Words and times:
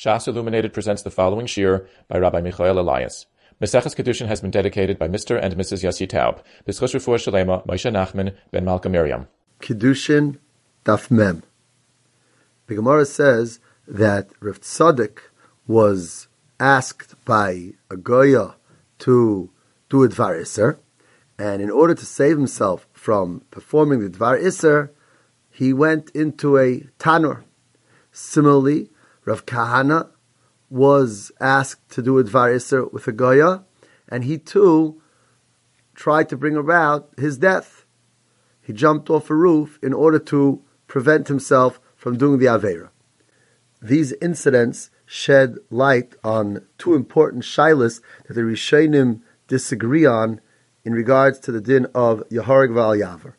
Shas 0.00 0.26
Illuminated 0.26 0.72
presents 0.72 1.02
the 1.02 1.10
following 1.10 1.44
shir 1.44 1.86
by 2.08 2.16
Rabbi 2.16 2.40
Michoel 2.40 2.78
Elias. 2.78 3.26
Maseches 3.60 3.94
Kidushin 3.94 4.28
has 4.28 4.40
been 4.40 4.50
dedicated 4.50 4.98
by 4.98 5.08
Mr. 5.08 5.38
and 5.38 5.54
Mrs. 5.56 5.84
Yossi 5.84 6.08
Taub. 6.08 6.42
B'schus 6.66 6.94
Refuah 6.94 7.18
Shalema, 7.18 7.66
Moshe 7.66 7.92
Nachman, 7.92 8.34
Ben 8.50 8.64
Malka 8.64 8.88
Miriam. 8.88 9.28
Kidushin 9.60 10.38
Daf 10.86 11.10
Mem. 11.10 11.42
The 12.66 12.76
Gemara 12.76 13.04
says 13.04 13.60
that 13.86 14.30
Rav 14.40 14.62
Tzadok 14.62 15.18
was 15.66 16.28
asked 16.58 17.22
by 17.26 17.74
a 17.90 17.98
Goya 17.98 18.54
to 19.00 19.50
do 19.90 20.02
a 20.02 20.08
Dvar 20.08 20.40
Isser, 20.40 20.78
and 21.38 21.60
in 21.60 21.70
order 21.70 21.94
to 21.94 22.06
save 22.06 22.38
himself 22.38 22.88
from 22.94 23.42
performing 23.50 24.00
the 24.00 24.08
Dvar 24.08 24.42
Isser, 24.42 24.88
he 25.50 25.74
went 25.74 26.08
into 26.14 26.56
a 26.56 26.86
Tanur. 26.98 27.44
Similarly, 28.12 28.88
Rav 29.30 29.46
Kahana 29.46 30.08
was 30.68 31.30
asked 31.40 31.88
to 31.90 32.02
do 32.02 32.18
a 32.18 32.24
Dvar 32.24 32.52
Isser 32.52 32.92
with 32.92 33.06
a 33.06 33.12
Goya, 33.12 33.64
and 34.08 34.24
he 34.24 34.38
too 34.38 35.00
tried 35.94 36.28
to 36.30 36.36
bring 36.36 36.56
about 36.56 37.10
his 37.16 37.38
death. 37.38 37.84
He 38.60 38.72
jumped 38.72 39.08
off 39.08 39.30
a 39.30 39.36
roof 39.36 39.78
in 39.82 39.92
order 39.92 40.18
to 40.18 40.62
prevent 40.88 41.28
himself 41.28 41.78
from 41.94 42.18
doing 42.18 42.40
the 42.40 42.46
Avera. 42.46 42.88
These 43.80 44.12
incidents 44.20 44.90
shed 45.06 45.58
light 45.70 46.16
on 46.24 46.66
two 46.76 46.94
important 46.94 47.44
shilas 47.44 48.00
that 48.26 48.34
the 48.34 48.40
Rishonim 48.40 49.20
disagree 49.46 50.06
on 50.06 50.40
in 50.84 50.92
regards 50.92 51.38
to 51.40 51.52
the 51.52 51.60
din 51.60 51.86
of 51.94 52.24
Yaharig 52.30 52.74
Val 52.74 52.96
Yavar. 52.96 53.34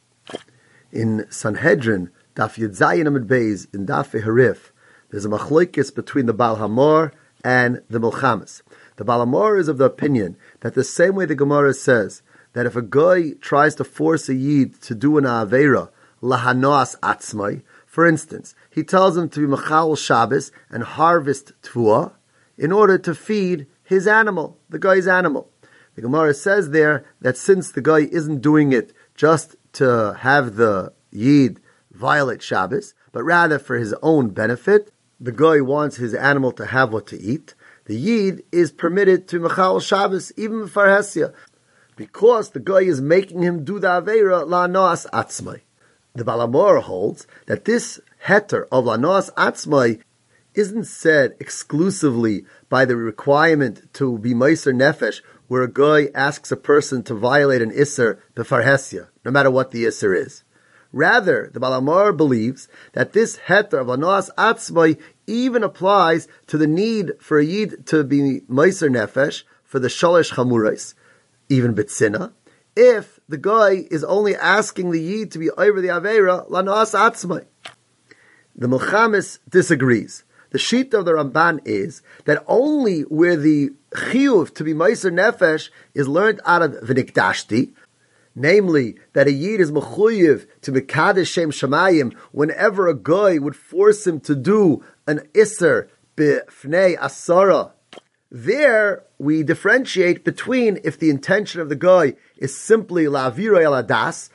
In 0.93 1.26
Sanhedrin, 1.29 2.12
Daf 2.35 2.55
Yedzayin 2.57 3.07
Amid 3.07 3.27
Beis, 3.27 3.67
in 3.73 3.85
Daf 3.85 4.17
Harif, 4.17 4.70
there's 5.11 5.25
a 5.25 5.29
machlokes 5.29 5.93
between 5.93 6.25
the 6.25 6.33
Baal 6.33 6.55
Hamor 6.55 7.13
and 7.43 7.81
the 7.89 7.99
Milchamas. 7.99 8.61
The 8.95 9.03
Baal 9.03 9.20
Hamor 9.20 9.57
is 9.57 9.67
of 9.67 9.77
the 9.77 9.85
opinion 9.85 10.37
that 10.62 10.73
the 10.73 10.84
same 10.84 11.15
way 11.15 11.26
the 11.26 11.35
Gemara 11.35 11.73
says 11.73 12.23
that 12.54 12.65
if 12.65 12.76
a 12.76 12.81
guy 12.81 13.32
tries 13.41 13.76
to 13.76 13.84
force 13.84 14.29
a 14.29 14.34
yid 14.34 14.82
to 14.84 14.95
do 14.95 15.17
an 15.17 15.26
avera 15.26 15.89
lahanoas 16.21 16.98
atzmai, 16.99 17.62
for 17.85 18.07
instance, 18.07 18.55
he 18.70 18.84
tells 18.84 19.17
him 19.17 19.27
to 19.29 19.41
be 19.41 19.48
machal 19.48 19.98
Shabbos 19.98 20.51
and 20.70 20.84
harvest 20.84 21.51
tvua 21.62 22.13
in 22.57 22.71
order 22.71 22.98
to 22.98 23.13
feed 23.13 23.67
his 23.84 24.07
animal, 24.07 24.57
the 24.70 24.79
guy's 24.79 25.07
animal. 25.07 25.49
The 25.95 26.04
Gemara 26.04 26.34
says 26.34 26.70
there 26.70 27.04
that 27.20 27.35
since 27.35 27.70
the 27.70 27.82
guy 27.82 27.99
isn't 27.99 28.39
doing 28.39 28.71
it 28.71 28.93
just 29.13 29.57
to 29.73 30.15
have 30.20 30.55
the 30.55 30.93
yid 31.12 31.59
violate 31.91 32.41
Shabbos, 32.41 32.93
but 33.12 33.23
rather 33.23 33.59
for 33.59 33.77
his 33.77 33.93
own 34.01 34.29
benefit, 34.29 34.91
the 35.21 35.31
guy 35.31 35.61
wants 35.61 35.97
his 35.97 36.15
animal 36.15 36.51
to 36.53 36.65
have 36.65 36.91
what 36.91 37.05
to 37.07 37.21
eat, 37.21 37.53
the 37.85 37.95
Yid 37.95 38.43
is 38.51 38.71
permitted 38.71 39.27
to 39.27 39.39
Mechal 39.39 39.79
Shabbos, 39.79 40.31
even 40.35 40.67
Farhesia, 40.67 41.31
because 41.95 42.49
the 42.49 42.59
guy 42.59 42.81
is 42.81 42.99
making 43.01 43.43
him 43.43 43.63
do 43.63 43.77
the 43.77 43.87
Aveira 43.87 44.47
La 44.47 44.65
Noas 44.65 45.05
Atzmai. 45.11 45.61
The 46.15 46.25
Baal 46.25 46.39
Hamor 46.39 46.79
holds 46.79 47.27
that 47.45 47.65
this 47.65 48.01
heter 48.25 48.65
of 48.71 48.85
La 48.85 48.97
Noas 48.97 49.31
Atzmai 49.35 50.01
isn't 50.55 50.85
said 50.85 51.35
exclusively 51.39 52.43
by 52.67 52.83
the 52.85 52.95
requirement 52.95 53.93
to 53.93 54.17
be 54.17 54.33
Meiser 54.33 54.73
Nefesh, 54.73 55.21
where 55.47 55.61
a 55.61 55.71
guy 55.71 56.09
asks 56.15 56.51
a 56.51 56.57
person 56.57 57.03
to 57.03 57.13
violate 57.13 57.61
an 57.61 57.71
Isser 57.71 58.19
Befarhesia, 58.35 59.09
no 59.23 59.29
matter 59.29 59.51
what 59.51 59.69
the 59.69 59.85
Isser 59.85 60.17
is. 60.17 60.43
Rather, 60.91 61.49
the 61.53 61.59
Baal 61.59 61.73
Hamor 61.73 62.11
believes 62.11 62.67
that 62.93 63.13
this 63.13 63.37
heter 63.47 63.79
of 63.79 63.87
Anoas 63.87 64.29
Atzmai 64.38 65.00
even 65.25 65.63
applies 65.63 66.28
to 66.47 66.57
the 66.57 66.67
need 66.67 67.13
for 67.19 67.39
a 67.39 67.45
Yid 67.45 67.85
to 67.88 68.03
be 68.03 68.41
Meiser 68.50 68.89
Nefesh 68.89 69.44
for 69.63 69.79
the 69.79 69.88
Shalish 69.88 70.33
Chamurais, 70.33 70.94
even 71.47 71.73
Bitsina, 71.73 72.33
if 72.75 73.19
the 73.29 73.38
guy 73.38 73.85
is 73.89 74.03
only 74.03 74.35
asking 74.35 74.91
the 74.91 75.01
Yid 75.01 75.31
to 75.31 75.39
be 75.39 75.49
over 75.51 75.79
the 75.79 75.88
Aveira, 75.88 76.49
Lanoas 76.49 76.93
Atzmai. 76.93 77.45
The 78.55 78.67
Milchamis 78.67 79.39
disagrees. 79.49 80.25
The 80.49 80.59
sheet 80.59 80.93
of 80.93 81.05
the 81.05 81.13
Ramban 81.13 81.61
is 81.63 82.01
that 82.25 82.43
only 82.45 83.03
where 83.03 83.37
the 83.37 83.71
chiyuv 83.91 84.53
to 84.55 84.66
be 84.66 84.73
Meiser 84.73 85.11
Nefesh 85.11 85.69
is 85.93 86.09
learned 86.09 86.41
out 86.45 86.61
of 86.61 86.73
V'nikdashti, 86.73 87.71
namely 88.35 88.95
that 89.13 89.27
a 89.27 89.31
yid 89.31 89.59
is 89.59 89.71
mechuyev 89.71 90.47
to 90.61 90.71
mekadesh 90.71 91.27
shem 91.27 91.51
shamayim 91.51 92.13
whenever 92.31 92.87
a 92.87 92.95
guy 92.95 93.37
would 93.37 93.55
force 93.55 94.07
him 94.07 94.19
to 94.19 94.35
do 94.35 94.83
an 95.07 95.21
iser 95.35 95.89
b'fnei 96.15 96.97
asara. 96.97 97.71
There 98.29 99.03
we 99.17 99.43
differentiate 99.43 100.23
between 100.23 100.79
if 100.83 100.97
the 100.97 101.09
intention 101.09 101.59
of 101.59 101.69
the 101.69 101.75
guy 101.75 102.13
is 102.37 102.57
simply 102.57 103.05
lavira 103.05 103.63
el 103.63 103.73
adas 103.73 104.29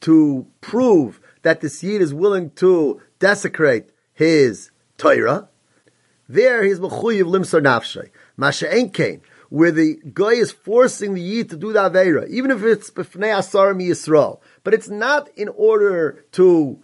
to 0.00 0.46
prove 0.60 1.20
that 1.42 1.60
this 1.60 1.82
yid 1.82 2.02
is 2.02 2.12
willing 2.12 2.50
to 2.52 3.00
desecrate 3.18 3.90
his 4.12 4.70
Torah. 4.96 5.48
There 6.28 6.64
he 6.64 6.70
is 6.70 6.80
mechuyev 6.80 7.24
limsar 7.24 7.62
nafshay. 7.62 8.10
Masha 8.36 8.66
where 9.48 9.70
the 9.70 9.98
guy 10.12 10.32
is 10.32 10.52
forcing 10.52 11.14
the 11.14 11.22
yid 11.22 11.50
to 11.50 11.56
do 11.56 11.72
the 11.72 11.80
avera, 11.80 12.28
even 12.28 12.50
if 12.50 12.62
it's 12.62 12.90
b'fnei 12.90 13.36
asar 13.38 13.74
mi 13.74 13.88
Yisrael, 13.88 14.40
but 14.64 14.74
it's 14.74 14.88
not 14.88 15.28
in 15.36 15.48
order 15.48 16.24
to 16.32 16.78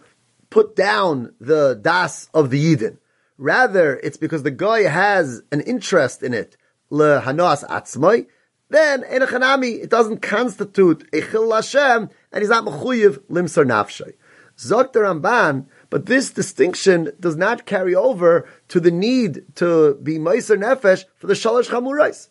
put 0.49 0.75
down 0.75 1.33
the 1.39 1.79
das 1.81 2.29
of 2.33 2.49
the 2.49 2.75
yidin. 2.75 2.97
Rather, 3.37 3.99
it's 4.01 4.17
because 4.17 4.43
the 4.43 4.51
guy 4.51 4.83
has 4.83 5.41
an 5.51 5.61
interest 5.61 6.23
in 6.23 6.33
it, 6.33 6.57
le 6.89 7.21
hanas 7.21 7.67
atzmai. 7.67 8.27
Then 8.69 9.03
in 9.03 9.21
a 9.21 9.27
chanami, 9.27 9.83
it 9.83 9.89
doesn't 9.89 10.21
constitute 10.21 11.07
a 11.13 11.21
chil 11.21 11.53
Hashem, 11.53 12.09
and 12.31 12.41
he's 12.41 12.49
not 12.49 12.65
mechuyev 12.65 13.19
limsar 13.29 13.65
nafshay. 13.65 14.13
Zok 14.57 14.93
Ramban, 14.93 15.65
but 15.89 16.05
this 16.05 16.31
distinction 16.31 17.11
does 17.19 17.35
not 17.35 17.65
carry 17.65 17.93
over 17.93 18.47
to 18.69 18.79
the 18.79 18.91
need 18.91 19.43
to 19.55 19.95
be 19.95 20.17
meiser 20.17 20.57
nefesh 20.57 21.03
for 21.17 21.27
the 21.27 21.33
shalosh 21.33 21.67
chamurais. 21.67 22.29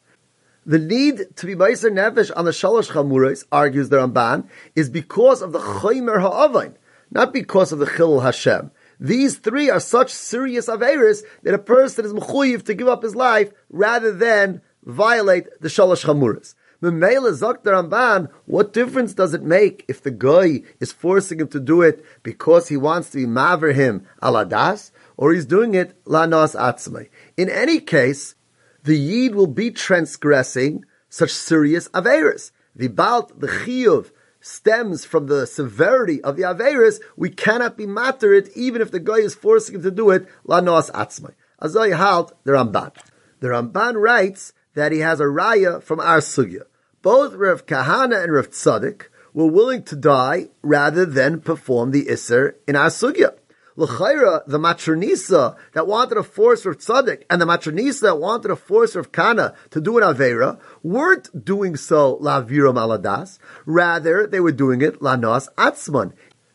The 0.67 0.79
need 0.79 1.37
to 1.37 1.47
be 1.47 1.55
Meiser 1.55 1.91
Nefesh 1.91 2.31
on 2.35 2.47
the 2.47 2.51
Shalosh 2.51 2.91
Chamurais, 2.91 3.45
argues 3.53 3.91
the 3.91 3.99
Ramban, 3.99 4.49
is 4.75 4.89
because 4.89 5.43
of 5.43 5.53
the 5.53 5.59
Chaymer 5.59 6.23
Ha'avain, 6.23 6.79
not 7.11 7.35
because 7.35 7.71
of 7.71 7.81
the 7.81 7.87
Chil 7.87 8.21
Hashem. 8.21 8.71
These 8.99 9.37
three 9.37 9.69
are 9.69 9.81
such 9.81 10.11
serious 10.11 10.67
Averis 10.69 11.23
that 11.43 11.53
a 11.53 11.59
person 11.59 12.07
is 12.07 12.15
mechuyev 12.15 12.65
to 12.65 12.73
give 12.73 12.89
up 12.89 13.03
his 13.03 13.15
life 13.15 13.53
rather 13.69 14.11
than 14.11 14.63
violate 14.85 15.49
the 15.61 15.69
Shalosh 15.69 16.07
Chamuras. 16.07 16.55
Memela 16.81 17.33
Zok 17.33 17.63
Ramban, 17.63 18.31
what 18.47 18.73
difference 18.73 19.13
does 19.13 19.35
it 19.35 19.43
make 19.43 19.85
if 19.87 20.03
the 20.03 20.11
guy 20.11 20.63
is 20.81 20.93
forcing 20.93 21.41
him 21.41 21.49
to 21.49 21.61
do 21.61 21.83
it 21.83 22.03
because 22.23 22.69
he 22.69 22.79
wants 22.79 23.11
to 23.11 23.19
be 23.19 23.27
maver 23.27 23.75
him 23.75 24.07
aladas, 24.23 24.93
or 25.19 25.35
he's 25.35 25.45
doing 25.45 25.75
it 25.75 26.03
lanas 26.05 26.57
atzmai? 26.57 27.11
In 27.37 27.51
any 27.51 27.81
case, 27.81 28.35
the 28.85 28.97
Yid 28.99 29.35
will 29.35 29.47
be 29.47 29.71
transgressing 29.71 30.85
such 31.09 31.31
serious 31.31 31.89
Averis. 31.89 32.53
The 32.77 32.89
Balt, 32.89 33.41
the 33.41 33.49
Chiyuv, 33.49 34.11
stems 34.41 35.07
from 35.07 35.27
the 35.27 35.47
severity 35.47 36.23
of 36.23 36.37
the 36.37 36.43
Averis, 36.43 37.01
we 37.17 37.31
cannot 37.31 37.79
be 37.79 37.87
matter 37.87 38.35
it 38.35 38.51
even 38.55 38.83
if 38.83 38.91
the 38.91 39.01
guy 39.01 39.17
is 39.17 39.35
forcing 39.35 39.77
him 39.77 39.83
to 39.83 39.91
do 39.91 40.11
it, 40.11 40.29
la 40.45 40.61
noas 40.61 40.91
atzmai. 40.91 41.33
Azay 41.63 41.97
halt 41.97 42.37
the 42.45 42.53
Ramban. 42.53 42.93
The 43.41 43.49
Ramban 43.49 44.01
writes 44.01 44.53
that 44.75 44.93
he 44.93 44.99
has 44.99 45.19
a 45.19 45.25
raya 45.25 45.83
from 45.83 46.01
our 46.01 46.19
sugya. 46.19 46.65
Both 47.01 47.35
Rav 47.35 47.65
Kahana 47.65 48.23
and 48.23 48.33
Rav 48.33 48.51
Tzadok 48.51 49.07
were 49.33 49.47
willing 49.47 49.83
to 49.85 49.97
die 49.97 50.49
rather 50.63 51.07
than 51.07 51.41
perform 51.41 51.91
the 51.91 52.07
Isser 52.07 52.55
in 52.69 52.77
our 52.77 52.89
sugya. 52.89 53.35
L'chayra, 53.77 54.43
the 54.47 54.59
matronisa 54.59 55.57
that 55.73 55.89
wanted 55.89 56.15
to 56.15 56.23
force 56.23 56.65
Rav 56.65 56.79
Tzadok 56.79 57.25
and 57.29 57.41
the 57.41 57.47
matronisa 57.47 58.03
that 58.03 58.19
wanted 58.21 58.49
to 58.49 58.57
force 58.57 58.95
Rav 58.95 59.11
Kahana 59.11 59.57
to 59.71 59.81
do 59.81 59.99
an 59.99 60.05
Avera 60.05 60.61
weren't 60.85 61.45
doing 61.45 61.75
so 61.75 62.15
la 62.21 62.41
vira 62.41 62.73
maladas. 62.73 63.39
Rather, 63.67 64.29
they 64.29 64.39
were 64.39 64.53
doing 64.53 64.81
it 64.81 65.03
la 65.03 65.17
nos 65.17 65.49
atzman. 65.59 66.13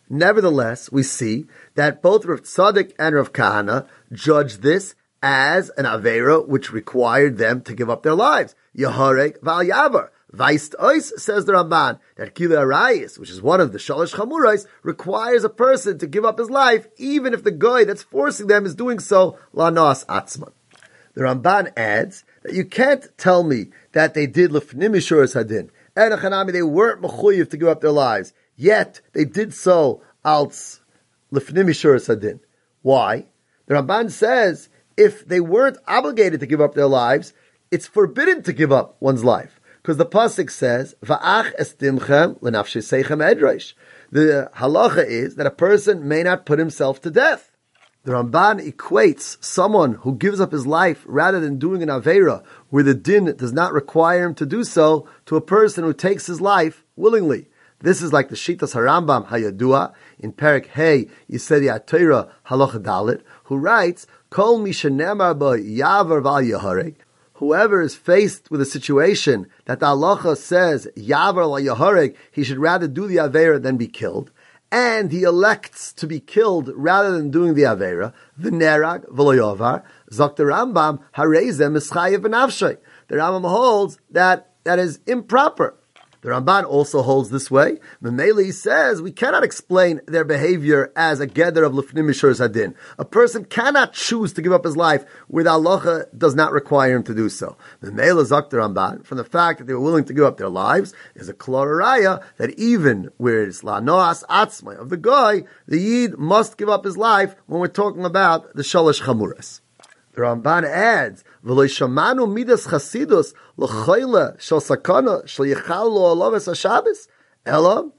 Nevertheless, 0.09 0.91
we 0.93 1.03
see 1.03 1.45
that 1.75 2.01
both 2.01 2.25
Rav 2.25 2.43
Tzadok 2.43 2.93
and 2.97 3.15
Rav 3.15 3.33
Kahana 3.33 3.85
judged 4.13 4.61
this 4.61 4.95
as 5.21 5.69
an 5.71 5.83
Avera 5.83 6.47
which 6.47 6.71
required 6.71 7.37
them 7.37 7.61
to 7.63 7.75
give 7.75 7.89
up 7.89 8.03
their 8.03 8.15
lives. 8.15 8.55
Yaharek 8.77 9.41
val 9.41 9.63
yavar. 9.63 10.09
Vaist 10.31 10.75
ois, 10.79 11.11
says 11.19 11.45
the 11.45 11.53
Ramban, 11.53 11.99
that 12.15 12.35
Kila 12.35 12.57
Arayis, 12.57 13.17
which 13.17 13.31
is 13.31 13.41
one 13.41 13.59
of 13.59 13.71
the 13.71 13.79
Shalosh 13.79 14.13
Chamurais, 14.13 14.67
requires 14.83 15.43
a 15.43 15.49
person 15.49 15.97
to 15.97 16.07
give 16.07 16.23
up 16.23 16.37
his 16.37 16.51
life, 16.51 16.87
even 16.97 17.33
if 17.33 17.43
the 17.43 17.51
guy 17.51 17.83
that's 17.83 18.03
forcing 18.03 18.47
them 18.47 18.65
is 18.65 18.75
doing 18.75 18.99
so, 18.99 19.39
Lanas 19.55 20.05
Atzman. 20.05 20.51
The 21.15 21.21
Ramban 21.21 21.73
adds 21.75 22.23
that 22.43 22.53
you 22.53 22.63
can't 22.63 23.07
tell 23.17 23.43
me 23.43 23.71
that 23.93 24.13
they 24.13 24.27
did 24.27 24.51
Lefnim 24.51 24.91
Mishuras 24.91 25.33
Hadin, 25.33 25.69
and 25.95 26.13
Chanami, 26.13 26.51
they 26.51 26.61
weren't 26.61 27.01
Mechuyiv 27.01 27.49
to 27.49 27.57
give 27.57 27.67
up 27.67 27.81
their 27.81 27.91
lives, 27.91 28.31
yet 28.55 29.01
they 29.13 29.25
did 29.25 29.53
so 29.53 30.03
als 30.23 30.79
Lefnim 31.33 31.69
Mishuras 31.69 32.07
Hadin. 32.07 32.39
Why? 32.83 33.25
The 33.65 33.73
Ramban 33.73 34.11
says, 34.11 34.69
if 34.95 35.25
they 35.25 35.39
weren't 35.39 35.77
obligated 35.87 36.39
to 36.41 36.45
give 36.45 36.61
up 36.61 36.75
their 36.75 36.87
lives, 36.87 37.33
it's 37.71 37.87
forbidden 37.87 38.43
to 38.43 38.53
give 38.53 38.71
up 38.71 38.95
one's 38.99 39.23
life. 39.23 39.58
Because 39.89 39.97
the 39.97 40.05
Pasuk 40.05 40.51
says, 40.51 40.93
Va'ach 41.03 41.51
estimchem 41.59 42.39
l'nafshisechem 42.43 43.27
edreish. 43.27 43.73
The 44.11 44.51
halacha 44.57 45.03
is 45.03 45.33
that 45.33 45.47
a 45.47 45.49
person 45.49 46.07
may 46.07 46.21
not 46.21 46.45
put 46.45 46.59
himself 46.59 47.01
to 47.01 47.09
death. 47.09 47.57
The 48.03 48.11
Ramban 48.11 48.63
equates 48.71 49.43
someone 49.43 49.95
who 49.95 50.15
gives 50.15 50.39
up 50.39 50.51
his 50.51 50.67
life 50.67 51.03
rather 51.07 51.39
than 51.39 51.57
doing 51.57 51.81
an 51.81 51.89
Avera 51.89 52.43
where 52.69 52.83
the 52.83 52.93
din 52.93 53.35
does 53.35 53.51
not 53.51 53.73
require 53.73 54.27
him 54.27 54.35
to 54.35 54.45
do 54.45 54.63
so 54.63 55.07
to 55.25 55.35
a 55.37 55.41
person 55.41 55.83
who 55.83 55.93
takes 55.93 56.27
his 56.27 56.39
life 56.39 56.85
willingly. 56.95 57.47
This 57.79 58.03
is 58.03 58.13
like 58.13 58.29
the 58.29 58.35
Shitas 58.35 58.75
Harambam 58.75 59.29
Hayadua 59.29 59.93
in 60.19 60.33
Perik 60.33 60.67
Hey 60.67 61.07
Yisedi 61.27 61.65
Atira 61.65 62.29
Halacha 62.45 62.77
Dalit, 62.77 63.23
who 63.45 63.57
writes, 63.57 64.05
Kol 64.29 64.59
mishanemar 64.59 65.39
ba 65.39 65.57
yavar 65.57 66.21
val. 66.21 66.91
Whoever 67.39 67.81
is 67.81 67.95
faced 67.95 68.51
with 68.51 68.59
a 68.59 68.65
situation 68.65 69.47
that 69.63 69.79
the 69.79 69.85
halacha 69.85 70.35
says 70.35 70.89
yavar 70.97 71.35
val 71.35 71.51
yaharek, 71.51 72.17
he 72.33 72.43
should 72.43 72.57
rather 72.57 72.85
do 72.85 73.07
the 73.07 73.15
avera 73.15 73.63
than 73.63 73.77
be 73.77 73.87
killed, 73.87 74.29
and 74.73 75.09
he 75.09 75.23
elects 75.23 75.93
to 75.93 76.05
be 76.05 76.19
killed 76.19 76.69
rather 76.75 77.13
than 77.13 77.31
doing 77.31 77.53
the 77.53 77.61
avera, 77.61 78.11
the 78.37 78.49
nerag 78.49 79.05
v'loyovar, 79.07 79.83
zok 80.11 80.35
the 80.35 80.43
Rambam 80.43 80.99
harezem 81.15 81.77
ischayev 81.77 82.17
v'navshay. 82.17 82.75
The 83.07 83.15
Rambam 83.15 83.47
holds 83.47 83.99
that 84.11 84.51
that 84.65 84.77
is 84.77 84.99
improper. 85.07 85.78
The 86.21 86.29
Ramban 86.29 86.65
also 86.65 87.01
holds 87.01 87.29
this 87.29 87.49
way. 87.49 87.79
Memeli 88.03 88.51
says 88.51 89.01
we 89.01 89.11
cannot 89.11 89.43
explain 89.43 90.01
their 90.05 90.25
behavior 90.25 90.91
as 90.93 91.21
a 91.21 91.27
gather 91.27 91.63
of 91.63 91.71
lefnim 91.71 92.09
mishur 92.09 92.37
hadin. 92.37 92.75
A 92.97 93.05
person 93.05 93.45
cannot 93.45 93.93
choose 93.93 94.33
to 94.33 94.41
give 94.41 94.51
up 94.51 94.65
his 94.65 94.75
life 94.75 95.05
the 95.29 95.43
halacha 95.43 96.05
does 96.17 96.35
not 96.35 96.51
require 96.51 96.97
him 96.97 97.03
to 97.03 97.15
do 97.15 97.29
so. 97.29 97.55
Memeli 97.81 98.25
zok 98.25 98.49
the 98.49 98.57
Ramban 98.57 99.05
from 99.05 99.17
the 99.17 99.23
fact 99.23 99.59
that 99.59 99.67
they 99.67 99.73
were 99.73 99.79
willing 99.79 100.03
to 100.05 100.13
give 100.13 100.25
up 100.25 100.37
their 100.37 100.49
lives 100.49 100.93
is 101.15 101.29
a 101.29 101.33
kloraraya 101.33 102.21
that 102.35 102.51
even 102.59 103.09
where 103.15 103.43
it's 103.43 103.63
la 103.63 103.79
noas 103.79 104.25
atzmai 104.25 104.77
of 104.77 104.89
the 104.89 104.97
guy, 104.97 105.43
the 105.67 105.79
yid 105.79 106.17
must 106.17 106.57
give 106.57 106.67
up 106.67 106.83
his 106.83 106.97
life 106.97 107.35
when 107.45 107.61
we're 107.61 107.67
talking 107.67 108.03
about 108.03 108.53
the 108.55 108.63
shalosh 108.63 109.01
chamuras. 109.03 109.61
The 110.19 110.25
Ramban 110.25 110.65
adds, 110.65 111.23
"V'lo 111.45 111.63
shamanu 111.63 112.29
midas 112.29 112.67
chasidus 112.67 113.33
l'choyle 113.55 114.35
shel 114.37 114.59
sakana 114.59 115.25
shel 115.25 115.45
yichal 115.45 115.89
lo 115.89 116.13
alaves 116.13 116.45
hashabbos 116.45 117.07
ela 117.45 117.89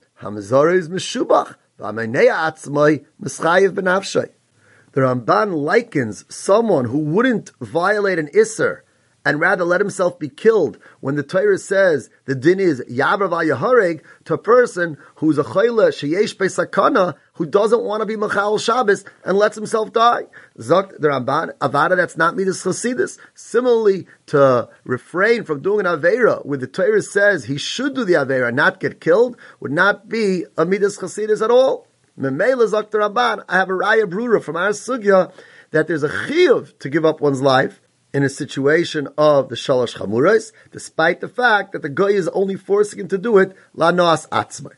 is 0.75 0.91
meshubach 0.91 1.55
v'amenei 1.81 2.29
atzmai 2.29 3.07
mischayev 3.23 3.71
benafshay." 3.71 4.29
The 4.93 5.01
Ramban 5.01 5.65
likens 5.65 6.27
someone 6.29 6.85
who 6.85 6.99
wouldn't 6.99 7.53
violate 7.59 8.19
an 8.19 8.29
isser 8.35 8.81
and 9.25 9.41
rather 9.41 9.65
let 9.65 9.81
himself 9.81 10.19
be 10.19 10.29
killed 10.29 10.79
when 11.01 11.15
the 11.15 11.23
Torah 11.23 11.57
says 11.57 12.11
the 12.27 12.35
din 12.35 12.61
is 12.61 12.83
Yavar 12.83 13.31
Yahareg 13.31 14.03
to 14.25 14.35
a 14.35 14.39
person 14.39 14.99
who's 15.17 15.39
a 15.39 15.45
Chayla 15.45 15.89
Sheyesh 15.89 16.37
Sakana 16.37 17.15
who 17.41 17.47
doesn't 17.47 17.85
want 17.85 18.03
to 18.03 18.07
be 18.07 18.17
Machal 18.17 18.59
Shabbos 18.59 19.03
and 19.25 19.39
lets 19.39 19.57
himself 19.57 19.95
die. 19.95 20.25
Zok 20.59 20.99
the 20.99 21.09
Ramban, 21.09 21.57
Avada 21.57 21.97
that's 21.97 22.19
not 22.19 22.37
Midas 22.37 22.63
Chasidis. 22.63 23.19
Similarly, 23.35 24.07
to 24.27 24.69
refrain 24.85 25.45
from 25.45 25.63
doing 25.63 25.87
an 25.87 25.99
Avera 25.99 26.45
where 26.45 26.59
the 26.59 26.67
Torah 26.67 27.01
says 27.01 27.47
he 27.47 27.57
should 27.57 27.95
do 27.95 28.05
the 28.05 28.13
Avera 28.13 28.53
not 28.53 28.79
get 28.79 29.01
killed 29.01 29.39
would 29.59 29.73
not 29.73 30.07
be 30.07 30.45
a 30.59 30.67
Midas 30.67 30.99
Chasidis 30.99 31.41
at 31.41 31.51
all. 31.51 31.87
Memela 32.19 32.69
Zok 32.69 32.91
the 32.91 32.99
Ramban, 32.99 33.43
I 33.49 33.57
have 33.57 33.71
a 33.71 33.73
Raya 33.73 34.05
Brura 34.05 34.45
from 34.45 34.57
our 34.57 34.69
Sugya 34.69 35.33
that 35.71 35.87
there's 35.87 36.03
a 36.03 36.11
chiyuv 36.11 36.79
to 36.81 36.91
give 36.91 37.07
up 37.07 37.23
one's 37.23 37.41
life 37.41 37.81
in 38.13 38.23
a 38.23 38.29
situation 38.29 39.09
of 39.17 39.49
the 39.49 39.55
shalosh 39.55 39.97
chamurais, 39.97 40.53
despite 40.73 41.23
the 41.23 41.29
fact 41.29 41.73
that 41.73 41.81
the 41.81 41.89
guy 41.89 42.09
is 42.09 42.29
only 42.29 42.57
forcing 42.57 43.01
him 43.01 43.09
to 43.09 43.17
do 43.17 43.39
it 43.39 43.57
la 43.73 43.93
noas 43.93 44.29
atzmai. 44.29 44.75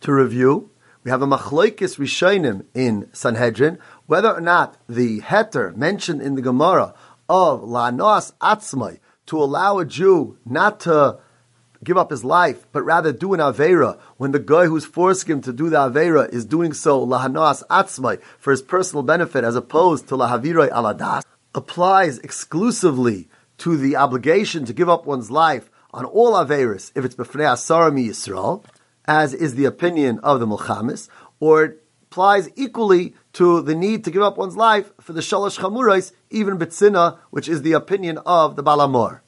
To 0.00 0.14
review, 0.14 0.70
we 1.08 1.10
have 1.10 1.22
a 1.22 1.26
machloikis 1.26 1.96
rishonim 1.96 2.66
in 2.74 3.08
Sanhedrin 3.14 3.78
whether 4.04 4.30
or 4.30 4.42
not 4.42 4.76
the 4.86 5.22
heter 5.22 5.74
mentioned 5.74 6.20
in 6.20 6.34
the 6.34 6.42
Gemara 6.42 6.92
of 7.30 7.62
la 7.62 7.90
noas 7.90 8.34
atzmai 8.42 8.98
to 9.24 9.42
allow 9.42 9.78
a 9.78 9.86
Jew 9.86 10.36
not 10.44 10.80
to 10.80 11.18
give 11.82 11.96
up 11.96 12.10
his 12.10 12.24
life, 12.24 12.66
but 12.72 12.82
rather 12.82 13.10
do 13.10 13.32
an 13.32 13.40
Avera 13.40 13.98
when 14.18 14.32
the 14.32 14.38
guy 14.38 14.66
who's 14.66 14.84
forcing 14.84 15.32
him 15.32 15.40
to 15.40 15.50
do 15.54 15.70
the 15.70 15.78
Avera 15.78 16.30
is 16.30 16.44
doing 16.44 16.74
so 16.74 17.06
lahanoas 17.06 17.62
atzmai 17.68 18.20
for 18.38 18.50
his 18.50 18.60
personal 18.60 19.02
benefit 19.02 19.44
as 19.44 19.56
opposed 19.56 20.08
to 20.08 20.14
lahaviroi 20.14 20.68
aladas 20.70 21.22
applies 21.54 22.18
exclusively 22.18 23.30
to 23.56 23.78
the 23.78 23.96
obligation 23.96 24.66
to 24.66 24.74
give 24.74 24.90
up 24.90 25.06
one's 25.06 25.30
life 25.30 25.70
on 25.90 26.04
all 26.04 26.34
Averis 26.34 26.92
if 26.94 27.06
it's 27.06 27.14
B'fnei 27.14 27.48
Asarami 27.48 28.08
Yisrael, 28.08 28.62
as 29.08 29.32
is 29.32 29.54
the 29.54 29.64
opinion 29.64 30.20
of 30.20 30.38
the 30.38 30.46
Mulchamis, 30.46 31.08
or 31.40 31.64
it 31.64 31.82
applies 32.10 32.50
equally 32.56 33.14
to 33.32 33.62
the 33.62 33.74
need 33.74 34.04
to 34.04 34.10
give 34.10 34.22
up 34.22 34.36
one's 34.36 34.56
life 34.56 34.92
for 35.00 35.14
the 35.14 35.22
Shalosh 35.22 35.58
Chamurais, 35.58 36.12
even 36.30 36.58
Bitsina, 36.58 37.18
which 37.30 37.48
is 37.48 37.62
the 37.62 37.72
opinion 37.72 38.18
of 38.26 38.54
the 38.54 38.62
Balamor. 38.62 39.20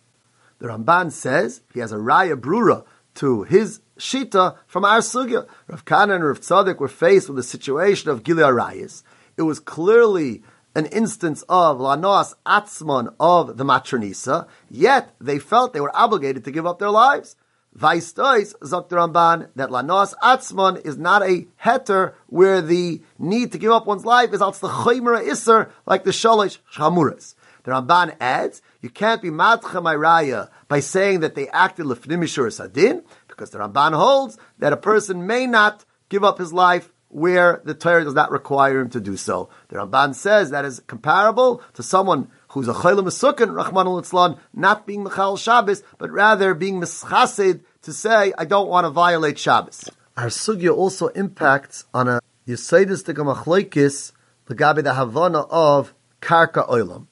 The 0.58 0.68
Ramban 0.68 1.10
says 1.10 1.62
he 1.72 1.80
has 1.80 1.92
a 1.92 1.96
Raya 1.96 2.38
Brura 2.38 2.84
to 3.14 3.44
his 3.44 3.80
Shita 3.98 4.56
from 4.66 4.84
our 4.84 4.98
Sugya. 4.98 5.48
Rav 5.66 5.84
Kahana 5.86 6.16
and 6.16 6.24
Rav 6.24 6.40
Tzadok 6.40 6.78
were 6.78 6.88
faced 6.88 7.28
with 7.28 7.36
the 7.36 7.42
situation 7.42 8.10
of 8.10 8.22
Gilead 8.22 8.44
Arayas. 8.44 9.02
It 9.38 9.42
was 9.42 9.58
clearly 9.58 10.42
an 10.74 10.86
instance 10.86 11.42
of 11.48 11.78
Lanoas 11.78 12.34
Atzman 12.46 13.14
of 13.18 13.56
the 13.56 13.64
Matronisa, 13.64 14.46
yet 14.70 15.14
they 15.20 15.38
felt 15.38 15.72
they 15.72 15.80
were 15.80 15.96
obligated 15.96 16.44
to 16.44 16.50
give 16.50 16.66
up 16.66 16.78
their 16.78 16.90
lives. 16.90 17.36
Vaistois 17.76 18.54
Zok 18.62 18.88
Ramban 18.88 19.48
that 19.54 19.70
Lanos 19.70 20.14
atzmon 20.22 20.84
is 20.84 20.98
not 20.98 21.22
a 21.22 21.46
heter 21.64 22.14
where 22.26 22.60
the 22.60 23.00
need 23.18 23.52
to 23.52 23.58
give 23.58 23.70
up 23.70 23.86
one's 23.86 24.04
life 24.04 24.32
is 24.32 24.42
also 24.42 24.66
the 24.66 24.72
Chaymer 24.72 25.22
Isser 25.22 25.70
like 25.86 26.04
the 26.04 26.10
Shalish 26.10 26.58
Shamuras. 26.74 27.34
The 27.62 27.72
Ramban 27.72 28.16
adds, 28.20 28.62
you 28.80 28.90
can't 28.90 29.22
be 29.22 29.30
Matcha 29.30 29.80
Raya 29.80 30.50
by 30.66 30.80
saying 30.80 31.20
that 31.20 31.34
they 31.34 31.48
acted 31.48 31.86
Lefnimishur 31.86 32.50
Sadin, 32.50 33.04
because 33.28 33.50
the 33.50 33.58
Ramban 33.58 33.94
holds 33.94 34.38
that 34.58 34.72
a 34.72 34.76
person 34.76 35.26
may 35.26 35.46
not 35.46 35.84
give 36.08 36.24
up 36.24 36.38
his 36.38 36.52
life 36.52 36.90
where 37.08 37.60
the 37.64 37.74
Torah 37.74 38.04
does 38.04 38.14
not 38.14 38.30
require 38.30 38.80
him 38.80 38.90
to 38.90 39.00
do 39.00 39.16
so. 39.16 39.48
The 39.68 39.76
Ramban 39.76 40.14
says 40.14 40.50
that 40.50 40.64
is 40.64 40.80
comparable 40.86 41.62
to 41.74 41.82
someone 41.82 42.30
who's 42.48 42.68
a 42.68 42.72
chayla 42.72 43.02
mesukin, 43.02 43.54
Rahman 43.54 43.86
al 43.86 44.38
not 44.54 44.86
being 44.86 45.02
Michal 45.02 45.36
Shabbos, 45.36 45.82
but 45.98 46.10
rather 46.10 46.54
being 46.54 46.80
mischasid 46.80 47.62
to 47.82 47.92
say, 47.92 48.32
I 48.36 48.44
don't 48.44 48.68
want 48.68 48.84
to 48.84 48.90
violate 48.90 49.38
Shabbos. 49.38 49.88
Our 50.16 50.26
sugya 50.26 50.74
also 50.74 51.08
impacts 51.08 51.84
on 51.94 52.08
a 52.08 52.20
yisaidistic 52.46 53.14
machloikis, 53.14 54.12
the 54.46 54.54
gabi 54.54 54.82
the 54.82 54.94
havana 54.94 55.40
of 55.40 55.94
karka 56.20 56.68
oilam. 56.68 57.06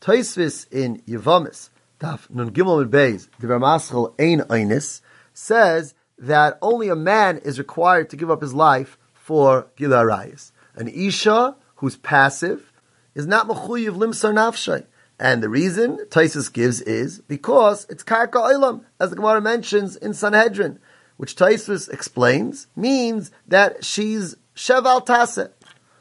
Taisvis 0.00 0.70
in 0.72 1.00
Yevamis, 1.02 1.70
Daf 2.00 2.30
Nun 2.30 2.50
Gimel 2.50 2.88
Beis, 2.88 3.28
the 3.40 3.46
Ramaschal 3.46 4.14
Ein 4.20 4.40
Einis, 4.48 5.00
says 5.34 5.94
that 6.18 6.58
only 6.62 6.88
a 6.88 6.96
man 6.96 7.38
is 7.38 7.58
required 7.58 8.10
to 8.10 8.16
give 8.16 8.30
up 8.30 8.40
his 8.40 8.54
life 8.54 8.98
for 9.12 9.68
Gila 9.76 10.04
Arayis. 10.04 10.52
An 10.74 10.88
Isha 10.88 11.56
who's 11.76 11.96
passive 11.96 12.72
is 13.14 13.26
not 13.26 13.48
Mechuyiv 13.48 13.96
Limsar 13.96 14.32
Nafshay. 14.32 14.86
And 15.20 15.42
the 15.42 15.48
reason 15.48 15.98
Taisus 16.10 16.52
gives 16.52 16.80
is 16.80 17.20
because 17.20 17.86
it's 17.90 18.04
Karka 18.04 18.34
Oilam, 18.34 18.84
as 19.00 19.10
the 19.10 19.16
Gemara 19.16 19.40
mentions 19.40 19.96
in 19.96 20.14
Sanhedrin, 20.14 20.78
which 21.16 21.34
Taisus 21.34 21.92
explains 21.92 22.68
means 22.76 23.32
that 23.46 23.84
she's 23.84 24.36
Sheval 24.54 25.04
Tase. 25.04 25.50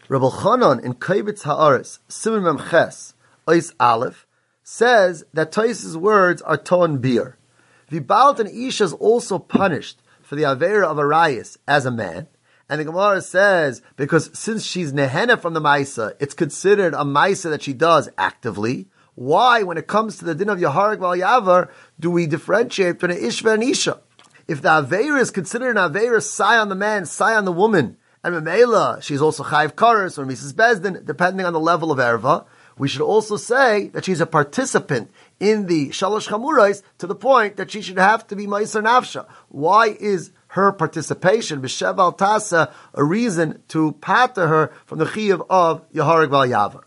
Rabbi 0.07 0.25
Chanan 0.27 0.83
in 0.83 0.93
Kovetz 0.93 1.43
He'aros, 1.43 1.99
Simon 2.07 2.43
Memches, 2.43 3.13
Ois 3.47 3.73
Aleph, 3.79 4.27
says 4.63 5.23
that 5.33 5.51
Taisus' 5.51 5.95
words 5.95 6.41
are 6.43 6.57
Ton 6.57 6.99
Bir. 6.99 7.37
Vibalt 7.91 8.39
and 8.39 8.49
Isha 8.49 8.83
is 8.83 8.93
also 8.93 9.39
punished 9.39 10.01
for 10.21 10.35
the 10.35 10.43
Avera 10.43 10.83
of 10.83 10.99
Arias 10.99 11.57
as 11.67 11.85
a 11.85 11.91
man, 11.91 12.27
and 12.69 12.79
the 12.79 12.85
Gemara 12.85 13.21
says, 13.21 13.81
because 13.95 14.29
since 14.37 14.63
she's 14.63 14.93
Nehena 14.93 15.39
from 15.39 15.53
the 15.53 15.61
Maisa, 15.61 16.13
it's 16.19 16.33
considered 16.33 16.93
a 16.93 17.05
Maisa 17.05 17.49
that 17.49 17.63
she 17.63 17.73
does 17.73 18.09
actively. 18.17 18.87
Why, 19.17 19.63
when 19.63 19.79
it 19.79 19.87
comes 19.87 20.19
to 20.19 20.25
the 20.25 20.35
din 20.35 20.47
of 20.47 20.59
Yaharik 20.59 20.99
Val 20.99 21.17
Yavar, 21.17 21.71
do 21.99 22.11
we 22.11 22.27
differentiate 22.27 22.99
between 22.99 23.17
an 23.17 23.23
Ishva 23.23 23.55
and 23.55 23.63
Isha? 23.63 23.99
If 24.47 24.61
the 24.61 24.69
Aveira 24.69 25.19
is 25.19 25.31
considered 25.31 25.75
an 25.75 25.91
Aveira, 25.91 26.21
sigh 26.21 26.59
on 26.59 26.69
the 26.69 26.75
man, 26.75 27.07
sigh 27.07 27.33
on 27.33 27.45
the 27.45 27.51
woman, 27.51 27.97
and 28.23 28.35
Mamela, 28.35 29.01
she's 29.01 29.19
also 29.19 29.43
Chayiv 29.43 29.71
Karas 29.71 30.19
or 30.19 30.25
Mrs. 30.27 30.53
Bezdin, 30.53 31.03
depending 31.03 31.47
on 31.47 31.53
the 31.53 31.59
level 31.59 31.91
of 31.91 31.97
Erva, 31.97 32.45
we 32.77 32.87
should 32.87 33.01
also 33.01 33.37
say 33.37 33.87
that 33.87 34.05
she's 34.05 34.21
a 34.21 34.27
participant 34.27 35.09
in 35.39 35.65
the 35.65 35.89
Shalosh 35.89 36.27
Chamurais 36.27 36.83
to 36.99 37.07
the 37.07 37.15
point 37.15 37.57
that 37.57 37.71
she 37.71 37.81
should 37.81 37.97
have 37.97 38.27
to 38.27 38.35
be 38.35 38.45
Ma'isar 38.45 38.83
Nafsha. 38.83 39.27
Why 39.49 39.97
is 39.99 40.29
her 40.49 40.71
participation, 40.71 41.59
b'sheval 41.59 42.15
tasa, 42.15 42.71
a 42.93 43.03
reason 43.03 43.63
to 43.69 43.93
pater 43.93 44.47
her 44.47 44.71
from 44.85 44.99
the 44.99 45.05
chiyuv 45.05 45.43
of 45.49 45.91
Yaharig 45.91 46.29
Val 46.29 46.47
Yavar. 46.47 46.83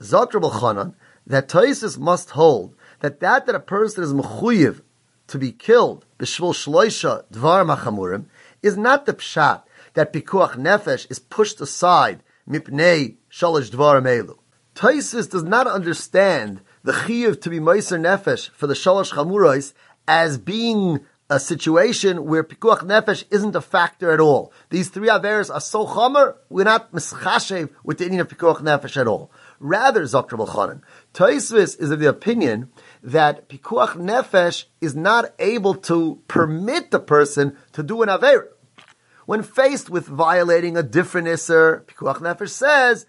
Zotrabal 0.00 0.52
Chanan, 0.52 0.94
that 1.26 1.48
Taisus 1.48 1.98
must 1.98 2.30
hold 2.30 2.74
that 3.00 3.20
that 3.20 3.46
that 3.46 3.54
a 3.54 3.60
person 3.60 4.04
is 4.04 4.12
mechuyev 4.12 4.80
to 5.26 5.38
be 5.38 5.52
killed 5.52 6.06
b'shvul 6.18 6.52
shloisha 6.52 7.24
dvar 7.32 7.66
machamurim 7.66 8.26
is 8.62 8.76
not 8.76 9.06
the 9.06 9.14
pshat 9.14 9.62
that 9.94 10.12
pikuach 10.12 10.54
nefesh 10.54 11.10
is 11.10 11.18
pushed 11.18 11.60
aside 11.60 12.22
mipnei 12.48 13.16
shalosh 13.30 13.70
dvar 13.70 14.00
elu. 14.02 14.36
Taisus 14.74 15.30
does 15.30 15.42
not 15.42 15.66
understand 15.66 16.60
the 16.84 16.92
chiyuv 16.92 17.40
to 17.40 17.50
be 17.50 17.58
meiser 17.58 17.98
nefesh 17.98 18.50
for 18.50 18.66
the 18.66 18.74
shalosh 18.74 19.12
chamurais 19.12 19.72
as 20.06 20.38
being 20.38 21.00
a 21.28 21.40
situation 21.40 22.24
where 22.24 22.44
pikuach 22.44 22.80
nefesh 22.80 23.24
isn't 23.30 23.56
a 23.56 23.60
factor 23.60 24.12
at 24.12 24.20
all. 24.20 24.52
These 24.70 24.90
three 24.90 25.08
averes 25.08 25.52
are 25.52 25.60
so 25.60 25.86
chomer, 25.86 26.36
we're 26.48 26.64
not 26.64 26.92
mischashev 26.92 27.70
with 27.82 27.98
the 27.98 28.04
Indian 28.04 28.20
of 28.20 28.28
pikuach 28.28 28.60
nefesh 28.60 28.96
at 29.00 29.08
all. 29.08 29.32
Rather, 29.58 30.02
Zokter 30.02 30.38
B'chanan, 30.38 30.82
Taisvis 31.14 31.78
is 31.80 31.90
of 31.90 31.98
the 31.98 32.08
opinion 32.08 32.70
that 33.02 33.48
pikuach 33.48 33.94
nefesh 33.96 34.64
is 34.80 34.94
not 34.94 35.32
able 35.38 35.74
to 35.74 36.20
permit 36.28 36.90
the 36.90 37.00
person 37.00 37.56
to 37.72 37.82
do 37.82 38.02
an 38.02 38.08
aver. 38.08 38.52
When 39.24 39.42
faced 39.42 39.90
with 39.90 40.06
violating 40.06 40.76
a 40.76 40.82
different 40.82 41.28
isser, 41.28 41.82
pikuach 41.84 42.18
nefesh 42.18 42.50
says 42.50 43.06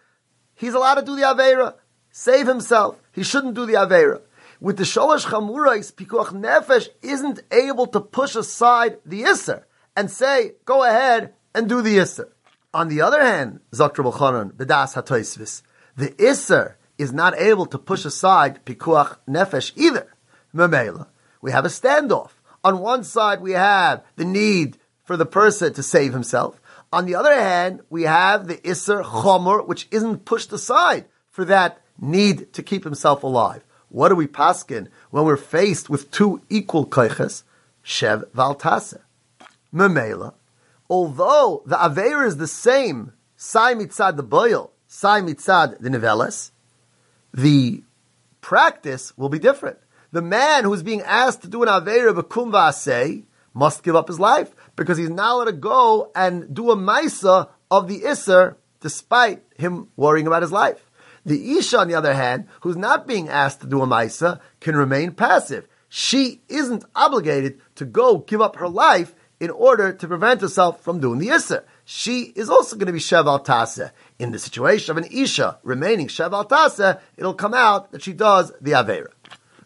he's 0.55 0.73
allowed 0.73 0.95
to 0.95 1.05
do 1.05 1.15
the 1.15 1.23
avera, 1.23 1.75
save 2.11 2.47
himself. 2.47 3.01
He 3.11 3.23
shouldn't 3.23 3.53
do 3.53 3.65
the 3.65 3.73
avera. 3.73 4.21
With 4.59 4.77
the 4.77 4.83
shalosh 4.83 5.25
chamurais, 5.25 5.93
pikuach 5.93 6.29
nefesh 6.29 6.87
isn't 7.01 7.41
able 7.51 7.87
to 7.87 7.99
push 7.99 8.35
aside 8.35 8.97
the 9.05 9.23
isser 9.23 9.63
and 9.95 10.09
say, 10.09 10.55
"Go 10.65 10.83
ahead 10.83 11.33
and 11.53 11.69
do 11.69 11.81
the 11.81 11.97
isser." 11.97 12.29
On 12.73 12.87
the 12.87 13.01
other 13.01 13.23
hand, 13.23 13.59
Zakr 13.71 14.03
B'chanan, 14.11 14.53
B'das 14.53 14.95
HaToisvis, 14.95 15.61
the 15.97 16.09
isser 16.11 16.75
is 16.97 17.11
not 17.11 17.37
able 17.37 17.65
to 17.65 17.77
push 17.77 18.05
aside 18.05 18.63
pikuach 18.65 19.17
nefesh 19.27 19.71
either. 19.75 20.13
Memela, 20.55 21.07
we 21.41 21.51
have 21.51 21.65
a 21.65 21.69
standoff. 21.69 22.29
On 22.63 22.79
one 22.79 23.03
side, 23.03 23.41
we 23.41 23.51
have 23.51 24.03
the 24.15 24.25
need 24.25 24.77
for 25.03 25.17
the 25.17 25.25
person 25.25 25.73
to 25.73 25.83
save 25.83 26.13
himself. 26.13 26.61
On 26.93 27.05
the 27.05 27.15
other 27.15 27.33
hand, 27.33 27.81
we 27.89 28.03
have 28.03 28.47
the 28.47 28.57
isser 28.57 29.03
chomer, 29.03 29.65
which 29.65 29.87
isn't 29.91 30.25
pushed 30.25 30.53
aside 30.53 31.05
for 31.29 31.43
that 31.45 31.81
need 31.99 32.53
to 32.53 32.63
keep 32.63 32.83
himself 32.83 33.23
alive. 33.23 33.63
What 33.89 34.09
do 34.09 34.15
we 34.15 34.27
paskin 34.27 34.89
when 35.11 35.25
we're 35.25 35.37
faced 35.37 35.89
with 35.89 36.11
two 36.11 36.41
equal 36.49 36.85
kaiches? 36.85 37.43
Shev 37.83 38.25
valtase. 38.31 38.99
Memela, 39.73 40.33
although 40.89 41.63
the 41.65 41.83
aver 41.83 42.25
is 42.25 42.37
the 42.37 42.47
same, 42.47 43.13
sai 43.35 43.73
mitzad 43.73 44.15
the 44.15 44.23
boil, 44.23 44.71
sai 44.87 45.21
mitzad 45.21 45.79
the 45.79 45.89
niveles, 45.89 46.51
the 47.33 47.83
practice 48.41 49.15
will 49.17 49.29
be 49.29 49.39
different. 49.39 49.77
The 50.11 50.21
man 50.21 50.63
who's 50.63 50.83
being 50.83 51.01
asked 51.01 51.41
to 51.41 51.47
do 51.47 51.63
an 51.63 51.69
Aveira 51.69 52.13
B'kum 52.13 52.51
V'aseh 52.51 53.23
must 53.53 53.83
give 53.83 53.95
up 53.95 54.07
his 54.07 54.19
life 54.19 54.55
because 54.75 54.97
he's 54.97 55.09
not 55.09 55.33
allowed 55.33 55.45
to 55.45 55.51
go 55.51 56.11
and 56.15 56.53
do 56.53 56.71
a 56.71 56.75
Maisa 56.75 57.49
of 57.69 57.87
the 57.87 58.01
Isser 58.01 58.55
despite 58.79 59.43
him 59.57 59.89
worrying 59.95 60.27
about 60.27 60.43
his 60.43 60.51
life. 60.51 60.89
The 61.25 61.57
Isha, 61.57 61.79
on 61.79 61.87
the 61.89 61.95
other 61.95 62.13
hand, 62.13 62.47
who's 62.61 62.77
not 62.77 63.05
being 63.05 63.27
asked 63.27 63.61
to 63.61 63.67
do 63.67 63.81
a 63.81 63.87
Maisa, 63.87 64.39
can 64.61 64.75
remain 64.75 65.11
passive. 65.11 65.67
She 65.89 66.41
isn't 66.47 66.85
obligated 66.95 67.59
to 67.75 67.85
go 67.85 68.19
give 68.19 68.41
up 68.41 68.55
her 68.57 68.69
life 68.69 69.13
in 69.39 69.49
order 69.49 69.91
to 69.91 70.07
prevent 70.07 70.41
herself 70.41 70.81
from 70.81 70.99
doing 70.99 71.19
the 71.19 71.27
Isser. 71.27 71.63
She 71.89 72.33
is 72.35 72.49
also 72.49 72.75
going 72.75 72.87
to 72.87 72.91
be 72.91 72.99
Sheval 72.99 73.45
Tase. 73.45 73.91
In 74.19 74.33
the 74.33 74.39
situation 74.39 74.91
of 74.91 74.97
an 74.97 75.09
Isha 75.09 75.59
remaining 75.63 76.09
Sheval 76.09 76.45
Tase, 76.45 76.99
it'll 77.15 77.33
come 77.33 77.53
out 77.53 77.93
that 77.93 78.01
she 78.01 78.11
does 78.11 78.51
the 78.59 78.71
Avera. 78.71 79.07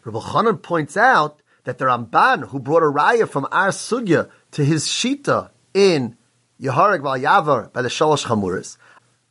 Rabbi 0.04 0.20
Chanan 0.20 0.62
points 0.62 0.96
out 0.96 1.40
that 1.64 1.78
the 1.78 1.86
Ramban, 1.86 2.50
who 2.50 2.60
brought 2.60 2.84
a 2.84 2.86
raya 2.86 3.28
from 3.28 3.48
Ar 3.50 3.70
Sugya 3.70 4.30
to 4.52 4.64
his 4.64 4.86
Shita 4.86 5.50
in 5.74 6.16
Yehareg 6.60 7.02
Val 7.02 7.18
Yavar 7.18 7.72
by 7.72 7.82
the 7.82 7.88
Shalosh 7.88 8.26
Chamuris, 8.26 8.76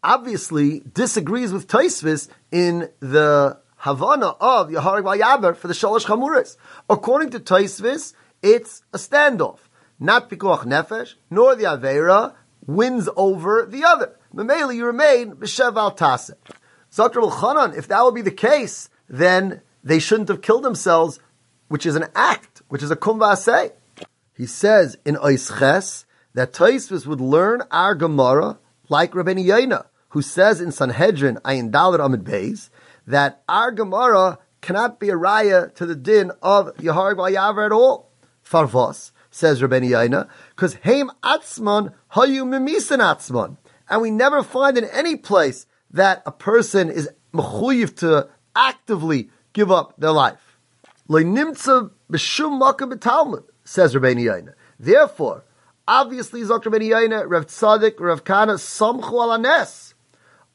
obviously 0.03 0.81
disagrees 0.81 1.53
with 1.53 1.69
Taisvis 1.69 2.27
in 2.51 2.89
the 2.99 3.57
Havana 3.77 4.35
of 4.41 4.67
Yehareg 4.67 5.05
Val 5.05 5.17
Yavar 5.17 5.55
for 5.55 5.69
the 5.69 5.73
Shalosh 5.73 6.07
Chamuris. 6.07 6.57
According 6.89 7.29
to 7.29 7.39
Taisvis, 7.39 8.13
it's 8.43 8.83
a 8.91 8.97
standoff. 8.97 9.59
Not 9.97 10.29
Pikuach 10.29 10.65
Nefesh, 10.65 11.13
nor 11.29 11.55
the 11.55 11.63
Avera 11.63 12.33
wins 12.75 13.09
over 13.15 13.65
the 13.65 13.83
other. 13.83 14.17
Mamela, 14.33 14.75
you 14.75 14.85
remain 14.85 15.33
B'Shev 15.33 15.75
Al 15.75 15.95
Tase. 15.95 16.31
Zakr 16.91 17.31
Chanan, 17.31 17.77
if 17.77 17.87
that 17.87 18.03
would 18.03 18.15
be 18.15 18.21
the 18.21 18.31
case, 18.31 18.89
then 19.07 19.61
they 19.83 19.99
shouldn't 19.99 20.29
have 20.29 20.41
killed 20.41 20.63
themselves, 20.63 21.19
which 21.67 21.85
is 21.85 21.95
an 21.95 22.05
act, 22.15 22.61
which 22.67 22.83
is 22.83 22.91
a 22.91 22.95
kumvase. 22.95 23.71
He 24.35 24.45
says 24.45 24.97
in 25.05 25.15
Oisches 25.15 26.05
that 26.33 26.53
Taisvis 26.53 27.05
would 27.05 27.21
learn 27.21 27.63
our 27.71 27.95
Gemara 27.95 28.59
like 28.89 29.11
Rabbeinu 29.11 29.45
Yaina, 29.45 29.85
who 30.09 30.21
says 30.21 30.59
in 30.61 30.71
Sanhedrin 30.71 31.37
Ayin 31.45 31.71
Dalit 31.71 32.03
Amid 32.03 32.23
Beis 32.23 32.69
that 33.07 33.43
our 33.47 33.71
Gemara 33.71 34.39
cannot 34.61 34.99
be 34.99 35.09
a 35.09 35.15
raya 35.15 35.73
to 35.75 35.85
the 35.85 35.95
din 35.95 36.31
of 36.41 36.75
Yahar 36.77 37.15
Yavar 37.15 37.65
at 37.65 37.71
all. 37.71 38.09
Farvos 38.45 39.11
says 39.31 39.61
Rabbeinu 39.61 39.89
Yaina, 39.89 40.27
because 40.49 40.75
Haim 40.83 41.09
Atzman 41.23 41.93
Hayu 42.13 42.43
Mimisan 42.43 42.99
Atzman, 42.99 43.57
and 43.89 44.01
we 44.01 44.11
never 44.11 44.43
find 44.43 44.77
in 44.77 44.85
any 44.85 45.15
place 45.15 45.65
that 45.89 46.21
a 46.25 46.31
person 46.31 46.89
is 46.89 47.09
mechuyev 47.33 47.95
to 47.97 48.29
actively 48.55 49.29
give 49.53 49.71
up 49.71 49.95
their 49.97 50.11
life. 50.11 50.57
Le'nimtza 51.09 51.91
b'shum 52.11 52.61
makam 52.61 52.93
b'talmud, 52.93 53.43
says 53.63 53.95
Rabbeinu 53.95 54.23
Yaina. 54.23 54.53
Therefore, 54.79 55.43
obviously, 55.87 56.41
Zok 56.41 56.63
Rabbeinu 56.63 56.89
Yaina, 56.91 57.25
Rav 57.27 57.47
Tzadik, 57.47 57.99
Rav 57.99 58.23
Kahana, 58.23 58.55
samchu 58.55 59.13
al 59.21 59.33
anes. 59.33 59.93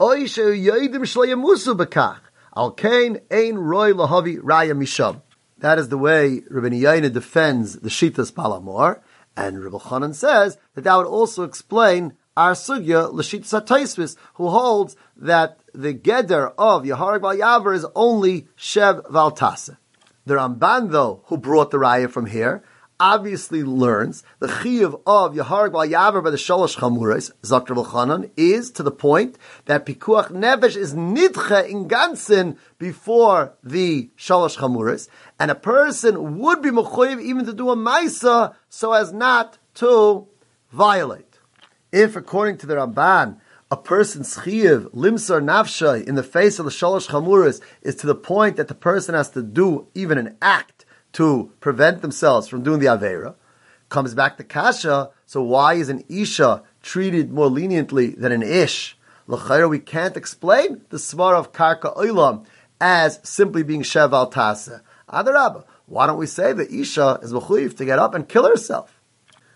Oy 0.01 0.27
she'yoyidim 0.27 1.03
shleyamusu 1.03 1.77
b'kach. 1.77 2.21
Al 2.55 2.71
kain 2.73 3.21
ein 3.31 3.59
roy 3.59 3.93
lahavi 3.93 4.39
raya 4.39 4.75
misham. 4.75 5.23
That 5.59 5.79
is 5.79 5.89
the 5.89 5.99
way 5.99 6.43
Rabbi 6.51 6.69
Yaina 6.69 7.13
defends 7.13 7.79
the 7.81 7.89
Shitas 7.89 8.31
Palamor, 8.31 9.01
and 9.37 9.65
Rabbi 9.65 9.79
Chanan 9.79 10.15
says 10.15 10.59
that 10.75 10.85
that 10.85 10.97
would 10.97 11.07
also 11.07 11.45
explain 11.45 12.13
our 12.37 12.53
sugya 12.53 13.11
l'shitas 13.11 13.67
Taisvis, 13.67 14.17
who 14.35 14.49
holds 14.49 14.97
that 15.17 15.59
the 15.73 15.95
geder 15.95 16.53
of 16.59 16.83
Yaharag 16.83 17.23
Val 17.23 17.37
Yavar 17.37 17.75
is 17.75 17.87
only 17.95 18.49
Shev 18.59 19.03
Valtase. 19.11 19.79
The 20.27 20.35
Ramban, 20.35 20.91
though, 20.91 21.23
who 21.27 21.39
brought 21.39 21.71
the 21.71 21.79
raya 21.79 22.11
from 22.11 22.27
here, 22.27 22.63
obviously 22.99 23.63
learns 23.63 24.23
the 24.39 24.47
chiyuv 24.47 25.01
of 25.07 25.35
Yaharag 25.35 25.73
Val 25.73 25.87
Yavar 25.87 26.25
by 26.25 26.31
the 26.31 26.37
Shalosh 26.37 26.77
Chamuris, 26.77 27.31
Zakr 27.43 27.85
Chanan, 27.87 28.31
is 28.37 28.71
to 28.73 28.83
the 28.83 28.91
point 28.91 29.37
that 29.67 29.87
Pikuach 29.87 30.31
Nevesh 30.31 30.77
is 30.77 30.95
nidche 30.95 31.69
in 31.69 31.89
ganzen 31.89 32.57
before 32.79 33.55
the 33.63 34.11
Shalosh 34.17 34.59
Chamuris, 34.59 35.09
and 35.39 35.51
a 35.51 35.55
person 35.55 36.39
would 36.39 36.63
be 36.63 36.71
mechoyev 36.71 37.21
even 37.21 37.45
to 37.47 37.53
do 37.53 37.71
a 37.71 37.77
Maisa 37.77 38.55
so 38.69 38.93
as 38.93 39.13
not 39.13 39.59
to 39.75 40.27
violate. 40.73 41.39
If, 41.93 42.17
according 42.17 42.59
to 42.59 42.67
the 42.67 42.75
Ramban, 42.75 43.39
a 43.71 43.77
person's 43.77 44.37
chiyuv, 44.37 44.93
limsar 44.95 45.43
nafshay, 45.43 46.07
in 46.07 46.15
the 46.15 46.23
face 46.23 46.59
of 46.59 46.65
the 46.65 46.71
shalosh 46.71 47.09
chamuras, 47.09 47.61
is 47.83 47.97
to 47.97 48.07
the 48.07 48.15
point 48.15 48.57
that 48.57 48.69
the 48.69 48.75
person 48.75 49.15
has 49.15 49.31
to 49.31 49.43
do 49.43 49.89
even 49.95 50.19
an 50.19 50.37
act 50.41 50.76
to 51.17 51.51
prevent 51.61 52.03
themselves 52.03 52.47
from 52.47 52.63
doing 52.63 52.79
the 52.79 52.85
avera, 52.85 53.35
comes 53.89 54.15
back 54.15 54.37
to 54.37 54.45
kasha. 54.45 55.09
So 55.25 55.43
why 55.43 55.73
is 55.75 55.89
an 55.89 56.05
isha 56.11 56.63
treated 56.83 57.33
more 57.33 57.47
leniently 57.47 58.11
than 58.11 58.33
an 58.33 58.43
ish? 58.43 58.99
L'chayra, 59.27 59.67
we 59.69 59.79
can't 59.79 60.15
explain 60.15 60.83
the 60.91 60.99
smar 60.99 61.33
of 61.33 61.53
karka 61.53 61.97
oilam 61.97 62.45
as 62.83 63.19
simply 63.23 63.63
being 63.63 63.81
sheval 63.81 64.31
tasa. 64.31 64.83
Adarabba, 65.11 65.65
why 65.87 66.07
don't 66.07 66.19
we 66.19 66.27
say 66.27 66.53
that 66.53 66.71
isha 66.71 67.19
is 67.23 67.33
mechuyev 67.33 67.79
to 67.79 67.87
get 67.87 67.99
up 67.99 68.15
and 68.15 68.29
kill 68.29 68.47
herself? 68.47 69.01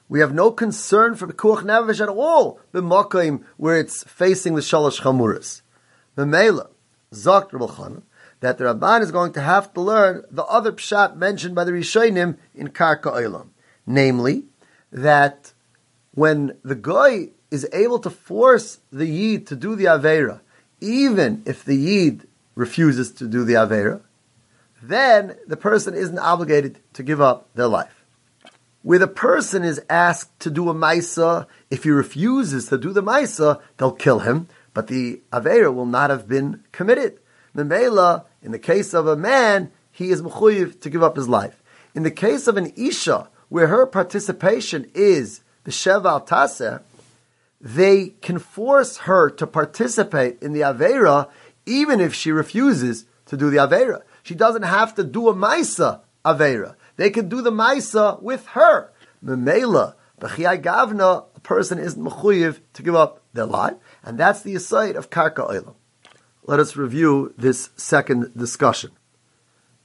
We 0.08 0.20
have 0.20 0.32
no 0.32 0.50
concern 0.50 1.14
for 1.14 1.26
Pekuach 1.26 1.62
Nefesh 1.62 2.00
at 2.00 2.08
all, 2.08 2.58
b'makim 2.72 3.44
where 3.58 3.78
it's 3.78 4.02
facing 4.04 4.54
the 4.54 4.62
Shalosh 4.62 5.02
Chamuras. 5.02 5.60
Memela, 6.16 6.70
Zok 7.12 7.52
Rabbi 7.52 8.00
that 8.40 8.58
the 8.58 8.64
Rabban 8.64 9.02
is 9.02 9.10
going 9.10 9.32
to 9.34 9.40
have 9.40 9.72
to 9.74 9.80
learn 9.80 10.24
the 10.30 10.44
other 10.44 10.72
pshat 10.72 11.16
mentioned 11.16 11.54
by 11.54 11.64
the 11.64 11.72
Rishonim 11.72 12.36
in 12.54 12.68
Karka 12.68 13.12
Olam. 13.12 13.48
Namely, 13.86 14.44
that 14.92 15.52
when 16.14 16.56
the 16.62 16.74
goy 16.74 17.30
is 17.50 17.68
able 17.72 17.98
to 18.00 18.10
force 18.10 18.80
the 18.90 19.06
Yid 19.06 19.46
to 19.48 19.56
do 19.56 19.76
the 19.76 19.84
Aveira, 19.84 20.40
even 20.80 21.42
if 21.46 21.64
the 21.64 21.76
Yid 21.76 22.26
refuses 22.54 23.12
to 23.12 23.26
do 23.26 23.44
the 23.44 23.54
Aveira, 23.54 24.00
then 24.82 25.36
the 25.46 25.56
person 25.56 25.94
isn't 25.94 26.18
obligated 26.18 26.78
to 26.94 27.02
give 27.02 27.20
up 27.20 27.48
their 27.54 27.68
life 27.68 28.00
where 28.82 28.98
the 28.98 29.08
person 29.08 29.62
is 29.62 29.80
asked 29.90 30.38
to 30.40 30.50
do 30.50 30.68
a 30.68 30.74
Maisa, 30.74 31.46
if 31.70 31.84
he 31.84 31.90
refuses 31.90 32.66
to 32.68 32.78
do 32.78 32.92
the 32.92 33.02
Maisa, 33.02 33.60
they'll 33.76 33.92
kill 33.92 34.20
him, 34.20 34.48
but 34.72 34.86
the 34.86 35.20
Aveira 35.32 35.72
will 35.72 35.86
not 35.86 36.10
have 36.10 36.26
been 36.26 36.64
committed. 36.72 37.18
Memela, 37.54 38.24
In 38.42 38.52
the 38.52 38.58
case 38.58 38.94
of 38.94 39.06
a 39.06 39.16
man, 39.16 39.70
he 39.90 40.10
is 40.10 40.22
mechuyev 40.22 40.80
to 40.80 40.90
give 40.90 41.02
up 41.02 41.16
his 41.16 41.28
life. 41.28 41.62
In 41.94 42.02
the 42.02 42.10
case 42.10 42.46
of 42.46 42.56
an 42.56 42.72
isha, 42.76 43.28
where 43.48 43.66
her 43.66 43.84
participation 43.84 44.90
is 44.94 45.42
the 45.64 45.70
sheval 45.70 46.26
taseh, 46.26 46.82
they 47.60 48.08
can 48.22 48.38
force 48.38 48.98
her 48.98 49.28
to 49.28 49.46
participate 49.46 50.40
in 50.42 50.52
the 50.52 50.60
avera 50.60 51.28
even 51.66 52.00
if 52.00 52.14
she 52.14 52.32
refuses 52.32 53.04
to 53.26 53.36
do 53.36 53.50
the 53.50 53.58
avera. 53.58 54.02
She 54.22 54.34
doesn't 54.34 54.62
have 54.62 54.94
to 54.94 55.04
do 55.04 55.28
a 55.28 55.34
maisa 55.34 56.00
avera. 56.24 56.76
They 56.96 57.10
can 57.10 57.28
do 57.28 57.42
the 57.42 57.52
maisa 57.52 58.22
with 58.22 58.46
her. 58.48 58.92
Memela, 59.22 59.94
b'chiyai 60.20 60.62
gavna, 60.62 61.26
a 61.34 61.40
person 61.40 61.78
isn't 61.78 62.02
mechuyev 62.02 62.60
to 62.72 62.82
give 62.82 62.94
up 62.94 63.22
their 63.32 63.46
life, 63.46 63.74
and 64.02 64.18
that's 64.18 64.42
the 64.42 64.54
aside 64.54 64.96
of 64.96 65.10
karka 65.10 65.48
oilam. 65.48 65.74
Let 66.50 66.58
us 66.58 66.74
review 66.74 67.32
this 67.38 67.70
second 67.76 68.36
discussion. 68.36 68.90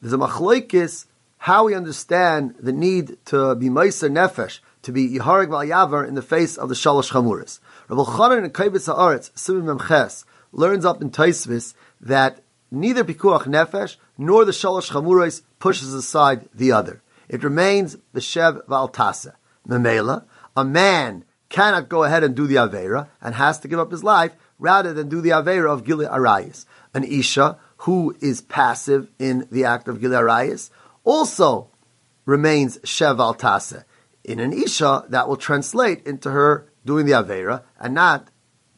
There's 0.01 0.13
a 0.13 0.17
machlokes 0.17 1.05
how 1.37 1.65
we 1.65 1.75
understand 1.75 2.55
the 2.59 2.71
need 2.71 3.23
to 3.25 3.53
be 3.53 3.69
meiser 3.69 4.09
nefesh, 4.09 4.61
to 4.81 4.91
be 4.91 5.07
yiharig 5.07 5.49
yavar 5.49 6.07
in 6.07 6.15
the 6.15 6.23
face 6.23 6.57
of 6.57 6.69
the 6.69 6.73
shalosh 6.73 7.11
chamuris. 7.11 7.59
Rabbi 7.87 8.01
Chanan 8.01 8.45
and 8.45 8.51
Kovetz 8.51 8.87
He'aros, 8.87 9.29
Simon 9.35 9.77
Memches, 9.77 10.25
learns 10.51 10.85
up 10.85 11.03
in 11.03 11.11
Taisvis 11.11 11.75
that 12.01 12.41
neither 12.71 13.03
pikuach 13.03 13.43
nefesh 13.43 13.97
nor 14.17 14.43
the 14.43 14.51
shalosh 14.51 14.89
chamuris 14.89 15.43
pushes 15.59 15.93
aside 15.93 16.49
the 16.51 16.71
other. 16.71 17.03
It 17.29 17.43
remains 17.43 17.95
the 18.13 18.21
shev 18.21 18.65
valtase. 18.65 19.31
Memela, 19.69 20.25
a 20.57 20.65
man 20.65 21.25
cannot 21.49 21.89
go 21.89 22.05
ahead 22.05 22.23
and 22.23 22.35
do 22.35 22.47
the 22.47 22.55
avera 22.55 23.09
and 23.21 23.35
has 23.35 23.59
to 23.59 23.67
give 23.67 23.77
up 23.77 23.91
his 23.91 24.03
life 24.03 24.31
rather 24.59 24.93
than 24.93 25.09
do 25.09 25.21
the 25.21 25.29
avera 25.29 25.71
of 25.71 25.83
gili 25.83 26.05
arayis. 26.05 26.65
An 26.93 27.03
isha 27.03 27.57
who 27.79 28.15
is 28.21 28.41
passive 28.41 29.09
in 29.19 29.47
the 29.51 29.65
act 29.65 29.87
of 29.87 29.99
gili 29.99 30.15
arayis 30.15 30.69
also 31.03 31.69
remains 32.25 32.77
Shev 32.79 33.19
al 33.19 33.35
Tase. 33.35 33.85
In 34.23 34.39
an 34.39 34.51
Isha, 34.51 35.05
that 35.09 35.27
will 35.27 35.37
translate 35.37 36.05
into 36.05 36.31
her 36.31 36.67
doing 36.83 37.05
the 37.05 37.13
Avera 37.13 37.63
and 37.79 37.93
not 37.93 38.29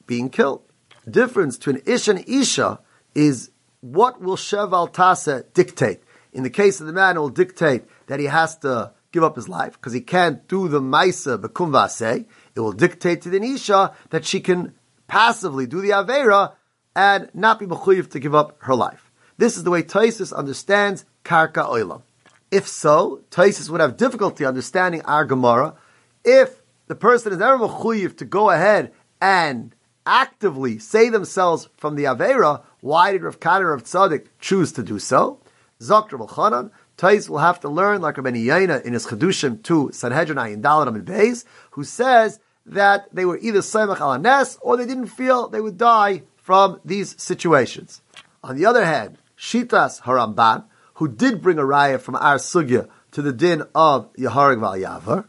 being 0.05 0.29
killed. 0.29 0.61
The 1.05 1.11
difference 1.11 1.57
between 1.57 1.81
Ish 1.85 2.09
and 2.09 2.27
Isha 2.27 2.79
is 3.15 3.51
what 3.79 4.21
will 4.21 4.35
Shev 4.35 4.73
al 4.73 4.89
Tase 4.89 5.45
dictate. 5.53 6.01
In 6.33 6.43
the 6.43 6.49
case 6.49 6.81
of 6.81 6.87
the 6.87 6.93
man, 6.93 7.15
it 7.15 7.19
will 7.19 7.29
dictate 7.29 7.85
that 8.07 8.19
he 8.19 8.25
has 8.25 8.57
to 8.57 8.91
give 9.11 9.23
up 9.23 9.37
his 9.37 9.47
life 9.47 9.73
because 9.73 9.93
he 9.93 10.01
can't 10.01 10.45
do 10.47 10.67
the 10.67 10.81
Maisa 10.81 11.41
Bekum 11.41 11.71
Vase. 11.71 12.25
It 12.53 12.59
will 12.59 12.73
dictate 12.73 13.21
to 13.21 13.29
the 13.29 13.41
Isha 13.41 13.95
that 14.09 14.25
she 14.25 14.41
can 14.41 14.75
passively 15.07 15.65
do 15.65 15.81
the 15.81 15.89
Avera 15.89 16.53
and 16.95 17.29
not 17.33 17.59
be 17.59 17.65
mechuyev 17.65 18.09
to 18.11 18.19
give 18.19 18.35
up 18.35 18.57
her 18.59 18.75
life. 18.75 19.11
This 19.37 19.57
is 19.57 19.63
the 19.63 19.71
way 19.71 19.83
Taisus 19.83 20.33
understands 20.33 21.05
Karka 21.23 21.65
Oilam. 21.67 22.01
If 22.49 22.67
so, 22.67 23.23
Taisus 23.29 23.69
would 23.69 23.81
have 23.81 23.97
difficulty 23.97 24.45
understanding 24.45 25.01
our 25.03 25.25
Gemara 25.25 25.75
if 26.23 26.61
the 26.87 26.95
person 26.95 27.33
is 27.33 27.41
ever 27.41 27.57
mechuyev 27.57 28.17
to 28.17 28.25
go 28.25 28.49
ahead 28.49 28.91
and 29.21 29.75
actively 30.05 30.79
say 30.79 31.09
themselves 31.09 31.69
from 31.77 31.95
the 31.95 32.05
Avera, 32.05 32.63
why 32.79 33.11
did 33.11 33.23
Rav 33.23 33.39
Kader 33.39 33.73
of 33.73 33.83
Tzaddik 33.83 34.27
choose 34.39 34.71
to 34.73 34.83
do 34.83 34.99
so? 34.99 35.39
Zokter 35.81 36.17
Chanan, 36.27 36.71
Tais 36.95 37.29
will 37.29 37.37
have 37.37 37.59
to 37.59 37.69
learn 37.69 38.01
like 38.01 38.17
Rabbi 38.17 38.31
Yaina 38.31 38.83
in 38.83 38.93
his 38.93 39.05
Chedushim 39.05 39.61
to 39.63 39.91
Sanhedrin 39.93 40.37
Ayin 40.37 40.61
Dalet 40.61 40.87
Amid 40.87 41.05
Beis, 41.05 41.45
who 41.71 41.83
says 41.83 42.39
that 42.67 43.07
they 43.13 43.25
were 43.25 43.37
either 43.39 43.59
Semach 43.59 43.97
Alanes 43.97 44.57
or 44.61 44.77
they 44.77 44.85
didn't 44.85 45.07
feel 45.07 45.47
they 45.47 45.61
would 45.61 45.77
die 45.77 46.23
from 46.35 46.79
these 46.83 47.21
situations. 47.21 48.01
On 48.43 48.55
the 48.55 48.65
other 48.65 48.85
hand, 48.85 49.17
Shitas 49.37 50.01
Haramban, 50.01 50.65
who 50.95 51.07
did 51.07 51.41
bring 51.41 51.57
a 51.57 51.63
raya 51.63 51.99
from 51.99 52.15
our 52.15 52.35
sugya 52.35 52.89
to 53.11 53.21
the 53.21 53.33
din 53.33 53.63
of 53.73 54.11
Yaharig 54.13 54.59
Val 54.59 54.75
Yavar, 54.75 55.25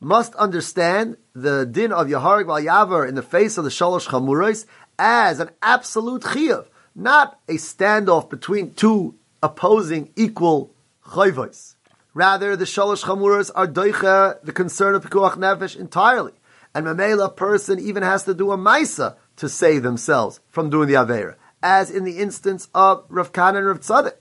must 0.00 0.34
understand 0.34 1.16
the 1.34 1.64
din 1.64 1.92
of 1.92 2.06
Yaharig 2.06 2.46
Val 2.46 2.60
Yavar 2.60 3.08
in 3.08 3.14
the 3.14 3.22
face 3.22 3.56
of 3.56 3.64
the 3.64 3.70
Shalosh 3.70 4.08
Chamurais 4.08 4.66
as 4.98 5.40
an 5.40 5.50
absolute 5.62 6.22
chiyuv, 6.22 6.66
not 6.94 7.40
a 7.48 7.54
standoff 7.54 8.28
between 8.28 8.72
two 8.74 9.14
opposing 9.42 10.12
equal 10.16 10.74
chayvos. 11.06 11.74
Rather, 12.12 12.56
the 12.56 12.64
Shalosh 12.64 13.04
Chamurais 13.04 13.50
are 13.54 13.66
doicha, 13.66 14.42
the 14.42 14.52
concern 14.52 14.94
of 14.94 15.04
Pikuach 15.04 15.36
Nefesh 15.36 15.76
entirely. 15.76 16.32
And 16.74 16.86
Mamela 16.86 17.34
person 17.34 17.78
even 17.78 18.02
has 18.02 18.24
to 18.24 18.34
do 18.34 18.50
a 18.50 18.58
Maisa 18.58 19.16
to 19.36 19.48
save 19.48 19.82
themselves 19.82 20.40
from 20.48 20.70
doing 20.70 20.88
the 20.88 20.94
Avera, 20.94 21.36
as 21.62 21.90
in 21.90 22.04
the 22.04 22.18
instance 22.18 22.68
of 22.74 23.04
Rav 23.08 23.32
Khan 23.32 23.56
and 23.56 23.66
Rav 23.66 23.80
Tzaddik. 23.80 24.14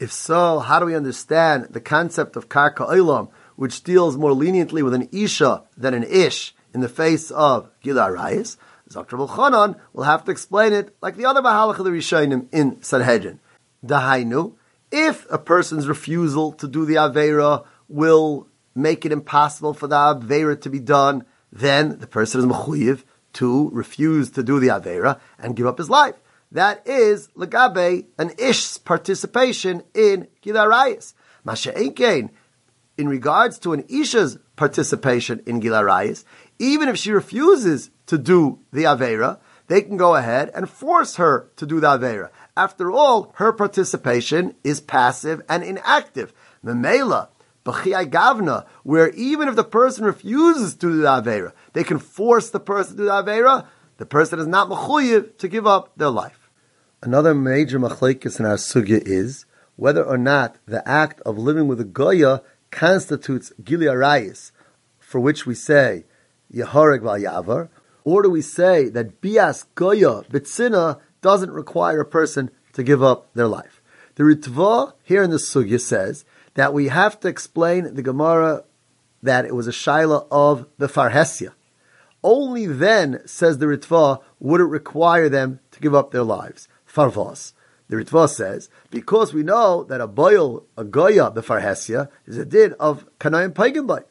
If 0.00 0.12
so, 0.12 0.58
how 0.58 0.80
do 0.80 0.86
we 0.86 0.96
understand 0.96 1.68
the 1.70 1.80
concept 1.80 2.34
of 2.34 2.48
karka 2.48 2.88
olam, 2.88 3.30
which 3.54 3.84
deals 3.84 4.16
more 4.16 4.32
leniently 4.32 4.82
with 4.82 4.92
an 4.92 5.08
isha 5.12 5.62
than 5.76 5.94
an 5.94 6.02
ish 6.02 6.54
in 6.74 6.80
the 6.80 6.88
face 6.88 7.30
of 7.30 7.70
gila 7.80 8.10
arayis? 8.10 8.56
Dr. 8.88 9.16
Chanan 9.16 9.78
will 9.92 10.04
have 10.04 10.24
to 10.24 10.30
explain 10.30 10.72
it 10.72 10.94
like 11.00 11.16
the 11.16 11.26
other 11.26 11.42
Mahalach 11.42 11.78
of 11.78 11.84
the 11.84 11.90
Rishonim 11.90 12.48
in 12.52 12.82
Sanhedrin. 12.82 13.40
Dahainu, 13.86 14.54
if 14.90 15.26
a 15.30 15.38
person's 15.38 15.88
refusal 15.88 16.52
to 16.52 16.68
do 16.68 16.84
the 16.84 16.94
Avera 16.94 17.64
will 17.88 18.46
make 18.74 19.04
it 19.04 19.12
impossible 19.12 19.74
for 19.74 19.86
the 19.86 19.96
Avera 19.96 20.60
to 20.60 20.70
be 20.70 20.80
done, 20.80 21.24
then 21.54 22.00
the 22.00 22.06
person 22.06 22.40
is 22.40 22.46
mechuyev 22.46 23.04
to 23.34 23.70
refuse 23.70 24.30
to 24.32 24.42
do 24.42 24.58
the 24.58 24.68
Avera 24.68 25.20
and 25.38 25.56
give 25.56 25.66
up 25.66 25.78
his 25.78 25.88
life. 25.88 26.16
That 26.52 26.86
is 26.86 27.28
legabe 27.36 28.06
an 28.18 28.32
ish's 28.38 28.76
participation 28.78 29.82
in 29.94 30.28
gilarayis. 30.44 31.14
Masha'enkein, 31.46 32.30
in 32.98 33.08
regards 33.08 33.58
to 33.60 33.72
an 33.72 33.84
isha's 33.84 34.38
participation 34.56 35.42
in 35.46 35.60
gilarayis, 35.60 36.24
even 36.58 36.88
if 36.88 36.96
she 36.96 37.12
refuses 37.12 37.90
to 38.06 38.18
do 38.18 38.58
the 38.72 38.84
avera, 38.84 39.38
they 39.66 39.80
can 39.80 39.96
go 39.96 40.14
ahead 40.14 40.50
and 40.54 40.68
force 40.68 41.16
her 41.16 41.50
to 41.56 41.66
do 41.66 41.80
the 41.80 41.86
avera. 41.86 42.30
After 42.56 42.90
all, 42.90 43.32
her 43.36 43.52
participation 43.52 44.54
is 44.62 44.80
passive 44.80 45.42
and 45.48 45.64
inactive. 45.64 46.32
Memela, 46.64 47.28
B'chiyai 47.64 48.10
Gavna, 48.10 48.66
where 48.82 49.10
even 49.10 49.48
if 49.48 49.56
the 49.56 49.64
person 49.64 50.04
refuses 50.04 50.74
to 50.74 50.88
do 50.88 50.96
the 50.98 51.08
Avera, 51.08 51.52
they 51.72 51.84
can 51.84 51.98
force 51.98 52.50
the 52.50 52.60
person 52.60 52.92
to 52.92 53.02
do 53.02 53.04
the 53.06 53.10
Avera, 53.10 53.66
the 53.96 54.06
person 54.06 54.38
is 54.38 54.46
not 54.46 54.68
mechuyev 54.68 55.38
to 55.38 55.48
give 55.48 55.66
up 55.66 55.92
their 55.96 56.10
life. 56.10 56.50
Another 57.02 57.34
major 57.34 57.78
machlekes 57.78 58.38
in 58.38 58.46
our 58.46 58.56
sugya 58.56 59.02
is 59.04 59.46
whether 59.76 60.04
or 60.04 60.18
not 60.18 60.56
the 60.66 60.86
act 60.88 61.20
of 61.22 61.38
living 61.38 61.66
with 61.66 61.80
a 61.80 61.84
goya 61.84 62.42
constitutes 62.70 63.52
gili 63.62 63.86
arayis, 63.86 64.52
for 64.98 65.20
which 65.20 65.46
we 65.46 65.54
say 65.54 66.04
yehoreg 66.52 67.00
yavar, 67.00 67.68
or 68.04 68.22
do 68.22 68.30
we 68.30 68.42
say 68.42 68.88
that 68.88 69.20
bias 69.20 69.64
goya 69.74 70.22
bitzina 70.24 70.98
doesn't 71.22 71.50
require 71.50 72.00
a 72.00 72.06
person 72.06 72.50
to 72.72 72.82
give 72.82 73.02
up 73.02 73.32
their 73.34 73.48
life? 73.48 73.80
The 74.16 74.24
Ritva 74.24 74.92
here 75.02 75.22
in 75.22 75.30
the 75.30 75.38
sugya 75.38 75.80
says 75.80 76.24
that 76.54 76.72
we 76.72 76.88
have 76.88 77.20
to 77.20 77.28
explain 77.28 77.94
the 77.94 78.02
Gemara 78.02 78.64
that 79.22 79.44
it 79.44 79.54
was 79.54 79.66
a 79.66 79.72
shaila 79.72 80.26
of 80.30 80.66
the 80.78 80.86
farhesia. 80.86 81.52
Only 82.22 82.66
then, 82.66 83.20
says 83.26 83.58
the 83.58 83.66
Ritva, 83.66 84.22
would 84.38 84.60
it 84.60 84.64
require 84.64 85.28
them 85.28 85.60
to 85.72 85.80
give 85.80 85.94
up 85.94 86.10
their 86.10 86.22
lives 86.22 86.68
farvos. 86.94 87.52
The 87.88 87.96
Ritva 87.96 88.28
says, 88.28 88.70
because 88.90 89.34
we 89.34 89.42
know 89.42 89.84
that 89.84 90.00
a 90.00 90.06
boil, 90.06 90.64
a 90.76 90.84
goya 90.84 91.30
befarhesia, 91.30 92.08
is 92.26 92.38
a 92.38 92.44
din 92.44 92.74
of 92.80 93.06
kanayim 93.18 93.52
paigambai. 93.52 94.04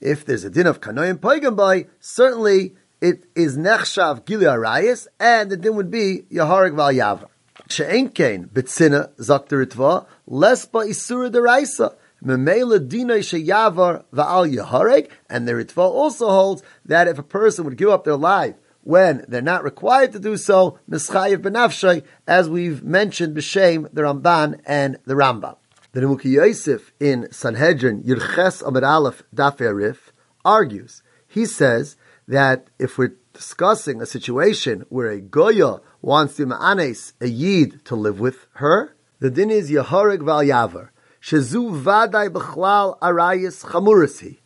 If 0.00 0.26
there's 0.26 0.44
a 0.44 0.50
din 0.50 0.66
of 0.66 0.80
kanayim 0.80 1.18
paigambai, 1.18 1.88
certainly 1.98 2.74
it 3.00 3.24
is 3.34 3.56
nechshav 3.56 4.26
gili 4.26 4.44
arayis, 4.44 5.06
and 5.18 5.50
the 5.50 5.56
din 5.56 5.76
would 5.76 5.90
be 5.90 6.24
yaharig 6.30 6.74
val. 6.74 7.30
She'enkein 7.68 8.48
betzina 8.48 9.10
zok 9.16 9.48
the 9.48 9.56
Ritva, 9.56 10.06
les 10.26 10.66
ba 10.66 10.80
isura 10.80 11.30
deraisa. 11.30 11.94
Memela 12.24 12.78
dinay 12.78 13.20
sheyavar 13.20 14.04
va'al 14.12 14.54
yahareg, 14.54 15.10
and 15.28 15.46
the 15.46 15.52
Ritva 15.52 15.78
also 15.78 16.28
holds 16.28 16.62
that 16.84 17.08
if 17.08 17.18
a 17.18 17.22
person 17.22 17.64
would 17.64 17.76
give 17.76 17.90
up 17.90 18.04
their 18.04 18.16
life 18.16 18.54
when 18.82 19.24
they're 19.26 19.42
not 19.42 19.64
required 19.64 20.12
to 20.12 20.20
do 20.20 20.36
so, 20.36 20.78
mischayev 20.88 21.38
benafshay, 21.38 22.04
as 22.26 22.48
we've 22.48 22.84
mentioned 22.84 23.36
b'shem 23.36 23.92
the 23.92 24.02
Ramban 24.02 24.60
and 24.64 24.96
the 25.04 25.14
Rambam. 25.14 25.56
The 25.90 26.02
Nimukei 26.02 26.26
Yosef 26.26 26.92
in 27.00 27.26
Sanhedrin 27.32 28.04
Yirches 28.04 28.62
Amid 28.62 28.84
Aleph 28.84 29.24
Daf 29.34 29.56
Arif 29.58 30.12
argues. 30.44 31.02
He 31.26 31.46
says 31.46 31.96
that 32.28 32.68
if 32.78 32.96
we're 32.96 33.16
discussing 33.32 34.00
a 34.00 34.06
situation 34.06 34.84
where 34.88 35.10
a 35.10 35.20
goya 35.20 35.80
wants 36.06 36.36
the 36.36 36.44
ma'anes 36.44 37.12
a 37.20 37.28
yid 37.28 37.84
to 37.84 37.96
live 37.96 38.18
with 38.20 38.46
her, 38.62 38.94
the 39.18 39.30
din 39.30 39.50
is 39.50 39.70
yahareg 39.70 40.22
val 40.22 40.42
yaver 40.42 40.88
shezu 41.20 41.64
vaday 41.86 42.28
b'chlal 42.28 42.98
arayis 43.00 43.56
chamurasi. 43.70 44.38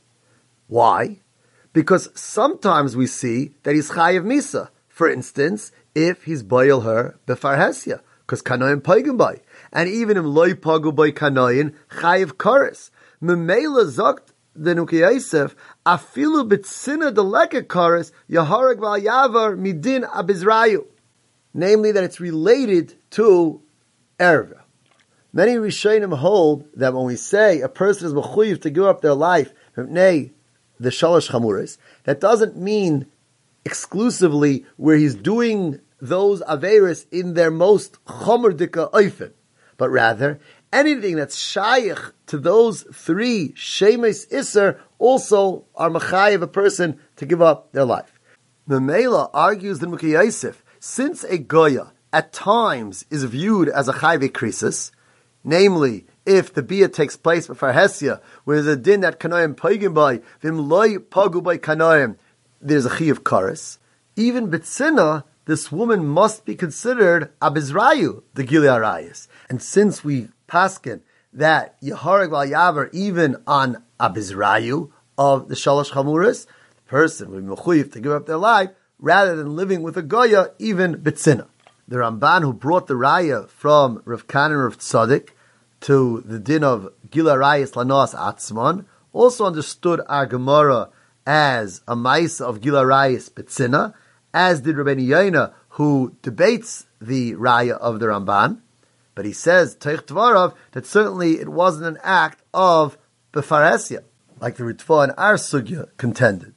Why? 0.66 1.20
because 1.72 2.08
sometimes 2.14 2.96
we 2.96 3.06
see 3.06 3.52
that 3.62 3.74
he's 3.74 3.90
chayiv 3.90 4.24
misa. 4.24 4.68
For 4.88 5.08
instance, 5.08 5.72
if 5.94 6.24
he's 6.24 6.42
boil 6.42 6.80
her 6.80 7.18
befarhesia, 7.26 8.00
because 8.26 8.42
kanoim 8.42 8.80
paigim 8.80 9.16
by, 9.16 9.40
and 9.72 9.88
even 9.88 10.16
im 10.16 10.26
loy 10.26 10.52
pagu 10.52 10.94
by 10.94 11.10
kanoyin 11.10 11.74
chayiv 11.90 12.32
karis. 12.32 12.90
Memela 13.22 13.84
zokt 13.86 14.32
the 14.56 14.74
Yosef, 14.74 15.54
afilu 15.86 16.48
bitzina 16.48 17.12
deleka 17.12 17.62
karis 17.62 18.12
yaharag 18.28 18.80
val 18.80 19.00
yavar 19.00 19.56
midin 19.56 20.08
abizrayu. 20.10 20.86
Namely, 21.52 21.92
that 21.92 22.04
it's 22.04 22.20
related 22.20 22.94
to 23.10 23.60
erva. 24.18 24.60
Many 25.32 25.54
Rishonim 25.54 26.16
hold 26.16 26.66
that 26.74 26.92
when 26.94 27.04
we 27.04 27.16
say 27.16 27.60
a 27.60 27.68
person 27.68 28.06
is 28.06 28.14
mechuyev 28.14 28.62
to 28.62 28.70
give 28.70 28.84
up 28.84 29.00
their 29.00 29.14
life, 29.14 29.52
nay, 29.76 30.32
the 30.78 30.90
shalosh 30.90 31.30
chamuris, 31.30 31.78
that 32.04 32.20
doesn't 32.20 32.56
mean 32.56 33.06
exclusively 33.64 34.64
where 34.76 34.96
he's 34.96 35.14
doing 35.14 35.80
those 36.00 36.40
averis 36.42 37.06
in 37.12 37.34
their 37.34 37.50
most 37.50 38.02
chomerdika 38.06 38.90
oifen, 38.92 39.32
but 39.76 39.90
rather 39.90 40.40
anything 40.72 41.16
that's 41.16 41.36
shaykh 41.36 41.98
to 42.26 42.38
those 42.38 42.82
three 42.92 43.52
shemes 43.56 44.32
iser 44.32 44.80
also 44.98 45.64
are 45.74 45.90
machayev 45.90 46.42
a 46.42 46.46
person 46.46 46.98
to 47.16 47.26
give 47.26 47.42
up 47.42 47.72
their 47.72 47.84
life. 47.84 48.18
Memela 48.68 49.30
argues 49.32 49.78
the 49.78 49.86
Mukhi 49.86 50.12
Yosef, 50.12 50.64
since 50.80 51.22
a 51.24 51.38
goya 51.38 51.92
at 52.12 52.32
times 52.32 53.04
is 53.10 53.24
viewed 53.24 53.68
as 53.68 53.86
a 53.86 53.92
chayve 53.92 54.32
krisis, 54.32 54.90
namely 55.44 56.06
if 56.26 56.52
the 56.52 56.62
bia 56.62 56.88
takes 56.88 57.16
place 57.16 57.46
before 57.46 57.72
Hesia, 57.72 58.20
where 58.44 58.60
there's 58.60 58.78
a 58.78 58.80
din 58.80 59.02
that 59.02 59.20
kanoim 59.20 59.56
pagan 59.56 59.92
by, 59.92 60.20
vim 60.40 60.58
loy 60.68 60.96
pagu 60.96 61.42
by 61.42 61.58
kanoim, 61.58 62.16
there's 62.60 62.86
a 62.86 62.90
chi 62.90 63.04
of 63.04 63.22
karis. 63.22 63.78
Even 64.16 64.50
bitzina, 64.50 65.24
this 65.44 65.70
woman 65.70 66.06
must 66.06 66.44
be 66.44 66.54
considered 66.54 67.30
abizrayu, 67.40 68.22
the 68.34 68.44
Gilearayas. 68.44 69.28
And 69.48 69.62
since 69.62 70.02
we 70.02 70.28
paskin 70.48 71.00
that 71.32 71.80
Yehareg 71.80 72.30
Val 72.30 72.46
Yaver, 72.46 72.88
even 72.92 73.36
on 73.46 73.82
Abizrayu 73.98 74.90
of 75.16 75.48
the 75.48 75.54
Shalosh 75.54 75.90
Chamuris, 75.90 76.46
the 76.76 76.82
person 76.82 77.30
would 77.30 77.64
be 77.64 77.88
to 77.90 78.00
give 78.00 78.12
up 78.12 78.26
their 78.26 78.36
life 78.36 78.70
rather 79.00 79.34
than 79.34 79.56
living 79.56 79.82
with 79.82 79.96
a 79.96 80.02
Goya, 80.02 80.50
even 80.58 80.96
Bitzina. 80.96 81.48
The 81.88 81.96
Ramban 81.96 82.42
who 82.42 82.52
brought 82.52 82.86
the 82.86 82.94
Raya 82.94 83.48
from 83.48 84.02
Rav 84.04 84.26
Kanan 84.26 84.62
Rav 84.62 84.78
Tzadik 84.78 85.30
to 85.80 86.22
the 86.24 86.38
din 86.38 86.62
of 86.62 86.92
Gila 87.10 87.36
Rayas 87.36 87.72
Lanos 87.72 88.14
Atzman 88.14 88.84
also 89.12 89.46
understood 89.46 90.00
our 90.06 90.26
Gemara 90.26 90.90
as 91.26 91.80
a 91.88 91.96
mice 91.96 92.40
of 92.40 92.60
Gila 92.60 92.84
Rayas 92.84 93.30
Bitzina, 93.30 93.94
as 94.32 94.60
did 94.60 94.76
Rabbeinu 94.76 95.06
Yaina, 95.06 95.52
who 95.70 96.16
debates 96.22 96.86
the 97.00 97.32
Raya 97.34 97.76
of 97.78 97.98
the 97.98 98.06
Ramban. 98.06 98.60
But 99.14 99.24
he 99.24 99.32
says, 99.32 99.76
Teich 99.76 100.06
Tvarav, 100.06 100.54
that 100.72 100.86
certainly 100.86 101.40
it 101.40 101.48
wasn't 101.48 101.86
an 101.86 101.98
act 102.02 102.42
of 102.54 102.96
Befaresia, 103.32 104.04
like 104.40 104.56
the 104.56 104.64
Ritva 104.64 105.04
and 105.04 105.12
our 105.16 105.34
Sugya 105.34 105.88
contended. 105.96 106.54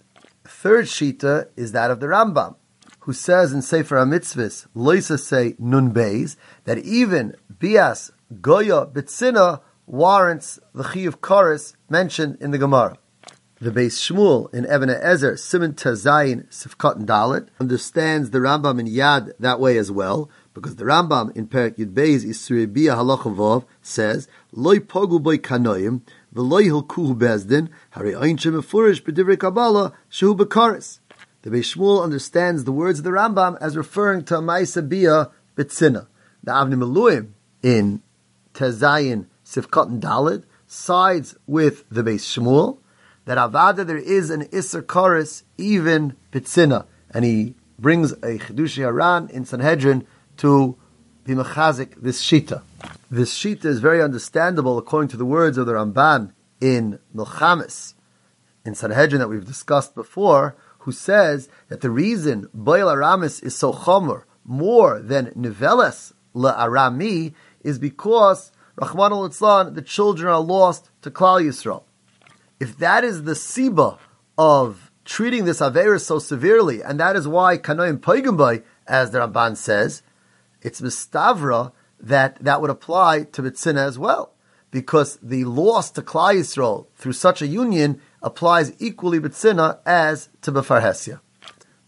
Third 0.64 0.86
Shita 0.86 1.50
is 1.58 1.74
that 1.74 1.92
of 1.92 2.00
the 2.00 2.06
Rambam, 2.06 2.56
who 3.00 3.12
says 3.12 3.52
in 3.52 3.62
Sefer 3.62 3.98
HaMitzvahs, 3.98 4.68
Loisa 4.74 5.20
say 5.20 5.56
Nun 5.60 5.94
Beis, 5.94 6.38
that 6.64 6.78
even 6.78 7.36
Bias 7.50 8.14
Goya 8.40 8.86
Bitzina 8.86 9.60
warrants 9.86 10.60
the 10.74 10.84
Chi 10.84 11.02
of 11.02 11.20
Chorus 11.20 11.76
mentioned 11.90 12.38
in 12.40 12.52
the 12.52 12.58
Gemara. 12.58 12.98
The 13.60 13.72
Beis 13.72 14.00
Shmuel 14.00 14.54
in 14.54 14.64
Even 14.64 14.90
Ezer, 14.90 15.36
Simon 15.36 15.74
Tazayin 15.74 16.48
Sifkat 16.48 16.96
and 16.96 17.08
Dalit, 17.10 17.50
understands 17.60 18.30
the 18.30 18.40
Rambam 18.40 18.80
in 18.80 18.88
Yad 18.88 19.34
that 19.40 19.60
way 19.60 19.78
as 19.78 19.92
well, 19.92 20.30
because 20.54 20.78
the 20.78 20.86
Rambam 20.86 21.36
in 21.36 21.48
Perak 21.48 21.76
Yud 21.76 21.94
Beis 21.94 22.24
Isrei 22.24 22.68
Halachavov, 22.68 23.66
says, 23.82 24.30
Loi 24.54 24.80
pogu 24.80 25.22
boy 25.22 25.40
kanoim, 25.40 26.04
v'loi 26.34 26.66
hilkuhu 26.66 27.16
bezdin, 27.16 27.70
hari 27.92 28.14
einchem 28.14 28.60
efurish 28.60 29.02
b'divrei 29.04 29.38
Kabbalah, 29.38 29.94
shehu. 30.12 30.38
The 31.44 31.50
Beis 31.50 31.76
Shmuel 31.76 32.02
understands 32.02 32.64
the 32.64 32.72
words 32.72 33.00
of 33.00 33.04
the 33.04 33.12
Rambam 33.12 33.58
as 33.60 33.76
referring 33.76 34.24
to 34.26 34.36
Maisa 34.36 34.88
Bia 34.88 35.30
B'tzina. 35.58 36.08
The 36.42 36.54
Avnei 36.54 36.76
Miluim 36.76 37.32
in 37.62 38.02
Tezayin 38.54 39.26
Sifkat 39.46 39.88
and 39.88 40.02
Dalid 40.02 40.46
sides 40.68 41.36
with 41.46 41.84
the 41.90 42.02
Beis 42.02 42.22
Shmuel 42.22 42.78
that 43.26 43.38
Avada 43.38 43.86
there 43.86 43.98
is 43.98 44.30
an 44.30 44.44
Isser 44.48 44.82
Karis 44.82 45.44
even 45.58 46.16
B'tzina. 46.32 46.86
And 47.12 47.26
he 47.26 47.56
brings 47.78 48.14
a 48.14 48.40
Chidushi 48.40 48.84
Haran 48.84 49.30
in 49.30 49.44
Sanhedrin 49.44 50.08
to 50.38 50.78
be 51.24 51.34
mechazik 51.34 51.96
this 52.02 52.22
shita. 52.22 52.62
This 53.10 53.34
shita 53.38 53.66
is 53.66 53.80
very 53.80 54.02
understandable 54.02 54.78
according 54.78 55.10
to 55.10 55.18
the 55.18 55.26
words 55.26 55.58
of 55.58 55.66
the 55.66 55.74
Ramban 55.74 56.34
in 56.60 57.00
Milchamis, 57.16 57.94
in 58.66 58.76
Sanhedrin 58.76 59.20
that 59.20 59.30
we've 59.30 59.46
discussed 59.46 59.96
before, 59.96 60.56
who 60.80 60.92
says 60.92 61.50
that 61.70 61.82
the 61.82 61.90
reason 61.90 62.50
Baal 62.54 62.90
Aramis 62.90 63.40
is 63.42 63.56
so 63.56 63.72
chomer 63.72 64.24
more 64.44 65.00
than 65.00 65.28
Niveles 65.32 66.14
La 66.34 66.56
Arami 66.66 67.34
is 67.62 67.80
because 67.80 68.52
Rahman 68.76 69.14
al 69.14 69.30
the 69.72 69.82
children 69.82 70.30
are 70.30 70.42
lost 70.42 70.90
to 71.04 71.12
Klal 71.12 71.42
Yisrael. 71.42 71.84
If 72.60 72.78
that 72.80 73.04
is 73.04 73.24
the 73.24 73.34
siba 73.34 73.98
of 74.38 74.92
treating 75.06 75.46
this 75.46 75.60
Averis 75.60 76.02
so 76.02 76.20
severely, 76.20 76.82
and 76.82 77.00
that 77.00 77.16
is 77.16 77.28
why 77.28 77.58
Kanoim 77.58 78.00
Paigambay, 78.00 78.64
as 78.88 79.12
the 79.12 79.20
Ramban 79.20 79.56
says, 79.56 80.02
it's 80.64 80.82
mistavra 80.82 81.72
that 82.00 82.38
that 82.44 82.62
would 82.62 82.70
apply 82.70 83.24
to 83.24 83.44
Bitzina 83.44 83.86
as 83.86 84.00
well, 84.00 84.34
because 84.72 85.20
the 85.22 85.46
loss 85.46 85.92
to 85.92 86.02
Klal 86.02 86.36
Yisrael 86.36 86.88
through 86.96 87.14
such 87.14 87.42
a 87.42 87.48
union 87.48 88.02
applies 88.22 88.74
equally 88.80 89.20
Bitzina 89.20 89.80
as 89.86 90.30
to 90.42 90.52
Befarhesia. 90.52 91.20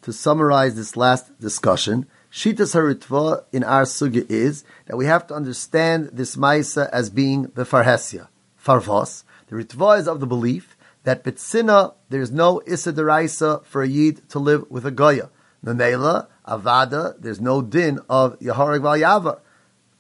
To 0.04 0.14
summarize 0.14 0.76
this 0.76 0.96
last 0.96 1.40
discussion, 1.40 2.06
Shitas 2.32 2.76
Haritva 2.76 3.46
in 3.52 3.64
our 3.64 3.84
sugya 3.84 4.30
is 4.30 4.64
that 4.86 4.98
we 4.98 5.06
have 5.06 5.26
to 5.28 5.34
understand 5.34 6.12
this 6.14 6.36
Maisa 6.36 6.90
as 6.92 7.10
being 7.10 7.48
Befarhesia. 7.48 8.28
Farvos, 8.64 9.24
the 9.48 9.56
Ritva 9.56 10.00
is 10.00 10.08
of 10.08 10.20
the 10.20 10.28
belief 10.28 10.78
that 11.06 11.24
Bitzina, 11.24 11.94
there 12.10 12.22
is 12.22 12.32
no 12.32 12.62
Issa 12.66 13.62
for 13.64 13.84
a 13.84 13.88
Yid 13.88 14.28
to 14.30 14.40
live 14.40 14.70
with 14.70 14.86
a 14.86 14.92
Goya. 14.92 15.30
Memela, 15.64 16.28
Avada, 16.48 17.16
there's 17.20 17.42
no 17.42 17.62
din 17.62 18.00
of 18.10 18.40
Yaharag 18.40 18.82
Val 18.82 19.42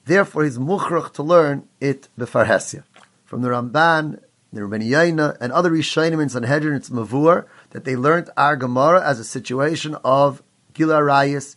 Therefore, 0.06 0.44
he's 0.44 0.58
mukhrach 0.58 1.14
to 1.14 1.24
learn 1.24 1.68
it 1.82 2.10
befarhesia. 2.18 2.84
From 3.24 3.42
the 3.42 3.50
Ramban, 3.50 4.22
the 4.54 4.62
Rabbeinu 4.62 5.36
and 5.42 5.52
other 5.52 5.72
Rishayim 5.72 6.22
in 6.22 6.30
Sanhedrin, 6.30 6.76
it's 6.76 6.90
Mavur, 6.90 7.46
that 7.72 7.84
they 7.84 7.96
learned 7.96 8.30
our 8.38 8.56
Gemara 8.56 9.04
as 9.04 9.20
a 9.20 9.24
situation 9.24 9.96
of 10.06 10.44
Gila 10.74 11.02
Rayis 11.02 11.56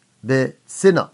Sina. 0.66 1.10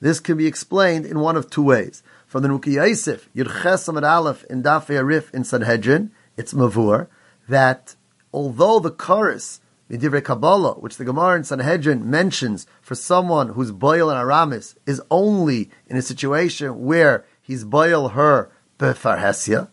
This 0.00 0.20
can 0.20 0.36
be 0.36 0.46
explained 0.46 1.06
in 1.06 1.20
one 1.20 1.36
of 1.36 1.50
two 1.50 1.62
ways. 1.62 2.02
From 2.26 2.42
the 2.42 2.48
Nuki 2.48 2.74
Yosef, 2.74 3.28
Yirches 3.34 3.88
Amad 3.88 4.08
Aleph 4.08 4.44
in 4.44 4.62
Daf 4.62 4.86
Arif 4.86 5.32
in 5.34 5.44
Sanhedrin, 5.44 6.12
it's 6.36 6.52
Mavur, 6.52 7.08
that 7.48 7.96
although 8.32 8.78
the 8.78 8.90
chorus 8.90 9.60
the 9.88 9.98
Divrei 9.98 10.22
Kabbalah, 10.22 10.74
which 10.74 10.96
the 10.96 11.04
Gemara 11.04 11.36
in 11.36 11.44
Sanhedrin 11.44 12.08
mentions 12.08 12.66
for 12.82 12.94
someone 12.94 13.50
who's 13.50 13.72
boil 13.72 14.10
and 14.10 14.18
aramis, 14.18 14.76
is 14.86 15.00
only 15.10 15.70
in 15.86 15.96
a 15.96 16.02
situation 16.02 16.84
where 16.84 17.24
he's 17.40 17.64
boil 17.64 18.10
her 18.10 18.50
befarhesia. 18.78 19.68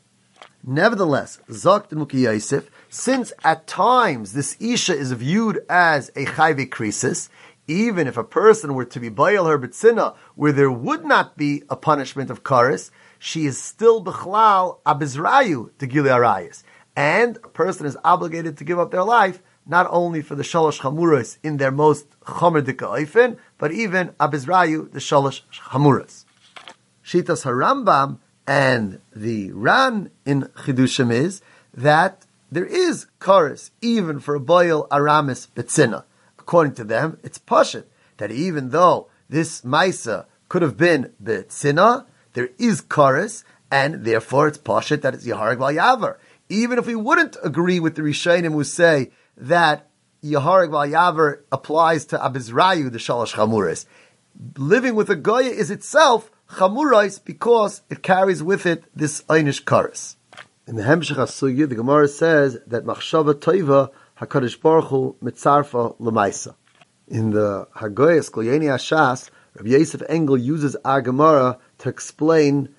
Nevertheless, 0.63 1.39
Zakt 1.49 1.91
and 1.91 1.99
Muki 1.99 2.19
Yosef, 2.19 2.71
since 2.89 3.32
at 3.43 3.67
times 3.67 4.34
this 4.34 4.56
Isha 4.60 4.95
is 4.95 5.12
viewed 5.12 5.60
as 5.69 6.10
a 6.15 6.25
chayve 6.25 6.69
krisis, 6.69 7.30
even 7.67 8.08
if 8.08 8.17
a 8.17 8.23
person 8.23 8.73
were 8.73 8.86
to 8.86 8.99
be 8.99 9.10
boil 9.10 9.45
her 9.45 9.60
betzina, 9.60 10.15
where 10.36 10.51
there 10.51 10.71
would 10.71 11.04
not 11.04 11.38
be 11.38 11.63
a 11.69 11.75
punishment 11.75 12.30
of 12.30 12.43
karis, 12.43 12.89
she 13.19 13.45
is 13.45 13.62
still 13.62 14.04
bechlal 14.04 14.80
abizrayu 14.86 15.69
to 15.78 15.88
Gilearayas. 15.88 16.63
And 16.95 17.38
a 17.43 17.49
person 17.49 17.86
is 17.86 17.97
obligated 18.04 18.58
to 18.58 18.63
give 18.63 18.80
up 18.80 18.91
their 18.91 19.04
life 19.04 19.41
not 19.65 19.88
only 19.89 20.21
for 20.21 20.36
the 20.36 20.43
Shalosh 20.43 20.82
Chamuras 20.82 21.38
in 21.43 21.58
their 21.58 21.71
most 21.71 22.08
Chomer 22.21 22.62
Dika 22.62 23.38
but 23.58 23.71
even 23.71 24.10
Abizrayu, 24.19 24.91
the 24.91 24.99
Shalosh 24.99 25.41
Chamuras. 25.51 26.25
Shitas 27.04 27.43
Harambam 27.43 28.19
and 28.47 28.99
the 29.15 29.51
Ran 29.51 30.12
in 30.25 30.43
Chidushim 30.56 31.12
is 31.12 31.41
that 31.73 32.25
there 32.51 32.65
is 32.65 33.08
chorus 33.19 33.71
even 33.82 34.19
for 34.19 34.36
a 34.36 34.39
boil 34.39 34.88
aramis 34.91 35.47
betzina. 35.56 36.04
According 36.38 36.75
to 36.75 36.84
them, 36.84 37.17
it's 37.23 37.39
pashit 37.39 37.86
that 38.17 38.32
even 38.32 38.69
though 38.69 39.08
this 39.30 39.62
maisa 39.62 40.25
could 40.47 40.62
have 40.62 40.78
been 40.78 41.12
betzina, 41.21 42.06
there 42.34 42.49
is 42.60 42.82
chorus, 42.82 43.43
and 43.71 44.06
therefore 44.06 44.47
it's 44.47 44.58
pashit 44.58 45.01
that 45.01 45.13
it's 45.15 45.25
yaharag 45.25 45.58
yavar. 45.58 46.17
Even 46.49 46.78
if 46.78 46.86
we 46.86 46.95
wouldn't 46.95 47.36
agree 47.43 47.80
with 47.80 47.95
the 47.95 48.04
Rishonim 48.04 48.51
who 48.54 48.63
say 48.63 49.12
that 49.37 49.89
Yaharik 50.23 50.69
Yaver 50.69 51.41
applies 51.51 52.05
to 52.05 52.17
Abizrayu, 52.17 52.91
the 52.91 52.97
Shalosh 52.97 53.33
Chamuris. 53.33 53.85
Living 54.57 54.95
with 54.95 55.09
a 55.09 55.15
Goya 55.15 55.49
is 55.49 55.71
itself 55.71 56.31
chamurais 56.49 57.23
because 57.23 57.81
it 57.89 58.03
carries 58.03 58.43
with 58.43 58.65
it 58.65 58.83
this 58.95 59.21
einish 59.23 59.63
karis. 59.63 60.15
In 60.67 60.75
the 60.75 60.83
Hemshech 60.83 61.15
HaSugya, 61.15 61.69
the 61.69 61.75
Gemara 61.75 62.07
says 62.07 62.57
that 62.67 62.85
machshava 62.85 63.33
toiva 63.33 63.91
HaKadosh 64.19 64.59
Baruch 64.61 64.85
Hu 64.85 65.15
mitzarfa 65.23 65.97
lemaisa. 65.99 66.55
In 67.07 67.31
the 67.31 67.67
Hagoyas 67.75 68.31
Kolyeni 68.31 68.65
Ashas, 68.65 69.29
Rabbi 69.55 69.69
Yosef 69.69 70.01
Engel 70.09 70.37
uses 70.37 70.75
our 70.83 71.01
Gemara 71.01 71.59
to 71.79 71.89
explain 71.89 72.73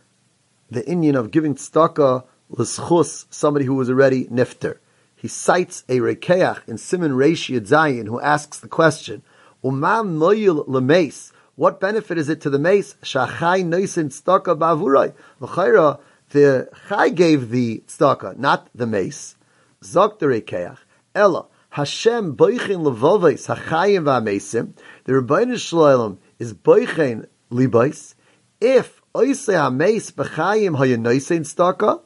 the 0.71 0.87
Indian 0.89 1.15
of 1.15 1.31
giving 1.31 1.55
tzedakah 1.55 2.25
l'schus, 2.51 3.27
somebody 3.31 3.65
who 3.65 3.75
was 3.75 3.89
already 3.89 4.27
nifter. 4.27 4.79
He 5.17 5.29
cites 5.29 5.83
a 5.89 5.99
Rokeach 5.99 6.69
in 6.69 6.77
Simon 6.77 7.13
Reish 7.13 7.51
Zayin 7.61 8.07
who 8.07 8.21
asks 8.21 8.61
the 8.61 8.69
question, 8.69 9.23
Umam 9.65 10.19
moyil 10.19 10.69
lemeis, 10.69 11.33
what 11.57 11.81
benefit 11.81 12.19
is 12.19 12.29
it 12.29 12.43
to 12.43 12.51
the 12.51 12.59
mace? 12.59 12.97
Shachai 13.03 13.65
noisin 13.65 14.11
tzedakah 14.11 14.59
bavurai. 14.59 15.15
L'chayra, 15.41 15.99
the 16.29 16.69
chai 16.89 17.09
gave 17.09 17.49
the 17.49 17.83
tzedakah, 17.89 18.37
not 18.37 18.69
the 18.75 18.87
mace. 18.87 19.37
Zok 19.83 20.19
the 20.19 20.27
Rokeach. 20.27 20.77
Ella, 21.15 21.47
Hashem 21.71 22.37
boichin 22.37 22.85
levovis 22.85 23.55
hachayim 23.55 24.05
v'amesim. 24.05 24.75
The 25.05 25.15
Rebbeinu 25.15 25.59
Shalom 25.59 26.19
is 26.39 26.53
boichin 26.53 27.27
libais. 27.51 28.15
If 28.61 29.01
oisei 29.15 29.55
hameis 29.55 30.13
b'chayim 30.13 30.77
hayanoisein 30.77 31.41
tzedakah, 31.41 32.03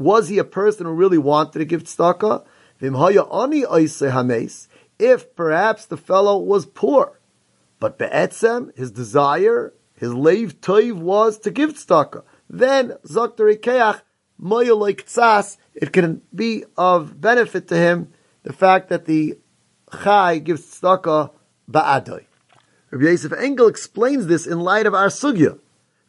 was 0.00 0.28
he 0.28 0.38
a 0.38 0.44
person 0.44 0.86
who 0.86 0.92
really 0.92 1.18
wanted 1.18 1.58
to 1.58 1.64
give 1.66 1.84
tzedakah? 1.84 2.42
If 4.98 5.36
perhaps 5.36 5.86
the 5.86 5.96
fellow 5.98 6.38
was 6.38 6.64
poor, 6.64 7.20
but 7.78 7.98
be'etzem, 7.98 8.74
his 8.76 8.90
desire, 8.90 9.74
his 9.94 10.10
leiv 10.12 10.54
toiv 10.54 10.94
was 10.94 11.38
to 11.40 11.50
give 11.50 11.74
tzedakah, 11.74 12.22
then 12.48 12.94
zokter 13.04 13.54
keach 13.54 14.00
moya 14.38 14.74
like 14.74 15.04
tzas, 15.06 15.58
it 15.74 15.92
can 15.92 16.22
be 16.34 16.64
of 16.78 17.20
benefit 17.20 17.68
to 17.68 17.76
him 17.76 18.10
the 18.42 18.54
fact 18.54 18.88
that 18.88 19.04
the 19.04 19.38
chai 20.02 20.38
gives 20.38 20.62
tzedakah 20.62 21.30
ba'adoy. 21.70 22.24
Rabbi 22.90 23.04
Yosef 23.04 23.34
Engel 23.34 23.68
explains 23.68 24.26
this 24.28 24.46
in 24.46 24.60
light 24.60 24.86
of 24.86 24.94
our 24.94 25.08
sugya. 25.08 25.58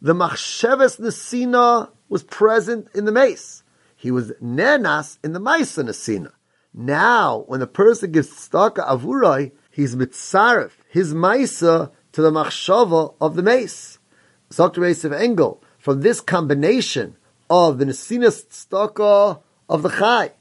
The 0.01 0.13
machsheves 0.13 0.97
nesina 0.97 1.89
was 2.07 2.23
present 2.23 2.87
in 2.95 3.03
the 3.03 3.11
mace. 3.11 3.60
He 4.01 4.09
was 4.09 4.31
nenas 4.41 5.19
in 5.23 5.33
the 5.33 5.39
maisa 5.39 5.83
nesina. 5.83 6.31
Now, 6.73 7.43
when 7.45 7.59
the 7.59 7.67
person 7.67 8.11
gives 8.11 8.29
tzedakah 8.29 8.87
avurai, 8.87 9.51
he's 9.69 9.95
mitzaref 9.95 10.71
his 10.89 11.13
maisa 11.13 11.91
to 12.13 12.21
the 12.23 12.31
machshava 12.31 13.13
of 13.21 13.35
the 13.35 13.43
mace. 13.43 13.99
Dr. 14.49 14.87
Yosef 14.87 15.11
Engel, 15.11 15.61
from 15.77 16.01
this 16.01 16.19
combination 16.19 17.15
of 17.47 17.77
the 17.77 17.85
nesinas 17.85 18.43
tzedakah 18.47 19.39
of 19.69 19.83
the 19.83 19.89
chai, 19.89 20.31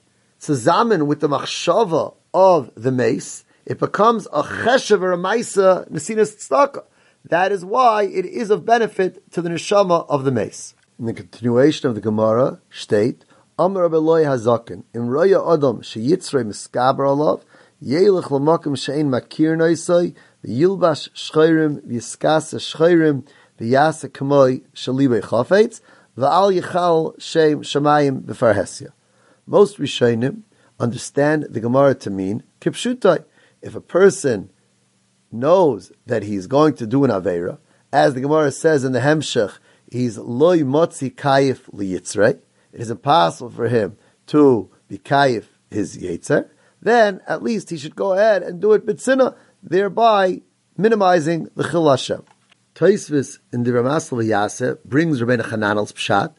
zusammen 0.41 1.07
with 1.07 1.21
the 1.21 1.29
machshava 1.29 2.15
of 2.33 2.71
the 2.75 2.91
mace, 2.91 3.45
it 3.67 3.79
becomes 3.79 4.27
a 4.33 4.43
cheshev 4.43 5.03
or 5.03 5.13
a 5.13 5.19
maisa 5.19 5.87
nesinas 5.91 6.35
tzedakah. 6.35 6.85
That 7.27 7.53
is 7.53 7.63
why 7.63 8.05
it 8.05 8.25
is 8.25 8.49
of 8.49 8.65
benefit 8.65 9.31
to 9.33 9.43
the 9.43 9.51
neshama 9.51 10.07
of 10.09 10.25
the 10.25 10.33
mace. 10.33 10.75
In 10.99 11.05
the 11.05 11.13
continuation 11.13 11.89
of 11.91 11.95
the 11.95 12.01
Gemara, 12.01 12.61
state, 12.71 13.27
Amar 13.61 13.91
Abeloi 13.91 14.25
Hazakin, 14.25 14.85
Im 14.95 15.11
Roya 15.11 15.47
Adam 15.47 15.83
Sheyitzrei 15.83 16.45
Miskaber 16.45 17.01
Alav, 17.01 17.43
Yelich 17.85 18.31
Lamakim 18.31 18.73
Shein 18.75 19.09
Makir 19.11 19.55
Noisai, 19.55 20.15
V'yilbash 20.43 21.11
Shchayrim, 21.11 21.87
V'yiskasa 21.87 22.57
Shchayrim, 22.59 23.23
V'yasa 23.61 24.09
Kamoi 24.09 24.63
Shalibe 24.75 25.21
Chafetz, 25.21 25.83
V'al 26.17 26.59
Yichal 26.59 27.21
Shem 27.21 27.61
Shemayim 27.61 28.23
B'farhesia. 28.23 28.93
Most 29.47 29.79
Rishonim 29.79 30.41
understand 30.79 31.49
the 31.51 31.61
Gemara 31.61 31.95
to 31.97 32.09
mean 32.09 32.43
Kipshutai. 32.63 33.27
If 33.61 33.75
a 33.75 33.83
person 33.83 34.49
knows 35.31 35.93
that 36.07 36.23
he's 36.23 36.47
going 36.47 36.77
to 36.77 36.87
do 36.87 37.05
an 37.05 37.11
Aveira, 37.11 37.59
as 37.93 38.15
the 38.15 38.23
Gemara 38.23 38.53
says 38.53 38.85
in 38.85 38.93
the 38.93 39.01
Hemshech, 39.01 39.59
he's 39.91 40.17
loy 40.17 40.61
motzi 40.61 41.15
kayif 41.15 41.71
liyitzrei. 41.75 42.39
It 42.73 42.81
is 42.81 42.91
impossible 42.91 43.51
for 43.51 43.69
him 43.69 43.97
to 44.29 44.71
be 44.89 44.99
kayif 44.99 45.45
his 45.71 45.97
yetzer. 45.97 46.49
Then 46.81 47.21
at 47.27 47.43
least 47.43 47.71
he 47.71 47.77
should 47.77 47.97
go 47.97 48.13
ahead 48.13 48.43
and 48.43 48.61
do 48.61 48.73
it 48.73 48.87
bitzina, 48.87 49.37
thereby 49.63 50.43
minimizing 50.77 51.49
the 51.55 51.65
chilashem. 51.65 52.25
Taisvis 52.75 53.39
in 53.53 53.65
the 53.65 53.73
Ramas 53.73 54.09
Yaseh 54.11 54.83
brings 54.85 55.21
Rabbeinu 55.21 55.45
Hananel's 55.45 55.93
pshat 55.93 56.35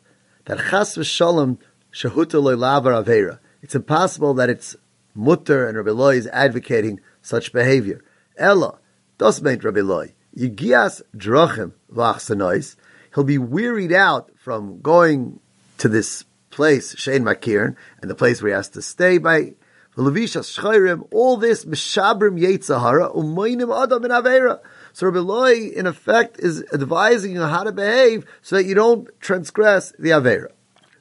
that 0.45 0.57
chas 0.69 0.95
v'shalom 0.95 1.59
shahuta 1.93 2.41
loy 2.41 2.55
avera. 2.55 3.39
It's 3.61 3.75
impossible 3.75 4.33
that 4.35 4.49
it's 4.49 4.75
mutter 5.13 5.67
and 5.67 5.77
Rabbi 5.77 5.91
Loi 5.91 6.15
is 6.15 6.27
advocating 6.27 6.99
such 7.21 7.53
behavior. 7.53 8.03
Ella, 8.37 8.79
das 9.17 9.39
meint 9.41 9.63
Rabbi 9.63 9.81
Loi. 9.81 10.13
Yigias 10.35 11.01
drachim 11.15 11.73
v'achsanois. 11.93 12.75
He'll 13.13 13.23
be 13.23 13.37
wearied 13.37 13.91
out 13.91 14.31
from 14.37 14.81
going 14.81 15.39
to 15.81 15.89
this 15.89 16.25
place, 16.51 16.93
Shein 16.93 17.23
Makirin, 17.23 17.75
and 18.01 18.11
the 18.11 18.13
place 18.13 18.39
where 18.39 18.51
he 18.51 18.55
has 18.55 18.69
to 18.69 18.83
stay 18.83 19.17
by 19.17 19.55
all 19.97 20.05
this 20.05 21.65
Mishabrim 21.65 22.39
Yetzahara, 22.39 23.15
Umaynim 23.15 23.83
Adam 23.83 24.05
in 24.05 24.11
Avera. 24.11 24.59
So 24.93 25.07
Rabbi 25.07 25.19
Loi, 25.19 25.69
in 25.75 25.87
effect, 25.87 26.39
is 26.39 26.63
advising 26.71 27.33
you 27.33 27.41
how 27.41 27.63
to 27.63 27.71
behave 27.71 28.25
so 28.43 28.57
that 28.57 28.65
you 28.65 28.75
don't 28.75 29.09
transgress 29.19 29.91
the 29.97 30.09
Avera. 30.09 30.49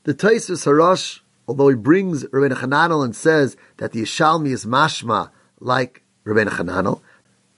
The 0.04 0.14
Taisus 0.14 0.64
Harash, 0.66 1.20
although 1.46 1.68
he 1.68 1.76
brings 1.76 2.24
Rabbi 2.32 2.54
Hananel 2.54 3.04
and 3.04 3.14
says 3.14 3.58
that 3.76 3.92
the 3.92 4.00
Yishalmi 4.02 4.48
is 4.48 4.64
mashma 4.64 5.30
like 5.60 6.02
Rabbi 6.24 6.50
Hananel, 6.50 7.02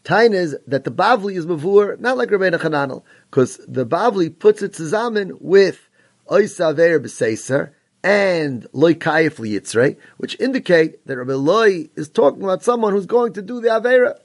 Tain 0.02 0.32
is 0.32 0.56
that 0.66 0.82
the 0.82 0.90
Bavli 0.90 1.36
is 1.36 1.46
Mavur, 1.46 2.00
not 2.00 2.16
like 2.16 2.32
Rabbi 2.32 2.50
Hananel, 2.50 3.04
because 3.30 3.58
the 3.68 3.86
Bavli 3.86 4.36
puts 4.36 4.60
it 4.60 4.74
zusammen 4.74 5.38
with 5.40 5.88
Oisa 6.32 6.72
Aver 6.72 6.98
B'Seiser, 6.98 7.72
and 8.02 8.66
loy 8.72 8.94
kayif 8.94 9.34
liyitzrei, 9.34 9.98
which 10.16 10.34
indicate 10.40 11.06
that 11.06 11.18
Rabbi 11.18 11.34
Loi 11.34 11.90
is 11.94 12.08
talking 12.08 12.42
about 12.42 12.62
someone 12.62 12.94
who's 12.94 13.04
going 13.04 13.34
to 13.34 13.42
do 13.42 13.60
the 13.60 13.68
avera. 13.68 14.18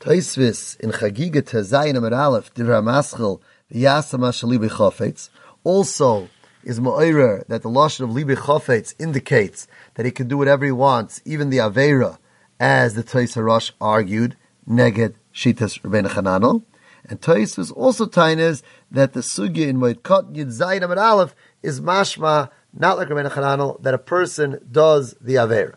Taisvis 0.00 0.78
in 0.80 0.90
Chagiga 0.90 1.42
Tezayin 1.42 1.96
Amar 1.96 2.12
Aleph 2.12 2.52
Divra 2.52 2.82
Maschel 2.82 3.40
V'Yasama 3.72 4.32
Shalibi 4.32 4.68
Chafetz 4.68 5.30
also 5.62 6.28
is 6.64 6.80
Ma'ira 6.80 7.46
that 7.46 7.62
the 7.62 7.70
lashon 7.70 8.00
of 8.00 8.10
Libi 8.10 8.34
Chafetz 8.34 8.96
indicates 8.98 9.68
that 9.94 10.04
he 10.04 10.10
can 10.10 10.26
do 10.26 10.36
whatever 10.36 10.64
he 10.64 10.72
wants, 10.72 11.22
even 11.24 11.50
the 11.50 11.58
avera, 11.58 12.18
as 12.58 12.94
the 12.94 13.04
Tais 13.04 13.36
argued, 13.80 14.36
neged 14.68 15.14
Shitas 15.32 15.80
Rabbeinu 15.82 16.08
Chananel. 16.08 16.64
And 17.08 17.20
Taisvis 17.20 17.72
also 17.72 18.06
tines 18.06 18.62
that 18.90 19.12
the 19.12 19.20
sugya 19.20 19.68
in 19.68 19.78
Moed 19.78 20.02
Kot 20.02 20.32
Zayin 20.32 20.82
Amar 20.82 20.98
Aleph 20.98 21.34
is 21.62 21.80
mashma 21.80 22.50
not 22.78 22.98
like 22.98 23.08
Rabbeinu 23.08 23.30
Chananel, 23.30 23.82
that 23.82 23.94
a 23.94 23.98
person 23.98 24.60
does 24.70 25.14
the 25.20 25.34
Avera. 25.34 25.76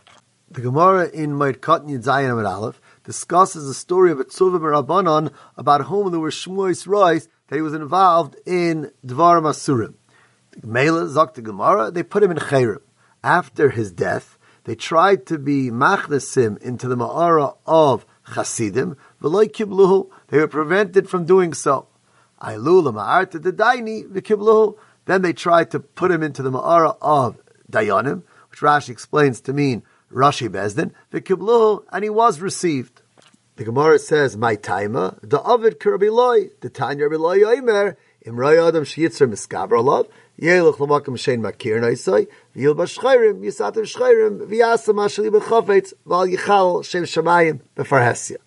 The 0.52 0.62
Gemara 0.62 1.10
in 1.10 1.32
Moed 1.32 1.58
Katan 1.58 1.90
Yitzayin 1.90 2.32
Amid 2.32 2.46
Aleph 2.46 2.82
discusses 3.04 3.68
the 3.68 3.74
story 3.74 4.12
of 4.12 4.20
a 4.20 4.26
Tzuva 4.26 4.60
Rabbanon 4.60 5.32
about 5.56 5.86
whom 5.86 6.12
there 6.12 6.20
were 6.20 6.32
Shmuis 6.32 6.88
Rois 6.88 7.28
that 7.48 7.56
he 7.56 7.62
was 7.62 7.74
involved 7.74 8.36
in 8.46 8.92
Dvar 9.06 9.42
Masurim. 9.42 9.94
Mela 10.64 11.06
Zok 11.06 11.36
the 11.36 11.42
Gemara, 11.42 11.92
they 11.92 12.04
put 12.04 12.24
him 12.24 12.32
in 12.32 12.38
Chayrim. 12.38 12.82
After 13.24 13.70
his 13.70 13.92
death, 13.92 14.38
they 14.66 14.76
tried 14.76 15.26
to 15.28 15.38
be 15.38 15.70
machnesim 15.70 16.58
into 16.62 16.88
the 16.88 16.98
Ma'ara 16.98 17.56
of 17.66 18.06
Chasidim, 18.34 18.98
they 19.22 20.38
were 20.38 20.48
prevented 20.48 21.10
from 21.10 21.26
doing 21.26 21.54
so. 21.54 21.88
V'kibluhu, 22.42 24.78
then 25.06 25.22
they 25.22 25.34
tried 25.34 25.72
to 25.72 25.80
put 25.80 26.12
him 26.12 26.24
into 26.24 26.44
the 26.44 26.52
Ma'ara 26.52 26.98
of 27.02 27.38
Dayanim, 27.72 28.24
which 28.52 28.60
Rashi 28.60 28.90
explains 28.90 29.40
to 29.42 29.54
mean 29.54 29.84
Rashi 30.12 30.50
Bezdin, 30.50 30.92
Vikiblu, 31.12 31.84
and 31.92 32.04
he 32.04 32.10
was 32.10 32.40
received. 32.40 33.02
The 33.56 33.66
Gemara 33.66 34.00
says, 34.00 34.38
My 34.38 34.56
taima, 34.56 35.20
the 35.22 35.42
Ovid 35.44 35.80
Kirabiloi, 35.80 36.52
the 36.62 36.70
Tanya 36.70 37.10
Rabiloi 37.10 37.44
Oimer, 37.44 37.96
Imray 38.26 38.68
Adam 38.68 38.84
Shiyitzer 38.84 39.30
Miskaber 39.30 39.84
Alav, 39.84 40.10
Yeluch 40.40 40.78
Lamakam 40.78 41.16
Shein 41.16 41.42
Makir 41.42 41.82
Naisai, 41.82 42.28
V'yil 42.56 42.76
Bashchayrim, 42.76 43.42
Yisatim 43.42 43.84
Shchayrim, 43.84 44.48
V'yasam 44.48 44.96
Ashali 44.96 45.30
B'chafetz, 45.30 45.94
V'al 46.08 46.36
Yichal 46.36 46.86
Shem 46.86 47.04
Shemayim 47.04 47.60
B'farhesia. 47.76 48.38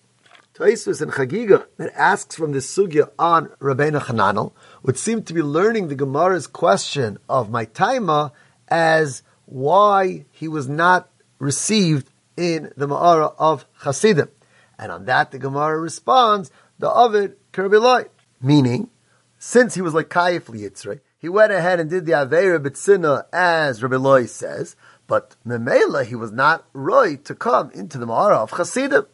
Taisus 0.53 1.01
and 1.01 1.11
Chagiga 1.11 1.65
that 1.77 1.91
asks 1.95 2.35
from 2.35 2.51
this 2.51 2.71
sugya 2.77 3.09
on 3.17 3.47
Rabbeinu 3.59 3.99
Chananel 3.99 4.53
would 4.83 4.99
seem 4.99 5.23
to 5.23 5.33
be 5.33 5.41
learning 5.41 5.87
the 5.87 5.95
Gemara's 5.95 6.45
question 6.45 7.17
of 7.27 7.49
my 7.49 7.65
taima 7.65 8.31
as 8.67 9.23
why 9.45 10.25
he 10.29 10.47
was 10.47 10.69
not 10.69 11.09
received 11.39 12.07
in 12.37 12.71
the 12.77 12.87
Ma'ara 12.87 13.33
of 13.39 13.65
Chasidim. 13.83 14.29
And 14.77 14.91
on 14.91 15.05
that 15.05 15.31
the 15.31 15.39
Gemara 15.39 15.79
responds, 15.79 16.51
the 16.77 16.91
Ovid 16.91 17.35
Kerbiloi, 17.51 18.09
meaning, 18.39 18.91
since 19.39 19.73
he 19.73 19.81
was 19.81 19.95
like 19.95 20.09
Kayif 20.09 20.43
Yitzray, 20.43 20.99
he 21.17 21.29
went 21.29 21.51
ahead 21.51 21.79
and 21.79 21.89
did 21.89 22.05
the 22.05 22.11
Aveira 22.11 22.59
Bitsina 22.59 23.25
as 23.33 23.81
Rabbi 23.81 24.25
says, 24.25 24.75
but 25.07 25.35
Memela, 25.43 26.05
he 26.05 26.15
was 26.15 26.31
not 26.31 26.65
Roy 26.73 27.15
to 27.15 27.33
come 27.33 27.71
into 27.71 27.97
the 27.97 28.05
Ma'ara 28.05 28.37
of 28.37 28.51
Chasidim. 28.51 29.07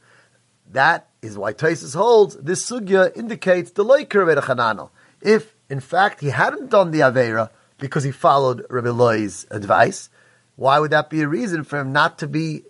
That 0.72 1.09
is 1.22 1.38
why 1.38 1.54
Taisus 1.54 1.96
holds 1.96 2.36
this 2.38 2.70
sugya 2.70 3.16
indicates 3.16 3.72
the 3.72 3.84
Loiker 3.84 4.26
Rabbi 4.26 4.42
Hanano. 4.42 4.90
If, 5.22 5.56
in 5.70 5.80
fact, 5.80 6.22
he 6.22 6.30
hadn't 6.30 6.70
done 6.70 6.92
the 6.92 7.00
Aveira 7.00 7.50
because 7.78 8.04
he 8.04 8.12
followed 8.12 8.66
Rabbi 8.70 8.90
Loi's 8.90 9.46
advice, 9.52 10.10
why 10.56 10.80
would 10.80 10.92
that 10.92 11.10
be 11.10 11.22
a 11.22 11.28
reason 11.28 11.64
for 11.64 11.80
him 11.80 11.92
not 11.92 12.20
to 12.20 12.28
be 12.28 12.64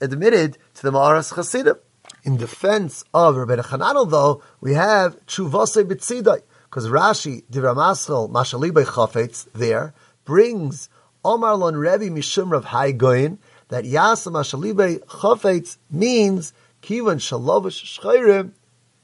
admitted 0.00 0.58
to 0.74 0.82
the 0.82 0.92
Ma'aras 0.92 1.34
Chasidim? 1.34 1.76
In 2.24 2.36
defense 2.36 3.04
of 3.12 3.36
Rabbi 3.36 3.56
Hanano, 3.56 4.08
though, 4.08 4.42
we 4.60 4.74
have 4.74 5.24
Chuvase 5.26 5.84
B'tzidai, 5.84 6.42
because 6.64 6.88
Rashi, 6.88 7.44
Diramaschel, 7.50 8.30
Mashalibai 8.30 8.84
Chafetz, 8.84 9.46
there, 9.52 9.94
brings 10.24 10.88
Omar 11.24 11.56
Lon 11.56 11.76
Rebbe 11.76 12.08
Mishum 12.10 12.50
Rav 12.50 12.64
Hai 12.66 12.92
Goyin, 12.92 13.38
that 13.68 13.84
Yasa 13.84 14.32
Mashalibai 14.32 15.04
Chafetz 15.04 15.76
means 15.90 16.52
Kivan 16.84 17.16
Shalovish 17.16 17.98
Shchayrim, 17.98 18.52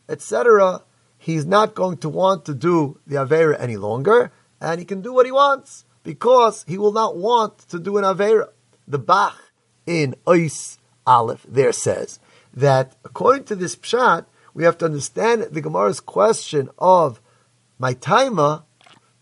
etc. 0.07 0.83
He's 1.17 1.47
not 1.47 1.75
going 1.75 1.97
to 1.99 2.11
want 2.11 2.45
to 2.45 2.55
do 2.55 3.01
the 3.07 3.17
Avera 3.17 3.59
any 3.59 3.79
longer, 3.79 4.33
and 4.61 4.79
he 4.79 4.85
can 4.85 5.01
do 5.01 5.15
what 5.15 5.25
he 5.25 5.33
wants, 5.33 5.87
because 6.03 6.65
he 6.69 6.77
will 6.77 6.93
not 6.93 7.17
want 7.17 7.59
to 7.71 7.79
do 7.79 7.97
an 7.97 8.05
Avera. 8.05 8.49
The 8.87 8.99
Bach 8.99 9.39
in 9.87 10.15
Ois 10.27 10.77
Aleph 11.07 11.47
there 11.49 11.73
says 11.73 12.21
that 12.53 12.97
according 13.05 13.45
to 13.45 13.57
this 13.57 13.77
Pshat, 13.77 14.27
we 14.53 14.65
have 14.65 14.77
to 14.79 14.85
understand 14.85 15.43
the 15.43 15.63
Gemara's 15.63 16.01
question 16.01 16.69
of 16.79 17.21
my 17.79 17.95
taima 17.95 18.65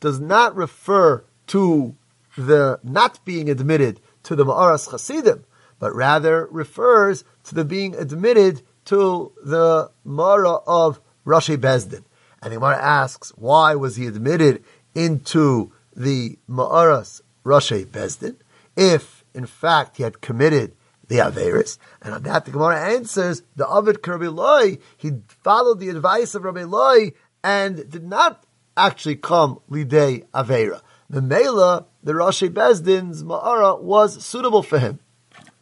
does 0.00 0.18
not 0.18 0.56
refer 0.56 1.24
to 1.48 1.94
the 2.36 2.80
not 2.82 3.24
being 3.24 3.48
admitted 3.48 4.00
to 4.24 4.34
the 4.34 4.44
Ma'aras 4.44 4.90
Chasidim, 4.90 5.44
but 5.78 5.94
rather 5.94 6.46
refers 6.50 7.24
to 7.44 7.54
the 7.54 7.64
being 7.64 7.94
admitted 7.94 8.62
to 8.86 9.32
the 9.44 9.90
Mara 10.04 10.54
of 10.66 11.00
Rashi 11.26 11.56
Bezdin. 11.56 12.04
And 12.42 12.52
the 12.52 12.56
Gemara 12.56 12.78
asks, 12.80 13.30
why 13.36 13.74
was 13.74 13.96
he 13.96 14.06
admitted 14.06 14.64
into 14.94 15.72
the 15.94 16.38
Ma'aras 16.48 17.20
Rashi 17.44 17.84
Bezdin 17.84 18.36
if, 18.76 19.24
in 19.34 19.46
fact, 19.46 19.96
he 19.96 20.04
had 20.04 20.20
committed 20.20 20.74
the 21.08 21.16
Averis? 21.16 21.78
And 22.00 22.14
on 22.14 22.22
that, 22.22 22.44
the 22.44 22.52
Gemara 22.52 22.80
answers, 22.94 23.42
the 23.56 23.68
Avid 23.68 24.06
Rabbi 24.06 24.76
he 24.96 25.12
followed 25.26 25.80
the 25.80 25.90
advice 25.90 26.34
of 26.34 26.44
Rabbi 26.44 26.64
Loi 26.64 27.12
and 27.44 27.90
did 27.90 28.04
not 28.04 28.44
actually 28.76 29.16
come 29.16 29.60
Lidei 29.70 30.24
Avera. 30.32 30.80
The 31.10 31.22
Mela, 31.22 31.86
the 32.02 32.12
Rashi 32.12 32.48
Bezdin's 32.48 33.24
Ma'ara 33.24 33.80
was 33.80 34.24
suitable 34.24 34.62
for 34.62 34.78
him. 34.78 35.00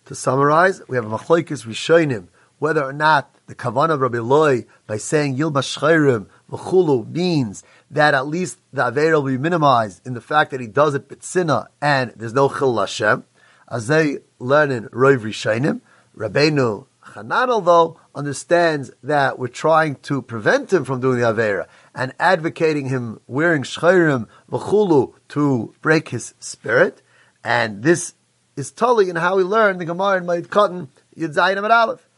To 0.07 0.15
summarize, 0.15 0.81
we 0.87 0.95
have 0.95 1.05
a 1.05 1.19
Machlaikis 1.19 1.67
Rishonim, 1.67 2.29
whether 2.61 2.85
or 2.85 2.93
not 2.93 3.35
the 3.49 3.57
Kavan 3.57 3.91
of 3.91 4.01
Rabbi 4.01 4.19
Loi 4.19 4.65
by 4.87 4.99
saying 4.99 5.37
Yilba 5.37 5.63
Shchayrim 5.63 6.29
V'chulu 6.49 7.11
means 7.11 7.65
that 7.91 8.15
at 8.15 8.29
least 8.29 8.61
the 8.73 8.83
Avera 8.83 9.15
will 9.15 9.33
be 9.33 9.37
minimized 9.37 10.07
in 10.07 10.15
the 10.15 10.21
fact 10.21 10.53
that 10.53 10.61
he 10.61 10.69
does 10.69 10.95
it 10.95 11.09
Bitsina 11.09 11.67
and 11.83 12.13
there's 12.15 12.33
no 12.33 12.49
Chil 12.49 12.79
Hashem. 12.79 13.25
As 13.69 13.89
they 13.89 14.19
learn 14.39 14.71
in 14.71 14.85
Roiv 14.91 15.23
Rishonim, 15.23 15.81
Rabbeinu 16.17 16.87
Chananel 17.05 17.65
though 17.65 17.99
understands 18.15 18.93
that 19.03 19.41
we're 19.41 19.49
trying 19.49 19.97
to 19.97 20.23
prevent 20.23 20.73
him 20.73 20.85
from 20.85 21.01
doing 21.01 21.19
the 21.19 21.27
Avera 21.27 21.67
and 21.97 22.15
advocating 22.21 22.91
him 22.91 23.19
wearing 23.27 23.65
shchayrim 23.65 24.29
v'chulu 24.53 25.15
to 25.31 25.75
break 25.83 26.11
his 26.11 26.35
spirit. 26.39 27.03
And 27.43 27.83
this 27.83 28.15
is 28.57 28.73
totally 28.73 29.09
and 29.11 29.19
how 29.19 29.37
we 29.37 29.43
learn 29.43 29.79
the 29.79 29.85
Gemara 29.85 30.19
in 30.19 30.25
Moed 30.25 30.49
Katan, 30.49 30.89
Yudzayin 31.17 31.63
at 31.63 31.71
Aleph. 31.71 32.09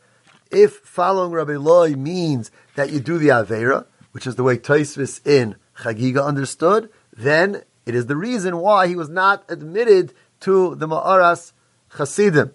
If 0.51 0.77
following 0.77 1.33
Rabbi 1.33 1.57
Loi 1.57 1.95
means 1.95 2.51
that 2.77 2.91
you 2.91 3.01
do 3.01 3.19
the 3.19 3.29
Avera, 3.29 3.87
which 4.13 4.27
is 4.27 4.37
the 4.37 4.43
way 4.43 4.57
Taisvis 4.57 5.27
in 5.27 5.57
Chagiga 5.77 6.25
understood, 6.25 6.89
then 7.13 7.63
it 7.85 7.95
is 7.95 8.07
the 8.07 8.17
reason 8.17 8.59
why 8.59 8.87
he 8.87 8.97
was 8.97 9.09
not 9.09 9.45
admitted 9.49 10.15
to 10.41 10.75
the 10.77 10.87
Ma'aras 10.87 11.53
Chasidim. 11.97 12.55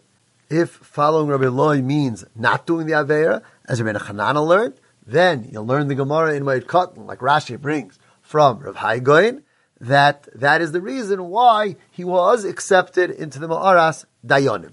If 0.49 0.71
following 0.71 1.27
Rabbi 1.27 1.47
Loi 1.47 1.81
means 1.81 2.25
not 2.35 2.65
doing 2.65 2.87
the 2.87 2.93
Avera, 2.93 3.43
as 3.65 3.81
Rabbi 3.81 3.99
Chanana 3.99 4.45
learned, 4.45 4.75
then 5.05 5.49
you'll 5.51 5.65
learn 5.65 5.87
the 5.87 5.95
Gemara 5.95 6.33
in 6.33 6.43
Moed 6.43 6.63
Katan, 6.63 7.05
like 7.05 7.19
Rashi 7.19 7.59
brings 7.59 7.99
from 8.21 8.59
Rav 8.59 8.77
Haigoin, 8.77 9.42
that 9.83 10.29
that 10.33 10.61
is 10.61 10.71
the 10.71 10.81
reason 10.81 11.29
why 11.29 11.75
he 11.91 12.05
was 12.05 12.45
accepted 12.45 13.11
into 13.11 13.37
the 13.37 13.49
Ma'aras 13.49 14.05
Dayanim. 14.25 14.71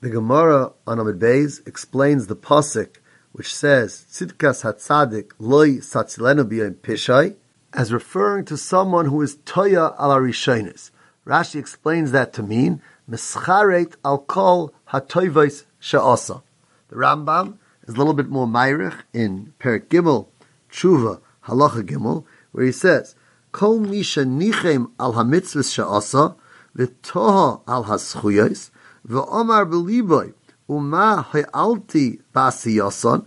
The 0.00 0.08
Gemara 0.08 0.72
on 0.86 0.98
Amid 0.98 1.18
Beis 1.18 1.66
explains 1.68 2.26
the 2.26 2.36
pasuk 2.36 2.96
which 3.32 3.54
says 3.54 4.06
Tzidkas 4.10 4.62
Hatzadik 4.64 5.32
Loi 5.38 5.76
Satzilenu 5.76 6.44
B'Yom 6.44 6.74
Pishai 6.76 7.36
as 7.74 7.92
referring 7.92 8.46
to 8.46 8.56
someone 8.56 9.06
who 9.06 9.20
is 9.20 9.36
Toya 9.36 9.94
al 9.98 10.10
Arishonis. 10.10 10.90
Rashi 11.26 11.60
explains 11.60 12.10
that 12.12 12.32
to 12.32 12.42
mean 12.42 12.80
Mischaret 13.08 13.94
al 14.04 14.18
Kol 14.18 14.72
Hatoivos 14.88 15.64
Sha'asa. 15.82 16.42
The 16.88 16.96
Rambam 16.96 17.58
is 17.86 17.94
a 17.94 17.98
little 17.98 18.14
bit 18.14 18.30
more 18.30 18.46
Myrich 18.46 19.02
in 19.12 19.52
Perik 19.60 19.88
Gimel, 19.88 20.28
Tshuva, 20.72 21.20
Halacha 21.44 21.82
Gimel, 21.82 22.24
where 22.52 22.64
he 22.64 22.72
says, 22.72 23.14
Kol 23.52 23.80
Misha 23.80 24.24
Nichem 24.24 24.92
al 24.98 25.14
HaMitzvahs 25.14 25.70
Sha'asa, 25.74 26.36
V'toha 26.76 27.62
al 27.66 27.84
HaSchuyos, 27.84 28.70
V'omar 29.06 29.68
B'liboy, 29.68 30.34
Uma 30.68 31.22
Ha'alti 31.22 32.20
Basiyason, 32.34 33.26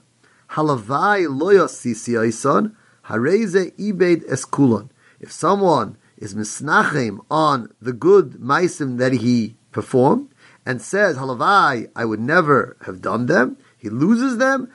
Halavai 0.51 1.27
Loyos 1.27 1.73
Sisiyason, 1.75 2.75
Hareze 3.07 3.73
Ibed 3.77 4.25
Eskulon. 4.29 4.89
If 5.19 5.31
someone 5.31 5.97
is 6.17 6.33
misnachem 6.35 7.19
on 7.29 7.69
the 7.81 7.91
good 7.93 8.33
maisim 8.39 8.97
that 8.99 9.13
he 9.13 9.57
performed, 9.71 10.29
and 10.65 10.81
says, 10.81 11.17
Halavai, 11.17 11.89
I 11.95 12.05
would 12.05 12.21
never 12.21 12.77
have 12.85 13.01
done 13.01 13.25
them, 13.25 13.57
he 13.77 13.89
loses 13.89 14.37
them, 14.37 14.71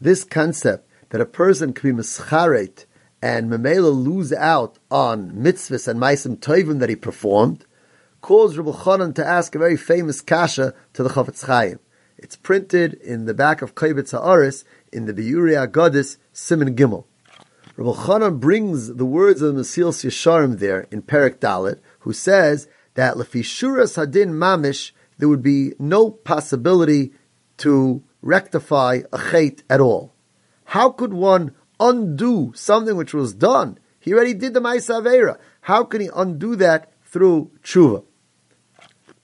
this 0.00 0.24
concept 0.24 0.88
that 1.10 1.20
a 1.20 1.26
person 1.26 1.72
can 1.72 1.96
be 1.96 2.02
mischaret 2.02 2.86
and 3.22 3.50
memela 3.50 3.92
lose 3.92 4.32
out 4.32 4.78
on 4.90 5.32
mitzvahs 5.32 5.88
and 5.88 6.00
maisim 6.00 6.36
tovim 6.36 6.78
that 6.80 6.88
he 6.88 6.96
performed, 6.96 7.64
caused 8.20 8.56
Rabbi 8.56 8.70
Chanan 8.70 9.14
to 9.14 9.26
ask 9.26 9.54
a 9.54 9.58
very 9.58 9.76
famous 9.76 10.20
kasha 10.20 10.74
to 10.92 11.02
the 11.02 11.10
Chafetz 11.10 11.46
Chaim. 11.46 11.78
It's 12.16 12.36
printed 12.36 12.94
in 12.94 13.26
the 13.26 13.34
back 13.34 13.60
of 13.60 13.74
Kovetz 13.74 14.12
He'aros 14.12 14.64
in 14.92 15.06
the 15.06 15.12
Biuri 15.12 15.54
Agadis 15.54 16.16
Simon 16.32 16.74
Gimel. 16.74 17.04
Rabbi 17.76 17.90
Chanan 17.90 18.40
brings 18.40 18.94
the 18.94 19.04
words 19.04 19.42
of 19.42 19.54
the 19.54 19.60
Mesilas 19.60 20.04
Yesharim 20.04 20.58
there 20.58 20.86
in 20.90 21.02
Perik 21.02 21.38
Dalit, 21.38 21.80
who 22.00 22.12
says 22.12 22.68
that 22.94 23.16
Lefishuras 23.16 23.96
Hadin 23.96 24.30
Mamish 24.30 24.92
there 25.18 25.28
would 25.28 25.42
be 25.42 25.72
no 25.78 26.10
possibility 26.10 27.12
to 27.58 28.02
rectify 28.22 29.02
a 29.12 29.18
chait 29.18 29.62
at 29.68 29.80
all. 29.80 30.13
How 30.64 30.90
could 30.90 31.12
one 31.12 31.54
undo 31.78 32.52
something 32.54 32.96
which 32.96 33.14
was 33.14 33.34
done? 33.34 33.78
He 34.00 34.12
already 34.12 34.34
did 34.34 34.54
the 34.54 34.60
Maisa 34.60 35.02
Avera. 35.02 35.38
How 35.62 35.84
can 35.84 36.00
he 36.00 36.10
undo 36.14 36.56
that 36.56 36.92
through 37.04 37.50
tshuva? 37.62 38.04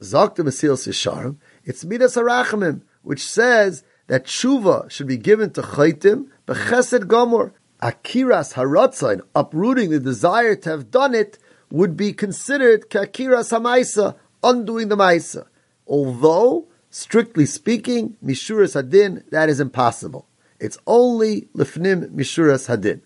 Zakta 0.00 0.38
Mesilas 0.38 0.88
Yesharim, 0.88 1.36
it's 1.64 1.84
Midas 1.84 2.16
Harachamim, 2.16 2.82
which 3.02 3.26
says 3.26 3.84
that 4.06 4.24
tshuva 4.24 4.90
should 4.90 5.06
be 5.06 5.18
given 5.18 5.50
to 5.52 5.62
chaitim 5.62 6.28
bechesed 6.46 7.04
gomor. 7.04 7.52
Akiras 7.82 8.54
haratzain, 8.54 9.20
uprooting 9.34 9.90
the 9.90 10.00
desire 10.00 10.54
to 10.54 10.70
have 10.70 10.90
done 10.90 11.14
it, 11.14 11.38
would 11.70 11.96
be 11.96 12.12
considered 12.12 12.90
kakiras 12.90 13.50
hamaisa, 13.50 14.16
undoing 14.42 14.88
the 14.88 14.96
maisa 14.96 15.46
although, 15.90 16.68
strictly 16.88 17.44
speaking, 17.44 18.16
Mishuras 18.24 18.80
Hadin, 18.80 19.28
that 19.30 19.48
is 19.50 19.60
impossible. 19.60 20.28
It's 20.60 20.78
only 20.86 21.48
Lifnim 21.56 22.10
Mishuras 22.10 22.68
Hadin. 22.68 23.00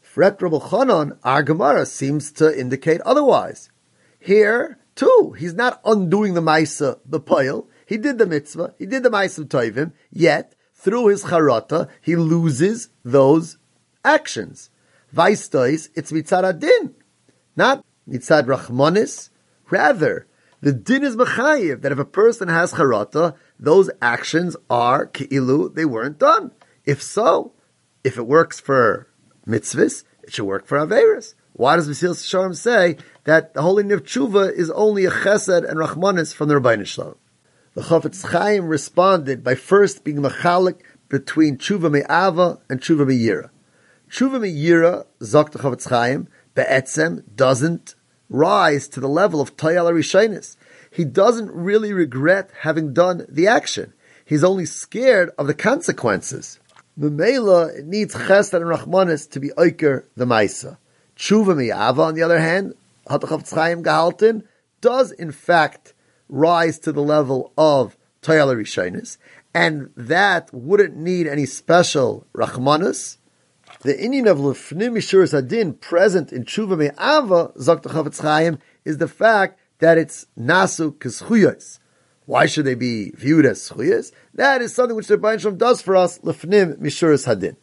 Fret 0.00 0.42
Rabbi 0.42 0.56
Chanan, 0.56 1.16
our 1.22 1.44
Gemara 1.44 1.86
seems 1.86 2.32
to 2.32 2.58
indicate 2.58 3.00
otherwise. 3.02 3.70
Here, 4.18 4.78
too, 4.96 5.36
he's 5.38 5.54
not 5.54 5.80
undoing 5.84 6.34
the 6.34 6.40
Maisa, 6.40 6.98
the 7.06 7.20
Pile. 7.20 7.68
He 7.86 7.96
did 7.96 8.18
the 8.18 8.26
mitzvah, 8.26 8.74
he 8.76 8.86
did 8.86 9.04
the 9.04 9.10
Maisa 9.10 9.44
Toivim, 9.44 9.92
yet, 10.10 10.56
through 10.74 11.06
his 11.06 11.24
Charata, 11.24 11.88
he 12.00 12.16
loses 12.16 12.88
those 13.04 13.58
actions. 14.04 14.70
Vaistois, 15.14 15.88
it's 15.94 16.10
Mitzad 16.10 16.42
Adin, 16.42 16.94
not 17.54 17.84
Mitzad 18.08 18.46
Rachmanis. 18.46 19.30
Rather, 19.70 20.26
the 20.60 20.72
din 20.72 21.04
is 21.04 21.16
mechayiv 21.16 21.82
that 21.82 21.92
if 21.92 21.98
a 21.98 22.04
person 22.04 22.48
has 22.48 22.72
charata, 22.72 23.36
those 23.58 23.90
actions 24.00 24.56
are 24.68 25.06
ki'ilu, 25.06 25.74
they 25.74 25.84
weren't 25.84 26.18
done. 26.18 26.50
If 26.86 27.02
so, 27.02 27.52
If 28.04 28.16
it 28.16 28.28
works 28.28 28.60
for 28.60 29.08
mitzvahs, 29.48 30.04
it 30.22 30.32
should 30.32 30.44
work 30.44 30.64
for 30.64 30.78
Averis. 30.78 31.34
Why 31.54 31.74
does 31.74 31.88
Mesilas 31.88 32.22
Yesharim 32.22 32.54
say 32.54 32.98
that 33.24 33.52
the 33.52 33.62
holy 33.62 33.90
of 33.92 34.04
tshuva 34.04 34.52
is 34.52 34.70
only 34.70 35.04
a 35.06 35.10
chesed 35.10 35.68
and 35.68 35.78
rachmanis 35.80 36.32
from 36.32 36.48
the 36.48 36.54
Rabbeinu 36.54 36.86
Shalom? 36.86 37.16
The 37.74 37.82
Chafetz 37.82 38.30
Chaim 38.30 38.68
responded 38.68 39.42
by 39.42 39.56
first 39.56 40.04
being 40.04 40.18
machalik 40.18 40.82
between 41.08 41.56
tshuva 41.56 41.90
me'ava 41.90 42.60
and 42.70 42.80
tshuva 42.80 43.04
me'yira. 43.04 43.50
Tshuva 44.08 44.40
me'yira, 44.40 45.06
zok 45.20 45.50
the 45.50 45.58
Chafetz 45.58 45.88
Chaim, 45.88 46.28
be'etzem, 46.54 47.24
doesn't 47.34 47.96
rise 48.28 48.86
to 48.86 49.00
the 49.00 49.08
level 49.08 49.40
of 49.40 49.56
Tayal 49.56 49.92
Rishonis. 49.92 50.56
He 50.92 51.04
doesn't 51.04 51.50
really 51.50 51.92
regret 51.92 52.50
having 52.60 52.92
done 52.92 53.26
the 53.28 53.48
action. 53.48 53.94
He's 54.24 54.44
only 54.44 54.64
scared 54.64 55.30
of 55.36 55.48
the 55.48 55.54
consequences. 55.54 56.60
Memela, 56.98 57.78
it 57.78 57.84
needs 57.84 58.14
chesed 58.14 58.54
and 58.54 58.64
rachmanis 58.64 59.30
to 59.30 59.38
be 59.38 59.50
oiker 59.50 60.04
the 60.16 60.24
maisa. 60.24 60.78
Tshuva 61.14 61.54
miyava, 61.54 61.98
on 61.98 62.14
the 62.14 62.22
other 62.22 62.40
hand, 62.40 62.74
Hatachav 63.06 63.48
Tzchaim 63.48 63.82
Gehalten, 63.82 64.44
does 64.80 65.12
in 65.12 65.30
fact 65.30 65.92
rise 66.28 66.78
to 66.78 66.92
the 66.92 67.02
level 67.02 67.52
of 67.58 67.98
Toyala 68.22 68.56
Rishonis, 68.56 69.18
and 69.52 69.90
that 69.94 70.52
wouldn't 70.54 70.96
need 70.96 71.26
any 71.26 71.44
special 71.44 72.26
Rachmanus. 72.34 73.18
The 73.82 74.02
Indian 74.02 74.26
of 74.26 74.38
Lefnim 74.38 74.96
Mishuras 74.96 75.36
Adin 75.36 75.74
present 75.74 76.32
in 76.32 76.44
Tshuva 76.44 76.78
Me'ava, 76.78 77.52
Zok 77.58 78.20
Chaim, 78.22 78.58
is 78.86 78.96
the 78.96 79.08
fact 79.08 79.60
that 79.80 79.98
it's 79.98 80.26
Nasu 80.38 80.92
Kizchuyos. 80.94 81.78
Why 82.26 82.46
should 82.46 82.64
they 82.64 82.74
be 82.74 83.12
viewed 83.12 83.46
as 83.46 83.60
Schuyas? 83.60 84.12
That 84.34 84.60
is 84.60 84.74
something 84.74 84.96
which 84.96 85.06
the 85.06 85.16
Bayan 85.16 85.38
Shalom 85.38 85.58
does 85.58 85.80
for 85.80 85.94
us, 85.94 86.18
Lefnim 86.18 86.76
Mishuras 86.78 87.24
Hadin. 87.24 87.56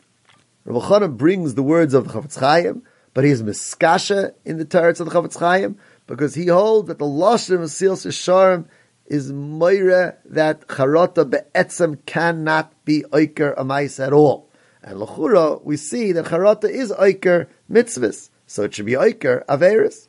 Rabbi 0.64 0.80
Chanan 0.80 1.18
brings 1.18 1.56
the 1.56 1.64
words 1.64 1.94
of 1.94 2.08
the 2.08 2.14
Chafetz 2.14 2.40
Chaim, 2.40 2.82
but 3.14 3.26
he's 3.26 3.44
miskasha 3.44 4.34
in 4.46 4.58
the 4.58 4.66
Teretz 4.66 5.02
of 5.02 5.10
the 5.10 5.12
Chafetz 5.12 5.38
Chaim 5.38 5.78
because 6.08 6.36
he 6.36 6.48
holds 6.48 6.88
that 6.88 6.98
the 6.98 7.06
lashon 7.06 7.62
of 7.62 7.72
Sil 7.72 7.96
Sharm 7.96 8.70
is 9.06 9.34
moira 9.34 10.16
that 10.26 10.68
charata 10.68 11.30
be'etzem 11.30 11.98
cannot 12.06 12.72
be 12.86 13.04
oiker 13.12 13.56
amais 13.58 14.02
at 14.02 14.14
all. 14.14 14.50
And 14.82 15.00
lachura, 15.00 15.62
we 15.64 15.76
see 15.76 16.14
that 16.14 16.26
charata 16.26 16.70
is 16.70 16.92
oiker 16.94 17.48
mitzvahs, 17.70 18.30
so 18.48 18.64
it 18.64 18.74
should 18.74 18.86
be 18.86 18.94
oiker 18.94 19.46
averis. 19.48 20.08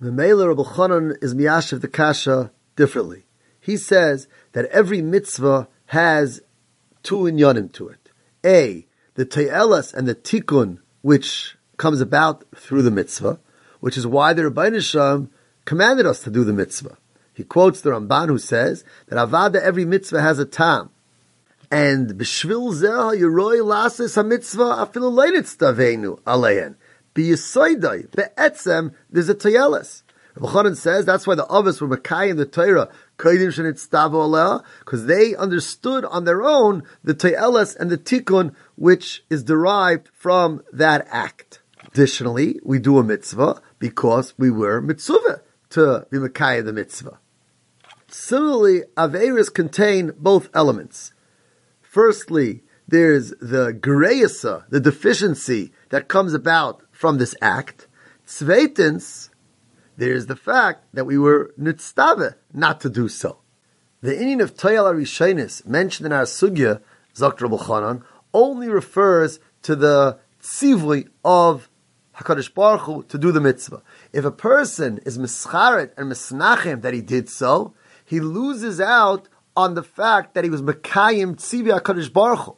The 0.00 0.12
Mela 0.12 0.48
Rabbi 0.48 0.62
Chanan 0.62 1.22
is 1.22 1.34
miyashiv 1.34 1.80
the 1.80 1.88
kasha 1.88 2.50
differently. 2.76 3.25
He 3.66 3.76
says 3.76 4.28
that 4.52 4.66
every 4.66 5.02
mitzvah 5.02 5.66
has 5.86 6.40
two 7.02 7.22
inyanim 7.24 7.72
to 7.72 7.88
it. 7.88 8.12
A, 8.44 8.86
the 9.14 9.26
te'elas 9.26 9.92
and 9.92 10.06
the 10.06 10.14
tikkun, 10.14 10.78
which 11.02 11.56
comes 11.76 12.00
about 12.00 12.44
through 12.54 12.82
the 12.82 12.92
mitzvah, 12.92 13.40
which 13.80 13.96
is 13.96 14.06
why 14.06 14.34
the 14.34 14.48
Rabbi 14.48 14.70
commanded 15.64 16.06
us 16.06 16.22
to 16.22 16.30
do 16.30 16.44
the 16.44 16.52
mitzvah. 16.52 16.96
He 17.34 17.42
quotes 17.42 17.80
the 17.80 17.90
Ramban 17.90 18.28
who 18.28 18.38
says 18.38 18.84
that 19.08 19.16
Avada, 19.16 19.56
every 19.56 19.84
mitzvah 19.84 20.22
has 20.22 20.38
a 20.38 20.44
tam. 20.44 20.90
And 21.68 22.10
b'shvil 22.10 22.72
zeh 22.72 23.20
yeroi 23.20 23.64
lasis 23.64 24.14
ha-mitzvah 24.14 24.86
afilu 24.86 25.10
leinitz 25.10 25.56
stavenu 25.56 26.20
alein. 26.20 26.76
B'yisoidai, 27.16 28.12
be'etzem, 28.12 28.94
there's 29.10 29.28
a 29.28 29.34
toyelis. 29.34 30.04
Rabbi 30.38 30.74
says 30.74 31.06
that's 31.06 31.26
why 31.26 31.34
the 31.34 31.46
others 31.46 31.80
were 31.80 31.88
Makai 31.88 32.28
in 32.28 32.36
the 32.36 32.44
Torah, 32.44 32.90
because 33.18 35.06
they 35.06 35.34
understood 35.34 36.04
on 36.04 36.24
their 36.24 36.42
own 36.42 36.82
the 37.02 37.14
Toyelis 37.14 37.76
and 37.76 37.90
the 37.90 37.98
Tikkun, 37.98 38.54
which 38.76 39.24
is 39.30 39.42
derived 39.42 40.08
from 40.12 40.62
that 40.72 41.06
act. 41.10 41.60
Additionally, 41.86 42.60
we 42.62 42.78
do 42.78 42.98
a 42.98 43.04
mitzvah 43.04 43.60
because 43.78 44.34
we 44.36 44.50
were 44.50 44.80
mitzvah 44.80 45.42
to 45.70 46.06
be 46.10 46.18
Makaya 46.18 46.64
the 46.64 46.72
mitzvah. 46.72 47.18
Similarly, 48.08 48.82
Averis 48.96 49.52
contain 49.52 50.12
both 50.16 50.48
elements. 50.54 51.12
Firstly, 51.82 52.62
there's 52.86 53.30
the 53.40 53.72
Gereisa, 53.72 54.64
the 54.68 54.80
deficiency 54.80 55.72
that 55.88 56.08
comes 56.08 56.34
about 56.34 56.82
from 56.92 57.18
this 57.18 57.34
act. 57.42 57.88
Tzveitins, 58.26 59.30
there's 59.96 60.26
the 60.26 60.36
fact 60.36 60.84
that 60.92 61.06
we 61.06 61.18
were 61.18 61.54
nitztave 61.58 62.34
not 62.52 62.80
to 62.80 62.90
do 62.90 63.08
so. 63.08 63.38
The 64.02 64.16
Indian 64.16 64.40
of 64.40 64.54
Toyal 64.54 64.92
Arishenis 64.92 65.66
mentioned 65.66 66.06
in 66.06 66.12
our 66.12 66.24
sugya, 66.24 66.80
Zakr 67.14 67.48
Chanan, 67.58 68.02
only 68.34 68.68
refers 68.68 69.40
to 69.62 69.74
the 69.74 70.18
tzivui 70.42 71.08
of 71.24 71.68
Hakadosh 72.16 72.52
Baruch 72.52 72.82
Hu 72.82 73.02
to 73.04 73.18
do 73.18 73.32
the 73.32 73.40
mitzvah. 73.40 73.82
If 74.12 74.24
a 74.24 74.30
person 74.30 75.00
is 75.04 75.18
mischaret 75.18 75.92
and 75.96 76.10
misnachem 76.10 76.82
that 76.82 76.94
he 76.94 77.00
did 77.00 77.28
so, 77.28 77.74
he 78.04 78.20
loses 78.20 78.80
out 78.80 79.28
on 79.56 79.74
the 79.74 79.82
fact 79.82 80.34
that 80.34 80.44
he 80.44 80.50
was 80.50 80.62
mekayim 80.62 81.36
tzivi 81.36 81.78
Hakadosh 81.78 82.12
Baruch 82.12 82.40
Hu. 82.40 82.56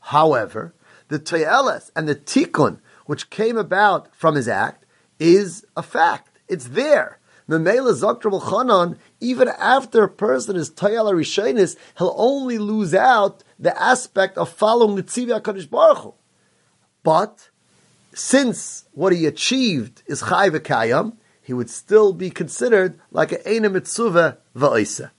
However, 0.00 0.74
the 1.08 1.18
toyeles 1.18 1.90
and 1.94 2.08
the 2.08 2.16
tikkun 2.16 2.80
which 3.06 3.30
came 3.30 3.56
about 3.58 4.14
from 4.16 4.34
his 4.34 4.48
act 4.48 4.86
is 5.18 5.64
a 5.76 5.82
fact. 5.82 6.31
It's 6.52 6.68
there. 6.68 7.18
Memela 7.48 7.94
Zakr 7.94 8.40
Chanan, 8.40 8.98
even 9.20 9.48
after 9.48 10.04
a 10.04 10.08
person 10.08 10.54
is 10.54 10.70
Tayala 10.70 11.14
Rishonis, 11.14 11.76
he'll 11.96 12.14
only 12.18 12.58
lose 12.58 12.94
out 12.94 13.42
the 13.58 13.74
aspect 13.82 14.36
of 14.36 14.50
following 14.50 14.96
the 14.96 15.02
Tzivi 15.02 15.40
HaKadosh 15.40 15.70
Baruch 15.70 15.98
Hu. 15.98 16.14
But 17.02 17.48
since 18.12 18.84
what 18.92 19.14
he 19.14 19.24
achieved 19.24 20.02
is 20.06 20.20
Chai 20.20 20.50
V'Kayam, 20.50 21.16
he 21.40 21.54
would 21.54 21.70
still 21.70 22.12
be 22.12 22.28
considered 22.28 23.00
like 23.10 23.32
an 23.32 23.38
Eina 23.46 23.72
Mitzuvah 23.74 24.36
V'Oisa. 24.54 25.10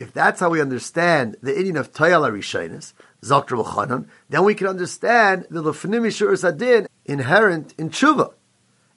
If 0.00 0.12
that's 0.14 0.40
how 0.40 0.48
we 0.48 0.62
understand 0.62 1.36
the 1.42 1.54
Indian 1.54 1.76
of 1.76 1.92
Tayala 1.92 2.32
Rishonis, 2.32 2.94
Zakr 3.22 3.62
Chanan, 3.64 4.08
then 4.30 4.44
we 4.44 4.54
can 4.54 4.66
understand 4.66 5.46
the 5.50 5.62
Lefnim 5.62 6.10
Sadin 6.38 6.86
inherent 7.04 7.74
in 7.76 7.90
Tshuva. 7.90 8.32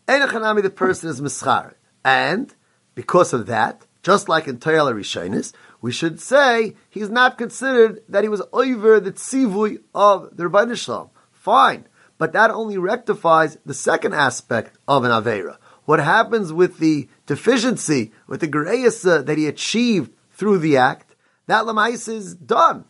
Einachanami, 0.08 0.64
the 0.64 0.70
person 0.70 1.10
is 1.10 1.22
Mischar. 1.22 1.74
And 2.04 2.54
because 2.96 3.34
of 3.34 3.46
that, 3.48 3.86
just 4.04 4.30
like 4.30 4.48
in 4.48 4.58
Tayala 4.58 4.94
Rishonis, 4.94 5.54
we 5.82 5.92
should 5.92 6.20
say 6.20 6.76
he's 6.90 7.10
not 7.10 7.38
considered 7.38 8.02
that 8.08 8.24
he 8.24 8.30
was 8.30 8.42
over 8.54 9.00
the 9.00 9.12
tzivui 9.12 9.80
of 9.94 10.36
the 10.36 10.48
Rabbi 10.48 10.74
Shalom. 10.76 11.10
Fine. 11.32 11.88
But 12.18 12.34
that 12.34 12.50
only 12.50 12.78
rectifies 12.78 13.58
the 13.66 13.74
second 13.74 14.14
aspect 14.14 14.78
of 14.88 15.04
an 15.04 15.12
Avera. 15.12 15.58
What 15.86 16.00
happens 16.00 16.52
with 16.52 16.80
the 16.80 17.08
deficiency, 17.26 18.12
with 18.28 18.40
the 18.40 18.48
Gereisa 18.48 19.26
that 19.26 19.38
he 19.38 19.48
achieved 19.48 20.12
through 20.32 20.60
the 20.60 20.78
act, 20.78 21.16
that 21.48 21.66
Lamais 21.66 22.08
is 22.08 22.34
done. 22.34 22.86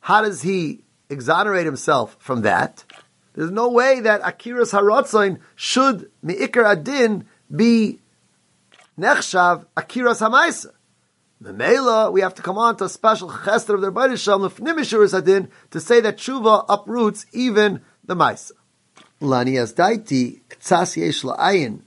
How 0.00 0.22
does 0.22 0.42
he 0.42 0.84
exonerate 1.10 1.66
himself 1.66 2.16
from 2.18 2.42
that? 2.42 2.84
There's 3.34 3.50
no 3.50 3.68
way 3.68 4.00
that 4.00 4.22
Akiras 4.22 4.72
Haratzain 4.72 5.40
should, 5.56 6.10
Me'ikar 6.22 6.64
Adin, 6.64 7.26
be 7.54 8.00
Nechshav 8.98 9.66
Akiras 9.76 10.20
Hamaisa. 10.20 10.72
Memela, 11.42 12.12
we 12.12 12.20
have 12.20 12.34
to 12.34 12.42
come 12.42 12.56
on 12.56 12.76
to 12.76 12.84
a 12.84 12.88
special 12.88 13.30
chester 13.44 13.74
of 13.74 13.80
the 13.80 13.90
Rebbeinu 13.90 14.16
Shalom, 14.16 14.48
Lefnimishuris 14.48 15.18
Adin, 15.18 15.50
to 15.72 15.80
say 15.80 16.00
that 16.00 16.16
Tshuva 16.16 16.64
uproots 16.68 17.26
even 17.32 17.82
the 18.04 18.14
Maisa. 18.14 18.52
Lani 19.20 19.54
daiti 19.54 20.40
ktsas 20.48 20.96
yesh 20.96 21.24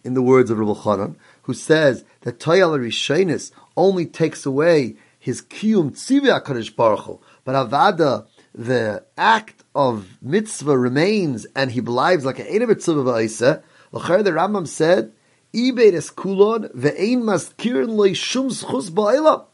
in 0.04 0.14
the 0.14 0.22
words 0.22 0.52
of 0.52 0.60
Rabbi 0.60 0.74
Chanan, 0.74 1.16
who 1.44 1.54
says 1.54 2.04
that 2.22 2.40
Toyal 2.40 2.78
Rishonis 2.78 3.52
only 3.76 4.06
takes 4.06 4.46
away 4.46 4.98
his 5.18 5.42
kiyum 5.42 5.92
tzivya 5.92 6.44
HaKadosh 6.44 6.76
Baruch 6.76 7.00
Hu, 7.02 7.20
but 7.44 7.54
Avada, 7.54 8.28
the 8.58 9.04
act 9.16 9.64
of 9.76 10.18
mitzvah 10.20 10.76
remains 10.76 11.46
and 11.56 11.72
he 11.72 11.80
believes 11.80 12.26
like 12.26 12.40
an 12.40 12.48
Eina 12.48 12.68
mitzvah 12.68 13.04
v'aisa, 13.04 13.62
l'cher 13.92 14.24
the 14.24 14.32
Rambam 14.32 14.68
said, 14.68 15.14
Ibed 15.54 15.94
es 15.94 16.10
kulon 16.10 16.74
ve'ein 16.74 17.22
maskirin 17.22 18.16
shum 18.16 18.50
schus. 18.50 19.46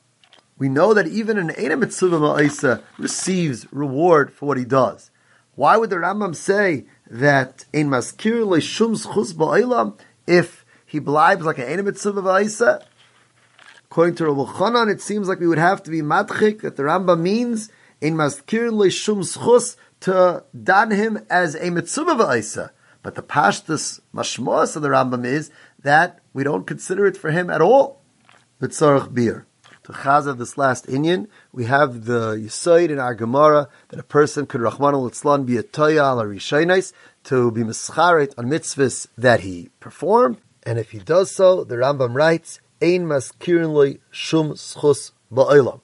We 0.58 0.70
know 0.70 0.94
that 0.94 1.08
even 1.08 1.38
an 1.38 1.50
Eina 1.50 1.78
mitzvah 1.78 2.18
v'aisa 2.18 2.82
receives 2.98 3.68
reward 3.74 4.32
for 4.32 4.46
what 4.46 4.58
he 4.58 4.64
does. 4.64 5.12
Why 5.56 5.76
would 5.76 5.90
the 5.90 5.98
Rambam 5.98 6.34
say 6.34 6.86
that 7.10 7.66
in 7.74 7.90
maskir 7.90 8.46
leishum 8.46 8.96
schus 9.06 9.34
ba'olam 9.34 10.00
if 10.26 10.66
he 10.86 11.02
blibes 11.02 11.42
like 11.42 11.58
an 11.58 11.66
enim 11.66 11.86
mitzvah 11.86 12.22
v'aisa? 12.22 12.86
According 13.92 14.16
to 14.16 14.32
Rabbi 14.32 14.50
Chanan, 14.54 14.90
it 14.90 15.02
seems 15.02 15.28
like 15.28 15.42
we 15.42 15.48
would 15.48 15.58
have 15.58 15.84
to 15.84 15.92
be 15.92 16.02
matchik 16.02 16.62
that 16.62 16.78
the 16.78 16.84
Rambam 16.84 17.20
means 17.20 17.70
in 18.04 18.16
maskir 18.16 18.70
leishum 18.70 19.20
schus 19.24 19.78
to 20.02 20.44
dan 20.70 20.92
him 20.92 21.26
as 21.30 21.56
a 21.56 21.72
mitzvah 21.72 22.16
v'aisa. 22.16 22.72
But 23.02 23.16
the 23.16 23.24
pashtus 23.24 24.02
mashmos 24.14 24.76
of 24.76 24.82
the 24.82 24.90
Rambam 24.90 25.26
is 25.26 25.50
that 25.82 26.20
we 26.34 26.44
don't 26.44 26.68
consider 26.68 27.06
it 27.06 27.16
for 27.16 27.32
him 27.32 27.50
at 27.50 27.62
all. 27.62 28.02
Mitzarach 28.62 29.14
beer. 29.14 29.48
to 29.84 29.94
chaza 29.94 30.38
this 30.38 30.58
last 30.58 30.86
Inyan, 30.88 31.28
we 31.54 31.66
have 31.66 32.04
the 32.04 32.36
Yisoid 32.36 32.90
in 32.90 33.00
our 33.00 33.16
Gemara 33.16 33.70
that 33.90 34.00
a 34.00 34.04
person 34.18 34.46
could 34.48 34.62
Rahman 34.62 34.94
al 34.96 35.38
be 35.44 35.58
a 35.58 35.64
toya 35.64 36.04
al 36.04 36.20
to 37.24 37.52
be 37.52 37.62
mischaret 37.62 38.34
on 38.38 38.46
mitzvahs 38.48 39.08
that 39.18 39.42
he 39.42 39.70
performed, 39.80 40.38
and 40.64 40.78
if 40.78 40.92
he 40.92 41.00
does 41.00 41.32
so, 41.32 41.64
the 41.64 41.76
Rambam 41.76 42.14
writes, 42.14 42.60
Ein 42.82 43.06
maskirin 43.06 44.00
shum 44.12 44.52
schus 44.52 45.12
ba'olam. 45.32 45.80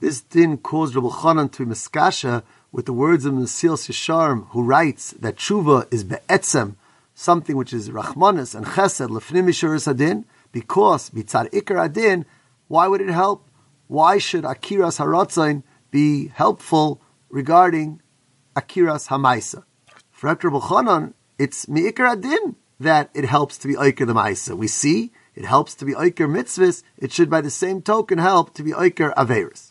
This 0.00 0.20
din 0.20 0.58
caused 0.58 0.94
Rabbi 0.94 1.08
Chanan 1.08 1.50
to 1.52 1.66
be 1.66 1.72
miskasha 1.72 2.44
with 2.70 2.86
the 2.86 2.92
words 2.92 3.24
of 3.24 3.34
Mesilas 3.34 3.88
Yesharim, 3.88 4.46
who 4.50 4.62
writes 4.62 5.10
that 5.18 5.36
tshuva 5.36 5.92
is 5.92 6.04
be'etzem, 6.04 6.76
something 7.14 7.56
which 7.56 7.72
is 7.72 7.90
rachmanis 7.90 8.54
and 8.54 8.64
chesed 8.64 9.08
lefnim 9.08 9.46
mishuris 9.46 9.88
adin, 9.88 10.24
because 10.52 11.10
mitzad 11.10 11.50
ikar 11.50 11.84
adin, 11.84 12.24
why 12.68 12.86
would 12.86 13.00
it 13.00 13.08
help? 13.08 13.50
Why 13.88 14.18
should 14.18 14.44
akiras 14.44 15.00
haratzain 15.00 15.64
be 15.90 16.28
helpful 16.28 17.00
regarding 17.28 18.00
akiras 18.54 19.08
hamaisa? 19.08 19.64
For 20.10 20.28
Rabbi 20.28 20.58
Chanan, 20.58 21.14
it's 21.40 21.66
mi'ikar 21.66 22.12
adin 22.12 22.54
that 22.78 23.10
it 23.14 23.24
helps 23.24 23.58
to 23.58 23.66
be 23.66 23.74
oiker 23.74 24.06
the 24.06 24.14
maisa. 24.14 24.56
We 24.56 24.68
see 24.68 25.10
it 25.34 25.44
helps 25.44 25.74
to 25.76 25.84
be 25.84 25.94
oiker 25.94 26.28
mitzvahs. 26.28 26.84
It 26.98 27.10
should, 27.10 27.30
by 27.30 27.40
the 27.40 27.50
same 27.50 27.82
token, 27.82 28.18
help 28.18 28.54
to 28.54 28.62
be 28.62 28.70
oiker 28.70 29.12
averis. 29.14 29.67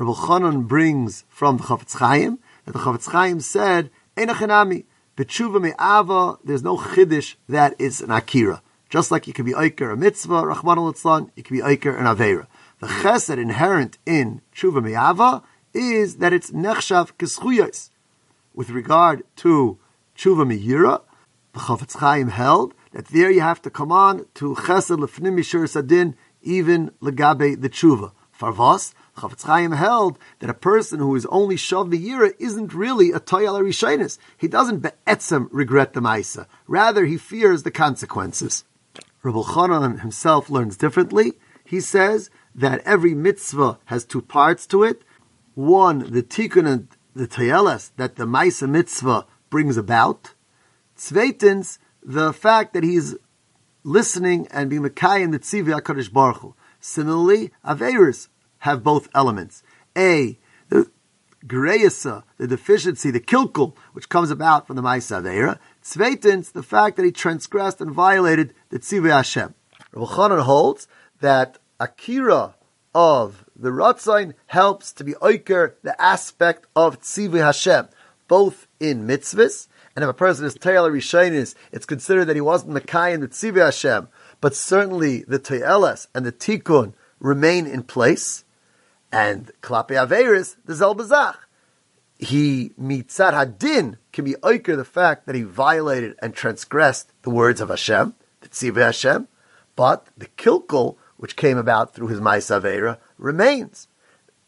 Rabbi 0.00 0.12
Chanan 0.12 0.68
brings 0.68 1.24
from 1.28 1.56
the 1.56 1.64
Chafetz 1.64 1.96
Chaim 1.96 2.38
that 2.64 2.70
the 2.70 2.78
Chafetz 2.78 3.10
Chaim 3.10 3.40
said, 3.40 3.90
"Enachenami 4.16 4.84
b'tshuva 5.16 5.60
me'ava." 5.60 6.38
There's 6.44 6.62
no 6.62 6.76
chiddush 6.76 7.34
that 7.48 7.74
is 7.80 8.00
an 8.00 8.12
akira. 8.12 8.62
Just 8.88 9.10
like 9.10 9.26
you 9.26 9.32
could 9.32 9.44
be 9.44 9.54
oiker 9.54 9.92
a 9.92 9.96
mitzvah, 9.96 10.46
Rahman 10.46 10.78
al 10.78 10.94
you 11.34 11.42
could 11.42 11.52
be 11.52 11.62
oiker 11.62 11.98
an 11.98 12.06
avera. 12.06 12.46
The 12.78 12.86
chesed 12.86 13.38
inherent 13.38 13.98
in 14.06 14.40
tshuva 14.54 14.84
me'ava 14.84 15.42
is 15.74 16.18
that 16.18 16.32
it's 16.32 16.52
nechshav 16.52 17.14
keschuyos. 17.18 17.90
With 18.54 18.70
regard 18.70 19.24
to 19.38 19.78
tshuva 20.16 20.46
me'yira, 20.46 21.00
the 21.54 21.58
Chafetz 21.58 21.96
Chaim 21.96 22.28
held 22.28 22.72
that 22.92 23.06
there 23.06 23.32
you 23.32 23.40
have 23.40 23.60
to 23.62 23.68
come 23.68 23.90
on 23.90 24.26
to 24.34 24.54
chesed 24.54 24.96
lefnim 24.96 25.40
mishur 25.40 25.68
sadin, 25.68 26.14
even 26.40 26.92
legabe 27.02 27.60
the 27.60 27.68
tshuva. 27.68 28.12
Farvas, 28.38 28.94
Chafetz 29.18 29.42
Chaim 29.44 29.72
held 29.72 30.18
that 30.38 30.50
a 30.50 30.54
person 30.54 31.00
who 31.00 31.14
is 31.14 31.26
only 31.26 31.56
shav 31.56 31.92
yira 31.92 32.32
isn't 32.38 32.74
really 32.74 33.10
a 33.10 33.20
toyal 33.20 33.60
rishonis. 33.60 34.18
He 34.36 34.48
doesn't 34.48 34.80
be'etzem 34.80 35.48
regret 35.50 35.92
the 35.92 36.00
ma'isa. 36.00 36.46
Rather, 36.66 37.04
he 37.04 37.16
fears 37.16 37.62
the 37.62 37.70
consequences. 37.70 38.64
Rabbi 39.22 39.38
Chanan 39.38 40.00
himself 40.00 40.48
learns 40.48 40.76
differently. 40.76 41.32
He 41.64 41.80
says 41.80 42.30
that 42.54 42.80
every 42.84 43.14
mitzvah 43.14 43.78
has 43.86 44.04
two 44.04 44.22
parts 44.22 44.66
to 44.68 44.82
it. 44.84 45.02
One, 45.54 46.10
the 46.10 46.22
tikkun 46.22 46.66
and 46.66 46.88
the 47.14 47.26
toyeles 47.26 47.90
that 47.96 48.16
the 48.16 48.24
ma'isa 48.24 48.68
mitzvah 48.68 49.26
brings 49.50 49.76
about. 49.76 50.34
Zweitens, 50.96 51.78
the 52.02 52.32
fact 52.32 52.72
that 52.74 52.84
he's 52.84 53.16
listening 53.84 54.46
and 54.50 54.70
being 54.70 54.82
Makai 54.82 55.22
in 55.22 55.30
the 55.30 55.38
Tzivi 55.38 55.78
HaKadosh 55.78 56.12
Baruch 56.12 56.38
Hu. 56.38 56.54
Similarly, 56.80 57.50
Averis 57.64 58.28
have 58.60 58.82
both 58.82 59.08
elements. 59.14 59.62
A, 59.96 60.38
the 60.68 60.90
Gereyasa, 61.46 62.24
the 62.36 62.46
deficiency, 62.46 63.10
the 63.10 63.20
kilkul, 63.20 63.76
which 63.92 64.08
comes 64.08 64.30
about 64.30 64.66
from 64.66 64.76
the 64.76 64.82
Maisa 64.82 65.22
Aveira. 65.22 65.58
Zweitens, 65.82 66.52
the 66.52 66.62
fact 66.62 66.96
that 66.96 67.04
he 67.04 67.12
transgressed 67.12 67.80
and 67.80 67.92
violated 67.92 68.54
the 68.70 68.78
Tzivi 68.78 69.10
Hashem. 69.10 69.54
Rabbi 69.92 70.40
holds 70.40 70.88
that 71.20 71.58
Akira 71.80 72.54
of 72.94 73.44
the 73.54 73.70
Ratzain 73.70 74.34
helps 74.46 74.92
to 74.92 75.04
be 75.04 75.12
oiker 75.14 75.74
the 75.82 76.00
aspect 76.00 76.66
of 76.74 77.00
Tzivi 77.00 77.40
Hashem, 77.40 77.88
both 78.26 78.66
in 78.80 79.06
mitzvahs 79.06 79.68
and 79.98 80.04
if 80.04 80.10
a 80.10 80.14
person 80.14 80.44
is 80.44 80.54
Rishainis, 80.54 81.56
it's 81.72 81.84
considered 81.84 82.26
that 82.26 82.36
he 82.36 82.40
wasn't 82.40 82.72
Makai 82.72 83.12
in 83.12 83.20
the 83.20 83.26
Tzivi 83.26 83.64
Hashem, 83.64 84.06
but 84.40 84.54
certainly 84.54 85.24
the 85.26 85.40
Tayeles 85.40 86.06
and 86.14 86.24
the 86.24 86.30
Tikkun 86.30 86.94
remain 87.18 87.66
in 87.66 87.82
place, 87.82 88.44
and 89.12 89.50
Klape 89.62 89.90
Averis, 89.90 90.56
the 90.64 90.74
Zelbazach. 90.74 91.36
He, 92.18 92.72
Mitzad 92.80 93.32
Hadin, 93.32 93.98
can 94.12 94.24
be 94.24 94.34
oiker 94.34 94.76
the 94.76 94.84
fact 94.84 95.26
that 95.26 95.34
he 95.34 95.42
violated 95.42 96.16
and 96.20 96.34
transgressed 96.34 97.12
the 97.22 97.30
words 97.30 97.60
of 97.60 97.68
Hashem, 97.68 98.14
the 98.40 98.48
Tzivi 98.48 98.82
Hashem, 98.82 99.28
but 99.76 100.08
the 100.16 100.26
Kilkul, 100.26 100.96
which 101.16 101.36
came 101.36 101.56
about 101.56 101.94
through 101.94 102.08
his 102.08 102.20
Ma'is 102.20 102.50
Avera, 102.50 102.98
remains. 103.18 103.86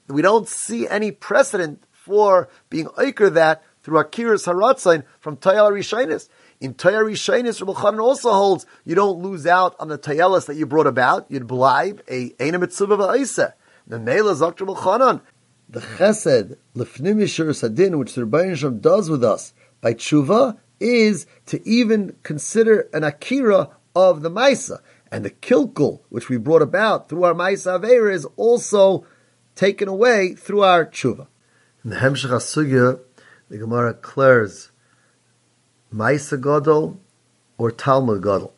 We 0.08 0.22
don't 0.22 0.48
see 0.48 0.88
any 0.88 1.12
precedent 1.12 1.84
for 1.92 2.48
being 2.68 2.86
oiker 2.86 3.32
that 3.34 3.62
through 3.82 4.02
Akiras 4.02 4.46
Haratzain 4.46 5.04
from 5.20 5.36
Tayal 5.36 5.70
Rishainis. 5.70 6.28
In 6.60 6.74
Tayal 6.74 7.04
Rishainis, 7.04 7.60
Rabbi 7.60 7.78
Chanan 7.80 8.02
also 8.02 8.32
holds 8.32 8.66
you 8.84 8.94
don't 8.94 9.20
lose 9.20 9.46
out 9.46 9.76
on 9.78 9.88
the 9.88 9.98
Tayalas 9.98 10.46
that 10.46 10.56
you 10.56 10.66
brought 10.66 10.86
about. 10.86 11.30
You'd 11.30 11.46
blibe 11.46 12.00
a 12.08 12.30
Eina 12.30 12.60
Mitzvah 12.60 12.96
V'Aisa. 12.96 13.52
The 13.86 13.98
Mela 13.98 14.34
Zok 14.34 14.60
Rabbi 14.60 14.80
Chanan. 14.80 15.20
The 15.68 15.80
Chesed, 15.80 16.56
Lefnim 16.74 17.22
Yishur 17.22 17.54
Sadin, 17.54 17.98
which 17.98 18.14
the 18.14 18.22
Rebbeinu 18.22 18.56
Shem 18.56 18.80
does 18.80 19.08
with 19.08 19.22
us 19.22 19.54
by 19.80 19.94
Tshuva, 19.94 20.58
is 20.80 21.26
to 21.46 21.66
even 21.68 22.16
consider 22.22 22.88
an 22.92 23.04
Akira 23.04 23.70
of 23.94 24.22
the 24.22 24.30
Maisa. 24.30 24.80
And 25.12 25.24
the 25.24 25.30
Kilkul, 25.30 26.00
which 26.08 26.28
we 26.28 26.36
brought 26.36 26.62
about 26.62 27.08
through 27.08 27.24
our 27.24 27.34
Maisa 27.34 27.80
Aveira, 27.80 28.12
is 28.12 28.26
also 28.36 29.04
taken 29.54 29.88
away 29.88 30.34
through 30.34 30.62
our 30.62 30.86
Tshuva. 30.86 31.26
In 31.84 31.90
the 31.90 31.96
Hemshech 31.96 32.30
HaSugya, 32.30 33.00
the 33.48 33.58
Gemara 33.58 33.94
declares 33.94 34.70
Maisa 35.92 36.40
Gadol 36.40 37.00
or 37.58 37.70
Talmud 37.70 38.22
Gadol. 38.22 38.54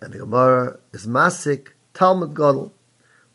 And 0.00 0.12
the 0.12 0.18
Gemara 0.18 0.78
is 0.92 1.06
Masik 1.06 1.68
Talmud 1.94 2.34
Gadol. 2.34 2.72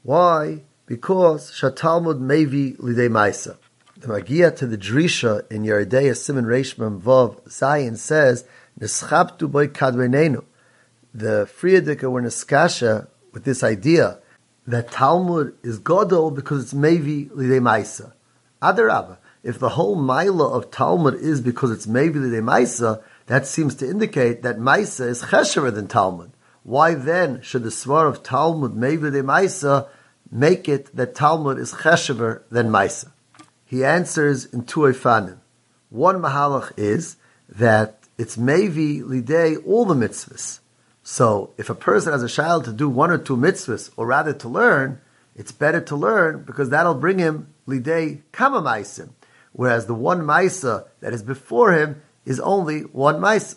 Why? 0.01 0.63
Because 0.85 1.51
Shatalmud 1.51 2.19
Mevi 2.19 2.77
Lidei 2.77 3.09
Maisa. 3.09 3.57
The 3.97 4.07
Magia 4.07 4.51
to 4.51 4.67
the 4.67 4.77
Drisha 4.77 5.49
in 5.51 5.63
Yeridei 5.63 6.15
Simon 6.15 6.45
Reishmam 6.45 7.01
Vav 7.01 7.41
Zayin 7.43 7.97
says, 7.97 8.45
Neschabtu 8.79 9.49
boy 9.49 9.67
kadvenenu. 9.67 10.43
The 11.13 11.49
Friedika 11.57 12.11
were 12.11 12.21
Neskasha 12.21 13.07
with 13.31 13.43
this 13.43 13.63
idea 13.63 14.19
that 14.67 14.91
Talmud 14.91 15.55
is 15.63 15.79
Gadol 15.79 16.31
because 16.31 16.63
it's 16.63 16.73
Mevi 16.73 17.29
Lidei 17.29 17.61
Maisa. 17.61 18.13
Adarabah 18.61 19.17
if 19.43 19.59
the 19.59 19.69
whole 19.69 19.97
Maila 19.97 20.51
of 20.53 20.71
Talmud 20.71 21.15
is 21.15 21.41
because 21.41 21.69
it's 21.69 21.85
maybe 21.85 22.17
the 22.17 22.37
Maisa, 22.37 23.03
that 23.27 23.45
seems 23.45 23.75
to 23.75 23.89
indicate 23.89 24.41
that 24.41 24.57
Maisa 24.57 25.07
is 25.07 25.23
cheshever 25.23 25.73
than 25.73 25.87
Talmud. 25.87 26.31
Why 26.63 26.93
then 26.93 27.41
should 27.41 27.63
the 27.63 27.69
svar 27.69 28.07
of 28.07 28.23
Talmud 28.23 28.73
maybe 28.73 29.09
the 29.09 29.19
Maisa 29.19 29.89
make 30.33 30.67
it 30.67 30.95
that 30.95 31.15
Talmud 31.15 31.57
is 31.57 31.73
cheshever 31.73 32.41
than 32.49 32.69
Maisa? 32.69 33.11
He 33.65 33.85
answers 33.85 34.45
in 34.45 34.65
two 34.65 34.81
efanim. 34.81 35.37
One 35.89 36.21
mahalach 36.21 36.71
is 36.77 37.15
that 37.47 37.99
it's 38.17 38.37
maybe 38.37 38.99
lidei 38.99 39.65
all 39.65 39.85
the 39.85 39.93
mitzvahs. 39.93 40.59
So 41.03 41.53
if 41.57 41.69
a 41.69 41.75
person 41.75 42.13
has 42.13 42.23
a 42.23 42.29
child 42.29 42.65
to 42.65 42.73
do 42.73 42.89
one 42.89 43.11
or 43.11 43.17
two 43.17 43.37
mitzvahs, 43.37 43.91
or 43.95 44.07
rather 44.07 44.33
to 44.33 44.49
learn, 44.49 44.99
it's 45.35 45.51
better 45.51 45.81
to 45.81 45.95
learn 45.95 46.43
because 46.43 46.69
that'll 46.69 46.95
bring 46.95 47.19
him 47.19 47.53
lidei 47.67 48.21
kama 48.31 48.61
maisim 48.61 49.09
whereas 49.53 49.85
the 49.85 49.93
one 49.93 50.21
Maisa 50.21 50.87
that 50.99 51.13
is 51.13 51.23
before 51.23 51.71
him 51.71 52.01
is 52.25 52.39
only 52.39 52.81
one 52.81 53.21
Maisa. 53.21 53.55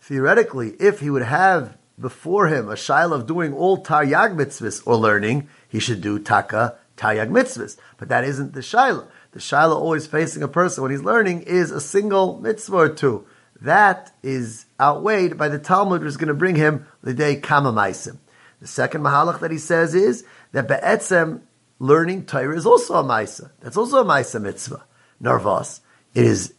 Theoretically, 0.00 0.74
if 0.80 1.00
he 1.00 1.10
would 1.10 1.22
have 1.22 1.76
before 1.98 2.48
him 2.48 2.68
a 2.68 2.74
shaila 2.74 3.12
of 3.12 3.26
doing 3.26 3.52
all 3.54 3.82
Taryag 3.82 4.34
mitzvahs 4.34 4.82
or 4.86 4.96
learning, 4.96 5.48
he 5.68 5.78
should 5.78 6.00
do 6.00 6.18
Taka 6.18 6.76
Taryag 6.96 7.30
mitzvahs. 7.30 7.76
But 7.98 8.08
that 8.08 8.24
isn't 8.24 8.52
the 8.52 8.60
shaila. 8.60 9.06
The 9.32 9.40
shaila 9.40 9.74
always 9.74 10.06
facing 10.06 10.42
a 10.42 10.48
person 10.48 10.82
when 10.82 10.90
he's 10.90 11.02
learning 11.02 11.42
is 11.42 11.70
a 11.70 11.80
single 11.80 12.40
mitzvah 12.40 12.76
or 12.76 12.88
two. 12.88 13.26
That 13.60 14.12
is 14.22 14.66
outweighed 14.80 15.38
by 15.38 15.48
the 15.48 15.58
Talmud, 15.58 16.04
is 16.04 16.16
going 16.16 16.28
to 16.28 16.34
bring 16.34 16.56
him 16.56 16.86
the 17.02 17.14
day 17.14 17.36
Kama 17.36 17.72
Maisim. 17.72 18.18
The 18.60 18.66
second 18.66 19.02
mahalach 19.02 19.40
that 19.40 19.50
he 19.50 19.58
says 19.58 19.94
is 19.94 20.24
that 20.52 20.68
Be'etzem 20.68 21.42
learning 21.78 22.26
Torah 22.26 22.56
is 22.56 22.66
also 22.66 22.94
a 22.94 23.04
Maisa. 23.04 23.50
That's 23.60 23.76
also 23.76 24.00
a 24.00 24.04
Maisa 24.04 24.40
mitzvah. 24.40 24.84
Narvas, 25.22 25.80
it 26.14 26.24
is 26.24 26.54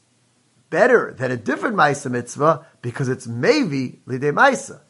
better 0.69 1.13
than 1.17 1.31
a 1.31 1.37
different 1.37 1.75
Maisa 1.75 2.09
mitzvah 2.09 2.65
because 2.81 3.09
it's 3.09 3.27
maybe 3.27 3.99
Lide 4.05 4.33
Maisa. 4.33 4.81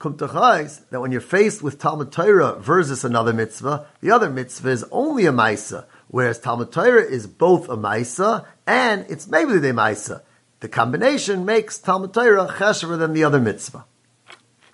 Kumtachais, 0.00 0.88
that 0.88 1.00
when 1.02 1.12
you're 1.12 1.20
faced 1.20 1.62
with 1.62 1.78
Talmud 1.78 2.10
Torah 2.10 2.58
versus 2.58 3.04
another 3.04 3.34
mitzvah, 3.34 3.86
the 4.00 4.10
other 4.10 4.30
mitzvah 4.30 4.70
is 4.70 4.84
only 4.90 5.26
a 5.26 5.30
Maisa, 5.30 5.84
whereas 6.08 6.38
Talmud 6.38 6.72
Torah 6.72 7.04
is 7.04 7.26
both 7.26 7.68
a 7.68 7.76
Maisa 7.76 8.46
and 8.66 9.04
it's 9.10 9.28
maybe 9.28 9.52
Lide 9.52 9.74
Maisa. 9.74 10.22
The 10.60 10.68
combination 10.68 11.44
makes 11.44 11.76
Talmud 11.76 12.14
Torah 12.14 12.48
cheshever 12.48 12.98
than 12.98 13.12
the 13.12 13.24
other 13.24 13.40
mitzvah. 13.40 13.84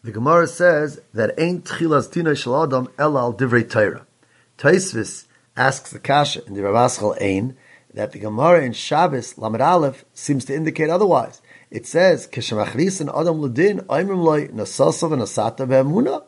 The 0.04 0.12
Gemara 0.12 0.46
says 0.46 1.00
that 1.12 1.34
ain't 1.36 1.64
tchilas 1.64 2.12
tina 2.12 2.36
shel 2.36 2.62
adam 2.62 2.86
elal 2.96 3.36
divrei 3.36 3.68
Torah. 3.68 4.06
Taisvis 4.58 5.26
asks 5.56 5.90
the 5.90 5.98
Kasha 5.98 6.46
in 6.46 6.54
the 6.54 6.60
Ramaschal 6.60 7.20
Ein 7.20 7.56
that 7.92 8.12
the 8.12 8.20
Gemara 8.20 8.62
in 8.62 8.74
Shabbos 8.74 9.36
Lamed 9.36 9.60
Aleph 9.60 10.04
seems 10.14 10.44
to 10.44 10.54
indicate 10.54 10.88
otherwise. 10.88 11.42
It 11.70 11.86
says, 11.86 12.26
"Kishemachrisin 12.28 13.08
Adam 13.08 13.40
Ladin 13.40 13.80
Aimrim 13.88 14.22
Loi 14.22 14.48
Nasasav 14.48 15.12
and 15.12 15.22
Asata 15.22 15.68
Be'emuna." 15.68 16.24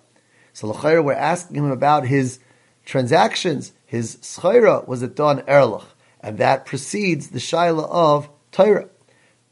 So 0.53 0.68
L'chayr, 0.68 1.05
we're 1.05 1.12
asking 1.12 1.57
him 1.57 1.70
about 1.70 2.07
his 2.07 2.41
transactions. 2.84 3.72
His 3.86 4.16
schayra 4.16 4.86
was 4.89 5.03
at 5.03 5.14
Don 5.14 5.43
Erlich, 5.43 5.84
and 6.20 6.39
that 6.39 6.66
precedes 6.66 7.28
the 7.28 7.39
shaila 7.39 7.89
of 7.89 8.28
Torah. 8.51 8.89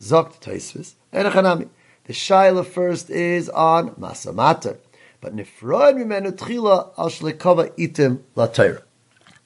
Zokt 0.01 0.41
Taisvis 0.41 0.95
and 1.13 1.71
The 2.05 2.13
shaila 2.13 2.67
first 2.67 3.09
is 3.09 3.49
on 3.49 3.91
Masamater, 3.91 4.79
but 5.21 5.35
Nifrod 5.35 5.95
Mimenu 5.95 6.33
Tchila 6.33 6.93
Al 6.99 7.11
Itim 7.11 8.21
La. 8.35 8.47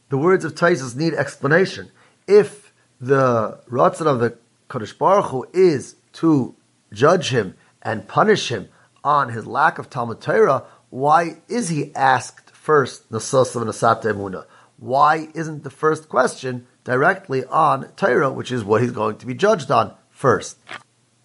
The 0.08 0.18
words 0.18 0.44
of 0.44 0.54
Taisus 0.54 0.96
need 0.96 1.14
explanation. 1.14 1.90
If 2.26 2.72
the 3.00 3.60
Ratzon 3.70 4.06
of 4.06 4.20
the 4.20 4.36
Kodesh 4.68 4.96
Baruch 4.98 5.26
Hu 5.26 5.46
is 5.52 5.94
to 6.14 6.54
judge 6.92 7.30
him 7.30 7.54
and 7.82 8.08
punish 8.08 8.48
him 8.48 8.68
on 9.02 9.30
his 9.30 9.46
lack 9.46 9.78
of 9.78 9.88
Talmud 9.88 10.20
Torah, 10.20 10.64
why 10.90 11.38
is 11.48 11.68
he 11.68 11.94
asked 11.94 12.50
first 12.50 13.10
Nasos 13.10 13.56
of 13.56 13.62
Nasat 13.62 14.02
Emuna? 14.02 14.44
Why 14.76 15.28
isn't 15.34 15.64
the 15.64 15.70
first 15.70 16.08
question 16.08 16.66
directly 16.84 17.44
on 17.44 17.92
Torah, 17.96 18.32
which 18.32 18.50
is 18.50 18.64
what 18.64 18.82
he's 18.82 18.92
going 18.92 19.18
to 19.18 19.26
be 19.26 19.34
judged 19.34 19.70
on 19.70 19.94
first? 20.10 20.58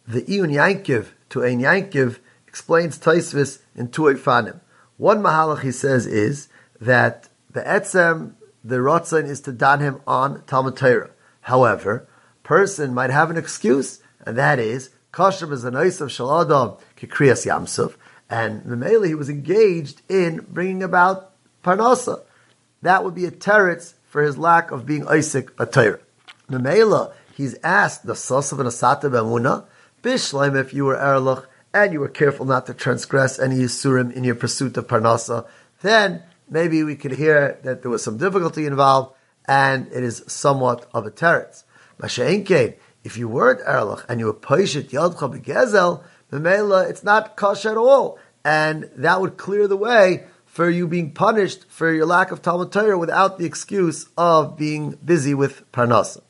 The 0.08 0.22
Iyun 0.24 0.54
Yankiv 0.54 1.08
to 1.30 1.44
Ein 1.44 1.60
Yankiv 1.60 2.20
explains 2.48 3.00
Taisvis 3.00 3.60
in 3.76 3.90
two 3.90 4.04
Eifanim. 4.04 4.62
One 4.98 5.22
Mahalach 5.22 5.62
he 5.62 5.72
says 5.72 6.06
is 6.06 6.48
that 6.80 7.30
the 7.50 7.62
Etzem, 7.62 8.34
the 8.64 8.78
Ratzon 8.78 9.26
is 9.26 9.42
to 9.42 9.52
dan 9.52 9.80
him 9.80 10.02
on 10.06 10.44
Talmud 10.46 10.78
Torah. 10.78 11.12
However, 11.42 12.08
person 12.44 12.94
might 12.94 13.10
have 13.10 13.30
an 13.30 13.38
excuse 13.38 14.00
and 14.26 14.38
that 14.38 14.60
is 14.60 14.90
Kashem 15.16 15.54
is 15.54 15.64
an 15.64 15.78
ice 15.78 16.02
of 16.02 16.10
Shaladam 16.10 16.78
Kikriyas 16.98 17.46
Yamsuf, 17.46 17.96
and 18.30 18.64
Memele 18.64 19.08
he 19.08 19.16
was 19.16 19.30
engaged 19.30 20.02
in 20.10 20.46
bringing 20.50 20.84
about 20.84 21.32
Parnasa. 21.64 22.22
That 22.82 23.04
would 23.04 23.16
be 23.16 23.26
a 23.26 23.32
teretz 23.32 23.94
for 24.04 24.22
his 24.22 24.38
lack 24.38 24.72
of 24.72 24.86
being 24.86 25.08
Isaac 25.08 25.52
a 25.58 25.66
Torah. 25.66 26.00
Memela, 26.50 27.14
he's 27.34 27.58
asked 27.64 28.06
the 28.06 28.14
Sosav 28.14 28.60
and 28.60 28.68
Asata 28.68 29.10
Bemuna, 29.10 29.66
Bishleim, 30.04 30.60
if 30.60 30.74
you 30.74 30.84
were 30.84 30.98
Erlich, 30.98 31.46
and 31.74 31.94
you 31.94 32.02
were 32.02 32.10
careful 32.10 32.46
not 32.46 32.66
to 32.66 32.74
transgress 32.74 33.40
any 33.40 33.56
Yisurim 33.56 34.12
in 34.14 34.24
your 34.24 34.36
pursuit 34.36 34.76
of 34.78 34.88
Parnasa, 34.88 35.48
then 35.82 36.24
maybe 36.50 36.84
we 36.84 36.96
could 36.96 37.14
hear 37.14 37.58
that 37.64 37.82
there 37.82 37.92
was 37.92 38.04
some 38.04 38.18
difficulty 38.18 38.66
involved, 38.66 39.16
and 39.48 39.88
it 39.88 40.04
is 40.04 40.24
somewhat 40.28 40.90
of 40.94 41.06
a 41.06 41.12
teretz. 41.12 41.64
Masha'inkein, 42.00 42.76
if 43.06 43.18
you 43.18 43.30
weren't 43.30 43.62
Erlich 43.66 44.04
and 44.10 44.20
you 44.20 44.26
were 44.26 44.34
Paishet 44.34 44.90
Yadcha 44.90 45.32
Begezel, 45.32 46.04
Memela, 46.32 46.90
it's 46.90 47.04
not 47.04 47.38
Kash 47.38 47.66
at 47.66 47.78
all. 47.78 48.18
And 48.44 48.90
that 48.96 49.22
would 49.22 49.38
clear 49.38 49.68
the 49.68 49.78
way 49.78 50.26
for 50.46 50.70
you 50.70 50.88
being 50.88 51.12
punished 51.12 51.66
for 51.70 51.94
your 51.94 52.08
lack 52.08 52.32
of 52.32 52.42
Talmud 52.42 52.72
Torah 52.72 52.98
without 52.98 53.38
the 53.38 53.46
excuse 53.46 54.08
of 54.18 54.58
being 54.58 54.98
busy 55.06 55.36
with 55.36 55.72
Parnasa. 55.72 56.22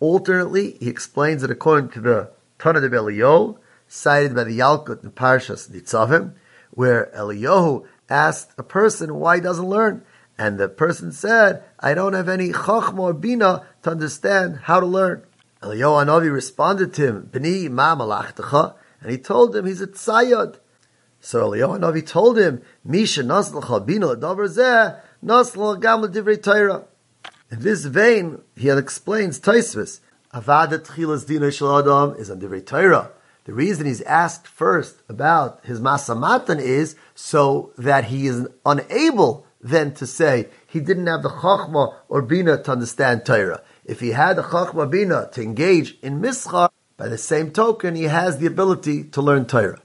Alternately, 0.00 0.76
he 0.80 0.88
explains 0.88 1.42
that 1.42 1.52
according 1.52 1.90
to 1.90 2.00
the 2.00 2.30
Tana 2.58 2.80
de 2.80 2.90
Eliyahu, 2.90 3.56
cited 3.86 4.34
by 4.34 4.42
the 4.42 4.58
Yalkut 4.58 5.04
in 5.04 5.12
Parshas 5.12 5.70
Nitzavim, 5.70 6.32
where 6.70 7.12
Eliyahu 7.16 7.86
asked 8.10 8.50
a 8.58 8.64
person 8.64 9.14
why 9.14 9.36
he 9.36 9.40
doesn't 9.40 9.68
learn. 9.68 10.04
And 10.36 10.58
the 10.58 10.68
person 10.68 11.12
said, 11.12 11.62
I 11.78 11.94
don't 11.94 12.14
have 12.14 12.28
any 12.28 12.48
chachma 12.48 12.98
or 12.98 13.12
bina 13.12 13.64
to 13.84 13.90
understand 13.90 14.60
how 14.64 14.80
to 14.80 14.86
learn. 14.86 15.22
Eliyahu 15.64 16.04
Hanavi 16.04 16.32
responded 16.32 16.92
to 16.94 17.06
him, 17.06 17.30
B'ni 17.32 17.70
ma 17.70 17.96
malachtecha, 17.96 18.74
and 19.00 19.10
he 19.10 19.16
told 19.16 19.56
him 19.56 19.64
he's 19.64 19.80
a 19.80 19.86
tzayad. 19.86 20.58
So 21.20 21.48
Eliyahu 21.48 21.78
Hanavi 21.78 22.06
told 22.06 22.38
him, 22.38 22.62
Misha 22.84 23.22
naslcha 23.22 23.84
bina 23.84 24.08
l'davar 24.08 24.48
zeh, 24.48 25.00
nasla 25.24 25.80
gam 25.80 26.02
l'divrei 26.02 26.42
Torah. 26.42 26.84
In 27.50 27.60
this 27.60 27.86
vein, 27.86 28.42
he 28.56 28.68
explains 28.68 29.40
Taisvis, 29.40 30.00
Avada 30.34 30.78
tchilas 30.78 31.26
dina 31.26 31.50
shel 31.50 31.78
adam 31.78 32.14
is 32.18 32.30
on 32.30 32.40
divrei 32.40 32.64
Torah. 32.64 33.10
The 33.44 33.54
reason 33.54 33.86
he's 33.86 34.02
asked 34.02 34.46
first 34.46 34.96
about 35.08 35.64
his 35.64 35.80
masamatan 35.80 36.60
is 36.60 36.96
so 37.14 37.72
that 37.78 38.06
he 38.06 38.26
is 38.26 38.48
unable 38.66 39.46
then 39.60 39.94
to 39.94 40.06
say 40.06 40.48
he 40.66 40.80
didn't 40.80 41.06
have 41.06 41.22
the 41.22 41.30
chachma 41.30 41.94
or 42.08 42.20
bina 42.20 42.62
to 42.62 42.72
understand 42.72 43.24
Torah. 43.24 43.62
If 43.84 44.00
he 44.00 44.12
had 44.12 44.36
the 44.36 44.42
Chachma 44.42 44.90
Bina 44.90 45.28
to 45.32 45.42
engage 45.42 45.98
in 46.00 46.20
Mischar, 46.20 46.70
by 46.96 47.08
the 47.08 47.18
same 47.18 47.50
token, 47.50 47.94
he 47.94 48.04
has 48.04 48.38
the 48.38 48.46
ability 48.46 49.04
to 49.04 49.20
learn 49.20 49.44
Torah. 49.44 49.82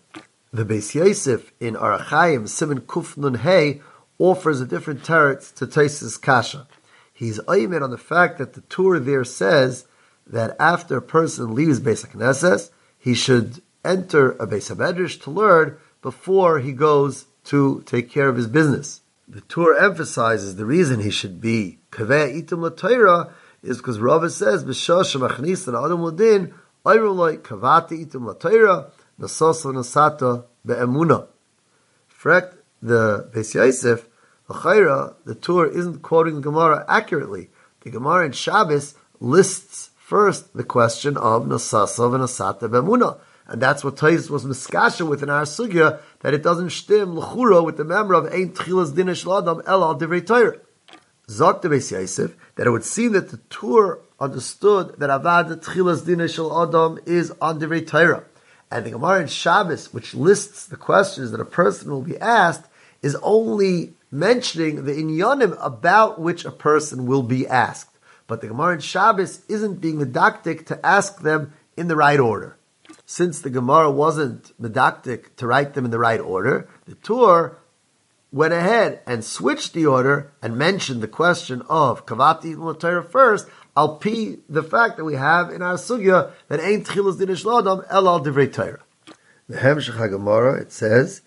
The 0.53 0.63
Beis 0.63 0.95
Yosef 0.95 1.51
in 1.59 1.75
Orach 1.75 2.05
Chayim, 2.05 2.47
Simon 2.47 2.81
Kufnun 2.81 3.37
Hey, 3.37 3.81
offers 4.17 4.61
a 4.61 4.65
different 4.65 5.03
teretz 5.03 5.53
to 5.55 5.67
Taisis 5.67 6.21
Kasha. 6.21 6.67
He's 7.11 7.41
aimed 7.49 7.83
on 7.83 7.91
the 7.91 7.97
fact 7.97 8.37
that 8.37 8.53
the 8.53 8.61
Torah 8.61 9.01
there 9.01 9.25
says 9.25 9.85
that 10.25 10.55
after 10.59 10.95
a 10.95 11.01
person 11.01 11.53
leaves 11.53 11.81
Beis 11.81 12.05
HaKnesses, 12.07 12.69
he 12.97 13.13
should 13.13 13.61
enter 13.83 14.31
a 14.31 14.47
Beis 14.47 14.73
HaMedrash 14.73 15.21
to 15.23 15.31
learn 15.31 15.77
before 16.01 16.59
he 16.59 16.71
goes 16.71 17.25
to 17.45 17.83
take 17.85 18.09
care 18.09 18.29
of 18.29 18.37
his 18.37 18.47
business. 18.47 19.01
The 19.27 19.41
Torah 19.41 19.83
emphasizes 19.83 20.55
the 20.55 20.65
reason 20.65 21.01
he 21.01 21.11
should 21.11 21.41
be 21.41 21.79
Kaveh 21.91 22.41
Itim 22.41 22.77
Torah 22.77 23.33
is 23.63 23.77
because 23.77 23.99
Rava 23.99 24.29
says 24.29 24.63
b'shosh 24.63 25.19
machnis 25.19 25.67
and 25.67 25.75
adam 25.75 26.01
ladin 26.01 26.53
ayrulay 26.85 27.37
kavati 27.37 28.05
itim 28.05 28.33
latayra 28.33 28.91
nasasa 29.19 29.73
nasata 29.73 30.45
be'emuna. 30.65 31.27
Correct 32.19 32.55
the 32.81 33.29
Beis 33.33 33.53
Yosef, 33.55 34.07
the 34.47 35.15
the 35.25 35.35
Torah 35.35 35.69
isn't 35.69 36.01
quoting 36.01 36.35
the 36.35 36.41
Gemara 36.41 36.85
accurately. 36.87 37.49
The 37.81 37.91
Gemara 37.91 38.25
in 38.25 38.31
Shabbos 38.31 38.95
lists 39.19 39.91
first 39.97 40.53
the 40.55 40.63
question 40.63 41.17
of 41.17 41.43
nasasa 41.43 42.13
and 42.13 42.23
nasata 42.23 42.69
be'emuna. 42.69 43.19
And 43.47 43.61
that's 43.61 43.83
what 43.83 43.97
Tais 43.97 44.29
was 44.29 44.45
miskasha 44.45 45.07
with 45.07 45.23
in 45.23 45.29
our 45.29 45.41
sugya, 45.41 45.99
that 46.19 46.35
it 46.35 46.43
doesn't 46.43 46.69
stem 46.69 47.17
l'chura 47.17 47.65
with 47.65 47.77
the 47.77 47.83
member 47.83 48.13
of 48.13 48.31
Ein 48.31 48.51
Tchilas 48.51 48.91
Dinish 48.91 49.25
Ladam 49.25 49.63
El 49.65 49.83
Al 49.83 49.97
Divrei 49.97 50.25
Torah. 50.25 50.57
The 51.29 51.69
Beis 51.69 51.91
Yosef, 51.91 52.35
that 52.55 52.65
it 52.65 52.71
would 52.71 52.83
seem 52.83 53.11
that 53.11 53.29
the 53.29 53.37
Tur 53.51 53.99
understood 54.19 54.95
that 54.97 55.11
Avad 55.11 55.63
Tchilas 55.63 56.03
Dina 56.03 56.27
Shel 56.27 56.63
Adam 56.63 56.97
is 57.05 57.31
on 57.39 57.59
Divrei 57.59 57.85
Torah. 57.85 58.23
And 58.71 58.83
the 58.83 58.89
Gemara 58.89 59.21
in 59.21 59.27
Shabbos, 59.27 59.93
which 59.93 60.15
lists 60.15 60.65
the 60.65 60.75
questions 60.75 61.29
that 61.29 61.39
a 61.39 61.45
person 61.45 61.91
will 61.91 62.01
be 62.01 62.17
asked, 62.17 62.65
is 63.03 63.15
only 63.21 63.93
mentioning 64.09 64.85
the 64.85 64.93
inyanim 64.93 65.55
about 65.63 66.19
which 66.19 66.45
a 66.45 66.51
person 66.51 67.05
will 67.05 67.21
be 67.21 67.47
asked. 67.47 67.95
But 68.25 68.41
the 68.41 68.47
Gemara 68.47 68.73
in 68.73 68.79
Shabbos 68.79 69.41
isn't 69.47 69.81
being 69.81 69.99
medactic 69.99 70.65
to 70.65 70.83
ask 70.83 71.21
them 71.21 71.53
in 71.77 71.89
the 71.89 71.95
right 71.95 72.19
order. 72.19 72.57
Since 73.05 73.41
the 73.41 73.51
Gemara 73.51 73.91
wasn't 73.91 74.51
medactic 74.59 75.35
to 75.35 75.45
write 75.45 75.75
them 75.75 75.85
in 75.85 75.91
the 75.91 75.99
right 75.99 76.19
order, 76.19 76.67
the 76.87 76.95
Tur 76.95 77.59
went 78.31 78.53
ahead 78.53 79.01
and 79.05 79.23
switched 79.23 79.73
the 79.73 79.85
order 79.85 80.31
and 80.41 80.57
mentioned 80.57 81.01
the 81.01 81.07
question 81.07 81.61
of 81.69 82.05
Kavati 82.05 82.79
Torah 82.79 83.03
first, 83.03 83.47
I'll 83.75 83.97
pee 83.97 84.37
the 84.47 84.63
fact 84.63 84.97
that 84.97 85.05
we 85.05 85.15
have 85.15 85.49
in 85.51 85.61
our 85.61 85.75
sugya 85.75 86.31
that 86.47 86.59
ain't 86.59 86.85
Tchilas 86.87 87.17
Dinish 87.17 87.45
Lodam 87.45 87.85
El 87.89 88.07
Al 88.07 88.23
Divrei 88.23 88.51
Torah. 88.51 88.81
The 89.47 89.57
Hemshech 89.57 89.95
HaGemara, 89.95 90.61
it 90.61 90.71
says 90.71 91.21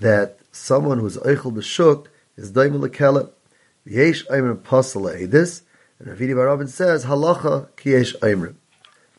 that 0.00 0.38
someone 0.50 0.98
who's 0.98 1.16
Eichel 1.18 1.52
B'Shuk 1.52 2.06
is 2.36 2.52
Daimon 2.52 2.80
Lekelim. 2.80 3.30
Yesh 3.84 4.26
Aimrim 4.26 4.58
Pasal 4.58 5.16
Eidis, 5.16 5.62
and 5.98 6.08
Ravidi 6.08 6.34
Barabin 6.34 6.68
says, 6.68 7.06
Halacha 7.06 7.74
Ki 7.76 7.92
Yesh 7.92 8.14
Aimrim. 8.16 8.56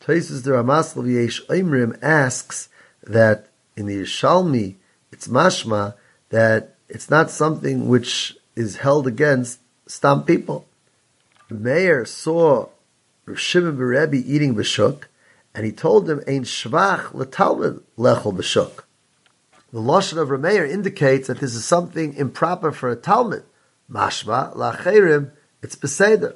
Taisus 0.00 0.44
the 0.44 0.52
Ramasl 0.52 1.10
Yesh 1.10 1.44
Aimrim 1.46 1.98
asks 2.02 2.68
that 3.02 3.48
in 3.76 3.86
the 3.86 4.02
Yerushalmi, 4.02 4.76
it's 5.10 5.26
mashma 5.26 5.94
that 6.28 6.76
it's 6.90 7.08
not 7.08 7.30
something 7.30 7.88
which 7.88 8.36
is 8.56 8.78
held 8.78 9.06
against 9.06 9.60
stam 9.86 10.24
people. 10.24 10.66
The 11.48 11.54
mayor 11.54 12.04
saw 12.04 12.68
Shimon 13.34 13.78
Rebbe 13.78 14.16
eating 14.16 14.54
b'shuk, 14.54 15.04
and 15.54 15.64
he 15.64 15.72
told 15.72 16.10
him, 16.10 16.20
"Ein 16.26 16.44
shvach 16.44 17.12
letalmud 17.12 17.82
lechol 17.96 18.34
b'shuk." 18.36 18.82
The 19.72 19.80
lashon 19.80 20.18
of 20.18 20.28
Rameir 20.28 20.68
indicates 20.68 21.28
that 21.28 21.38
this 21.38 21.54
is 21.54 21.64
something 21.64 22.14
improper 22.14 22.72
for 22.72 22.90
a 22.90 22.96
talmud. 22.96 23.44
Mashma 23.90 24.54
lacherim, 24.56 25.30
it's 25.62 25.76
beseder. 25.76 26.34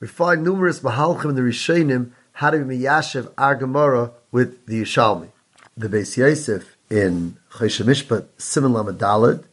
We 0.00 0.06
find 0.06 0.42
numerous 0.42 0.80
mahalchim 0.80 1.30
in 1.30 1.34
the 1.34 1.42
Rishonim 1.42 2.10
how 2.32 2.50
to 2.50 2.58
miyashiv 2.58 3.32
our 3.38 3.54
Gemara 3.54 4.10
with 4.30 4.66
the 4.66 4.82
Yerushalmi. 4.82 5.28
The 5.76 5.88
Beis 5.88 6.18
Yosef 6.18 6.76
in 6.90 7.38
Choshen 7.52 7.86
Mishpat 7.86 8.26
Simon 8.36 8.72
Lamadalid 8.72 9.44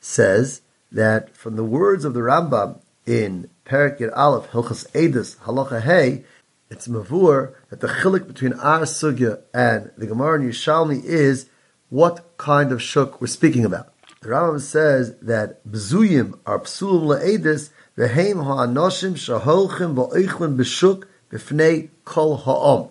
says 0.00 0.62
that 0.90 1.36
from 1.36 1.56
the 1.56 1.64
words 1.64 2.04
of 2.04 2.14
the 2.14 2.20
Rambam 2.20 2.80
in 3.06 3.50
Perik 3.64 4.00
Yir 4.00 4.12
Aleph 4.16 4.50
Hilchas 4.50 4.90
Edus 4.92 5.36
Halacha 5.38 5.82
Hey, 5.82 6.24
it's 6.70 6.88
mavur 6.88 7.54
that 7.68 7.80
the 7.80 7.88
chilik 7.88 8.26
between 8.26 8.52
our 8.54 8.82
sugya 8.82 9.42
and 9.52 9.90
the 9.96 10.06
Gemara 10.06 10.40
and 10.40 10.50
Yishalmi 10.50 11.04
is 11.04 11.46
what 11.88 12.36
kind 12.36 12.72
of 12.72 12.82
shuk 12.82 13.20
we're 13.20 13.26
speaking 13.26 13.64
about. 13.64 13.92
The 14.20 14.28
Rambam 14.28 14.60
says 14.60 15.16
that 15.22 15.66
bzuyim 15.66 16.38
are 16.46 16.60
psulim 16.60 17.18
le'edis 17.18 17.70
v'heim 17.96 18.44
ha'anoshim 18.44 19.14
shaholchim 19.14 19.94
v'oichlin 19.94 20.56
b'shuk 20.56 21.04
b'fnei 21.30 21.90
kol 22.04 22.36
ha'om. 22.36 22.90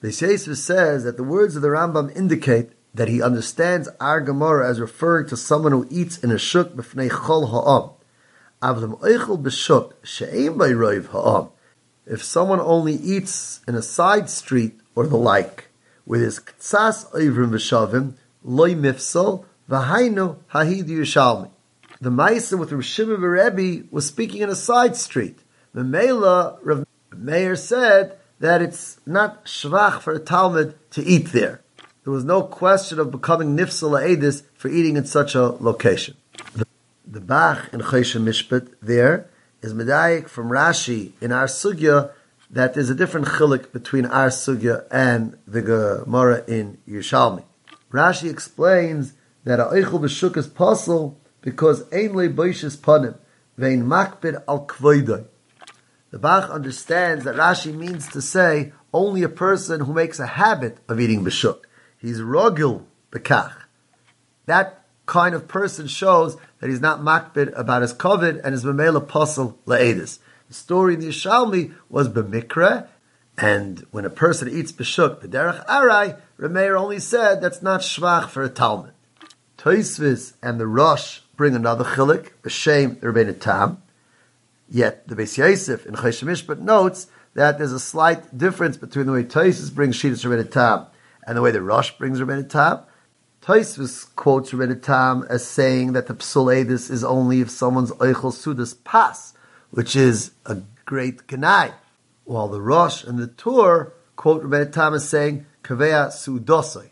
The 0.00 0.08
Yisrael 0.08 0.56
says 0.56 1.04
that 1.04 1.16
the 1.16 1.24
words 1.24 1.56
of 1.56 1.62
the 1.62 1.68
Rambam 1.68 2.14
indicate 2.14 2.72
that 2.94 3.08
he 3.08 3.20
understands 3.20 3.88
our 4.00 4.20
Gemara 4.20 4.68
as 4.68 4.80
referring 4.80 5.26
to 5.28 5.36
someone 5.36 5.72
who 5.72 5.86
eats 5.90 6.18
in 6.18 6.30
a 6.30 6.38
shuk 6.38 6.74
b'fnei 6.74 7.10
chol 7.10 7.50
ha'am. 7.50 7.90
Avdem 8.62 9.00
oichel 9.00 9.42
b'shuk 9.42 9.92
she'eim 10.04 10.54
roiv 10.54 11.08
ha'am. 11.08 11.48
If 12.06 12.22
someone 12.22 12.60
only 12.60 12.94
eats 12.94 13.60
in 13.66 13.74
a 13.74 13.82
side 13.82 14.30
street 14.30 14.78
or 14.94 15.06
the 15.06 15.16
like, 15.16 15.68
with 16.06 16.20
his 16.20 16.38
ktsas 16.38 17.10
oivrim 17.12 17.50
v'shavim, 17.50 18.14
loy 18.44 18.74
mifsal, 18.74 19.44
v'hainu 19.68 20.36
hahid 20.52 20.86
yushalmi. 20.86 21.50
The 22.00 22.10
Maisa 22.10 22.58
with 22.58 22.70
Rav 22.70 22.84
Shimon 22.84 23.22
Rebbe 23.22 23.86
was 23.90 24.06
speaking 24.06 24.42
in 24.42 24.50
a 24.50 24.54
side 24.54 24.94
street. 24.94 25.38
The 25.72 25.82
Mela, 25.82 26.58
Rav 26.62 26.84
Meir 27.12 27.56
said 27.56 28.18
that 28.40 28.60
it's 28.60 29.00
not 29.06 29.46
shvach 29.46 30.00
for 30.00 30.12
a 30.12 30.18
Talmud 30.18 30.74
to 30.90 31.02
eat 31.02 31.32
there. 31.32 31.63
There 32.04 32.12
was 32.12 32.24
no 32.24 32.42
question 32.42 33.00
of 33.00 33.10
becoming 33.10 33.56
nifsal 33.56 33.98
edis 33.98 34.42
for 34.54 34.68
eating 34.68 34.98
in 34.98 35.06
such 35.06 35.34
a 35.34 35.40
location. 35.40 36.18
The, 36.54 36.66
the 37.06 37.20
Bach 37.20 37.72
in 37.72 37.80
Choshen 37.80 38.24
Mishpat 38.24 38.74
there 38.82 39.30
is 39.62 39.72
medayik 39.72 40.28
from 40.28 40.50
Rashi 40.50 41.12
in 41.22 41.32
our 41.32 41.46
sugya 41.46 42.12
that 42.50 42.74
there's 42.74 42.90
a 42.90 42.94
different 42.94 43.28
chilik 43.28 43.72
between 43.72 44.04
our 44.04 44.28
sugya 44.28 44.84
and 44.90 45.38
the 45.46 45.62
Gemara 45.62 46.44
in 46.46 46.76
Yerushalmi. 46.86 47.42
Rashi 47.90 48.30
explains 48.30 49.14
that 49.44 49.58
a 49.58 49.64
eichel 49.64 50.00
b'shuk 50.00 50.36
is 50.36 50.46
possible 50.46 51.18
because 51.40 51.90
ein 51.90 52.14
le 52.14 52.28
boishes 52.28 52.76
panim 52.76 53.16
vein 53.56 53.82
makbid 53.82 54.44
al 54.46 54.66
kvoidoi. 54.66 55.24
The 56.10 56.18
Bach 56.18 56.50
understands 56.50 57.24
that 57.24 57.36
Rashi 57.36 57.74
means 57.74 58.08
to 58.08 58.20
say 58.20 58.74
only 58.92 59.22
a 59.22 59.30
person 59.30 59.80
who 59.80 59.94
makes 59.94 60.20
a 60.20 60.26
habit 60.26 60.76
of 60.86 61.00
eating 61.00 61.24
b'shuk. 61.24 61.62
He's 62.04 62.20
rogil 62.20 62.84
bekach. 63.10 63.54
That 64.44 64.84
kind 65.06 65.34
of 65.34 65.48
person 65.48 65.86
shows 65.86 66.36
that 66.60 66.68
he's 66.68 66.82
not 66.82 67.00
makbid 67.00 67.58
about 67.58 67.80
his 67.80 67.94
kovid 67.94 68.42
and 68.44 68.52
his 68.52 68.62
memela 68.62 68.96
apostle 68.96 69.58
laedis. 69.66 70.18
The 70.48 70.54
story 70.54 70.92
in 70.92 71.00
the 71.00 71.08
Yerushalmi 71.08 71.72
was 71.88 72.10
b'mikra, 72.10 72.88
and 73.38 73.86
when 73.90 74.04
a 74.04 74.10
person 74.10 74.50
eats 74.50 74.70
b'shuk 74.70 75.22
b'derech 75.22 75.64
arai, 75.64 76.20
Remeir 76.38 76.78
only 76.78 76.98
said 76.98 77.40
that's 77.40 77.62
not 77.62 77.80
shvach 77.80 78.28
for 78.28 78.42
a 78.42 78.50
Talmud. 78.50 78.92
Toisvis 79.56 80.34
and 80.42 80.60
the 80.60 80.66
Rosh 80.66 81.20
bring 81.38 81.56
another 81.56 81.84
chilik, 81.84 82.32
b'shem 82.42 83.00
the 83.00 83.06
Rebbeinu 83.06 83.40
Tam. 83.40 83.82
Yet 84.68 85.08
the 85.08 85.16
Beis 85.16 85.38
Yosef 85.38 85.86
in 85.86 85.94
Choshen 85.94 86.28
Mishpat 86.28 86.58
notes 86.58 87.06
that 87.32 87.56
there's 87.56 87.72
a 87.72 87.80
slight 87.80 88.36
difference 88.36 88.76
between 88.76 89.06
the 89.06 89.12
way 89.12 89.24
Toisvis 89.24 89.74
brings 89.74 89.96
Shittas 89.96 90.22
Rebbeinu 90.26 90.50
Tam 90.50 90.88
and 91.26 91.36
the 91.36 91.42
way 91.42 91.50
the 91.50 91.62
Rosh 91.62 91.92
brings 91.92 92.20
Rebbeinu 92.20 92.48
Tam. 92.48 92.80
Toisvis 93.42 94.14
quotes 94.16 94.52
Rebbeinu 94.52 94.82
Tam 94.82 95.26
as 95.28 95.46
saying 95.46 95.92
that 95.92 96.06
the 96.06 96.14
Psul 96.14 96.46
Edis 96.46 96.90
is 96.90 97.04
only 97.04 97.40
if 97.40 97.50
someone's 97.50 97.90
Eichel 97.92 98.32
Sudas 98.32 98.74
pas, 98.84 99.34
which 99.70 99.94
is 99.96 100.32
a 100.46 100.62
great 100.84 101.26
Ganai. 101.26 101.74
While 102.24 102.48
the 102.48 102.60
Rosh 102.60 103.04
and 103.04 103.18
the 103.18 103.26
Tur 103.26 103.92
quote 104.16 104.42
Rebbeinu 104.42 104.72
Tam 104.72 104.94
as 104.94 105.08
saying 105.08 105.46
Kavea 105.62 106.08
Sudosoi, 106.08 106.90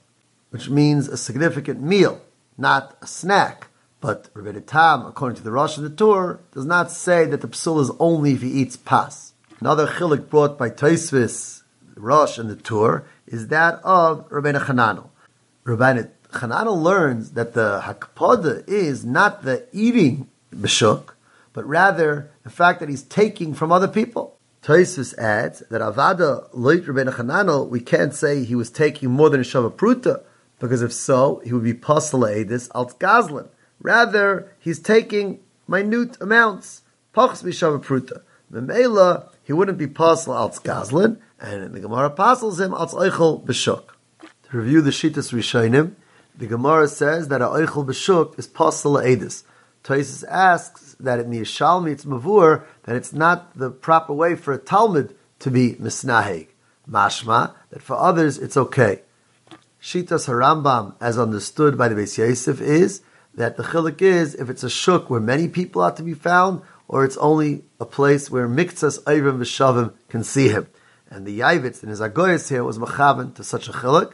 which 0.50 0.68
means 0.68 1.08
a 1.08 1.16
significant 1.16 1.80
meal, 1.82 2.20
not 2.58 2.96
a 3.00 3.06
snack. 3.06 3.68
But 4.00 4.32
Rebbeinu 4.34 4.66
Tam, 4.66 5.06
according 5.06 5.36
to 5.36 5.42
the 5.42 5.52
Rosh 5.52 5.76
and 5.76 5.86
the 5.86 5.90
Tur, 5.90 6.40
does 6.52 6.66
not 6.66 6.90
say 6.90 7.24
that 7.26 7.40
the 7.40 7.48
Psul 7.48 7.80
is 7.80 7.90
only 7.98 8.32
if 8.32 8.42
he 8.42 8.48
eats 8.48 8.76
pas. 8.76 9.32
Another 9.60 9.86
chilik 9.86 10.28
brought 10.28 10.58
by 10.58 10.70
Toisvis, 10.70 11.62
the 11.94 12.00
Rosh 12.00 12.36
and 12.36 12.50
the 12.50 12.56
Tur, 12.56 13.04
is 13.32 13.48
that 13.48 13.80
of 13.82 14.28
Rabbeinu 14.28 14.60
Chananel. 14.66 15.08
Rabbeinu 15.64 16.10
Chananel 16.32 16.80
learns 16.80 17.32
that 17.32 17.54
the 17.54 17.80
hakpada 17.82 18.68
is 18.68 19.04
not 19.04 19.42
the 19.42 19.66
eating 19.72 20.28
b'shuk, 20.54 21.14
but 21.54 21.66
rather 21.66 22.30
the 22.44 22.50
fact 22.50 22.78
that 22.80 22.90
he's 22.90 23.02
taking 23.02 23.54
from 23.54 23.72
other 23.72 23.88
people. 23.88 24.38
Toisus 24.62 25.16
adds 25.18 25.60
that 25.70 25.80
Avada 25.80 26.52
loit 26.52 26.84
Rabbeinu 26.84 27.14
Chananel, 27.14 27.68
we 27.68 27.80
can't 27.80 28.14
say 28.14 28.44
he 28.44 28.54
was 28.54 28.70
taking 28.70 29.10
more 29.10 29.30
than 29.30 29.40
a 29.40 29.44
shava 29.44 29.72
pruta, 29.72 30.22
because 30.60 30.82
if 30.82 30.92
so, 30.92 31.40
he 31.42 31.52
would 31.52 31.64
be 31.64 31.74
pasala 31.74 32.44
edis 32.44 32.70
alt 32.74 33.00
gazlan. 33.00 33.48
Rather, 33.80 34.52
he's 34.60 34.78
taking 34.78 35.40
minute 35.66 36.18
amounts, 36.20 36.82
pachs 37.14 37.42
b'shava 37.42 37.82
pruta. 37.82 38.22
Memela, 38.52 39.30
he 39.44 39.52
wouldn't 39.52 39.78
be 39.78 39.86
pasal 39.86 40.34
alt 40.34 40.62
gazlan, 40.62 41.18
and 41.40 41.74
the 41.74 41.80
Gemara 41.80 42.06
apostles 42.06 42.60
him 42.60 42.72
als 42.74 42.94
oichel 42.94 43.44
b'shuk. 43.44 43.84
To 44.50 44.58
review 44.58 44.80
the 44.80 44.90
Shitas 44.90 45.32
Rishonim, 45.32 45.94
the 46.36 46.46
Gemara 46.46 46.88
says 46.88 47.28
that 47.28 47.42
a 47.42 47.46
oichel 47.46 47.86
b'shuk 47.86 48.38
is 48.38 48.46
pasal 48.46 49.02
edis. 49.02 49.44
Toisus 49.84 50.24
asks 50.28 50.94
that 51.00 51.18
in 51.18 51.30
the 51.30 51.40
Yerushalmi 51.40 51.90
it's 51.90 52.04
mavur 52.04 52.64
that 52.84 52.94
it's 52.94 53.12
not 53.12 53.56
the 53.58 53.70
proper 53.70 54.12
way 54.12 54.36
for 54.36 54.52
a 54.52 54.58
Talmud 54.58 55.16
to 55.40 55.50
be 55.50 55.74
Misnahig. 55.74 56.48
Mashma 56.88 57.54
that 57.70 57.82
for 57.82 57.96
others 57.96 58.38
it's 58.38 58.56
okay. 58.56 59.02
Shitas 59.80 60.28
Harambam, 60.28 60.94
as 61.00 61.18
understood 61.18 61.76
by 61.76 61.88
the 61.88 61.96
Beis 61.96 62.16
Yosef, 62.16 62.60
is 62.60 63.02
that 63.34 63.56
the 63.56 63.64
chilik 63.64 64.00
is 64.00 64.36
if 64.36 64.48
it's 64.48 64.62
a 64.62 64.70
shuk 64.70 65.10
where 65.10 65.20
many 65.20 65.48
people 65.48 65.82
are 65.82 65.90
to 65.90 66.04
be 66.04 66.14
found, 66.14 66.62
or 66.92 67.06
it's 67.06 67.16
only 67.16 67.64
a 67.80 67.86
place 67.86 68.30
where 68.30 68.46
miktzas 68.46 69.02
ayrim 69.04 69.38
v'shavim 69.38 69.94
can 70.10 70.22
see 70.22 70.50
him. 70.50 70.66
And 71.10 71.26
the 71.26 71.40
Yavitz 71.40 71.82
in 71.82 71.88
his 71.88 72.00
Agoyas 72.00 72.50
here 72.50 72.62
was 72.62 72.78
machavan 72.78 73.34
to 73.36 73.42
such 73.42 73.66
a 73.66 73.72
chilik. 73.72 74.12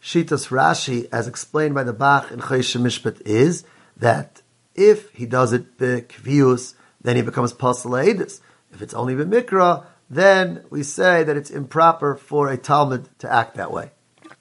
Shitas 0.00 0.48
Rashi, 0.48 1.08
as 1.10 1.26
explained 1.26 1.74
by 1.74 1.82
the 1.82 1.92
Bach 1.92 2.30
in 2.30 2.38
Choshen 2.38 2.82
Mishpat, 2.82 3.20
is 3.22 3.64
that 3.96 4.42
if 4.76 5.10
he 5.10 5.26
does 5.26 5.52
it 5.52 5.76
bekvius, 5.76 6.74
then 7.02 7.16
he 7.16 7.22
becomes 7.22 7.52
pasal 7.52 8.40
If 8.72 8.80
it's 8.80 8.94
only 8.94 9.16
b'mikra, 9.16 9.84
then 10.08 10.64
we 10.70 10.84
say 10.84 11.24
that 11.24 11.36
it's 11.36 11.50
improper 11.50 12.14
for 12.14 12.48
a 12.48 12.56
Talmud 12.56 13.08
to 13.18 13.32
act 13.32 13.56
that 13.56 13.72
way. 13.72 13.90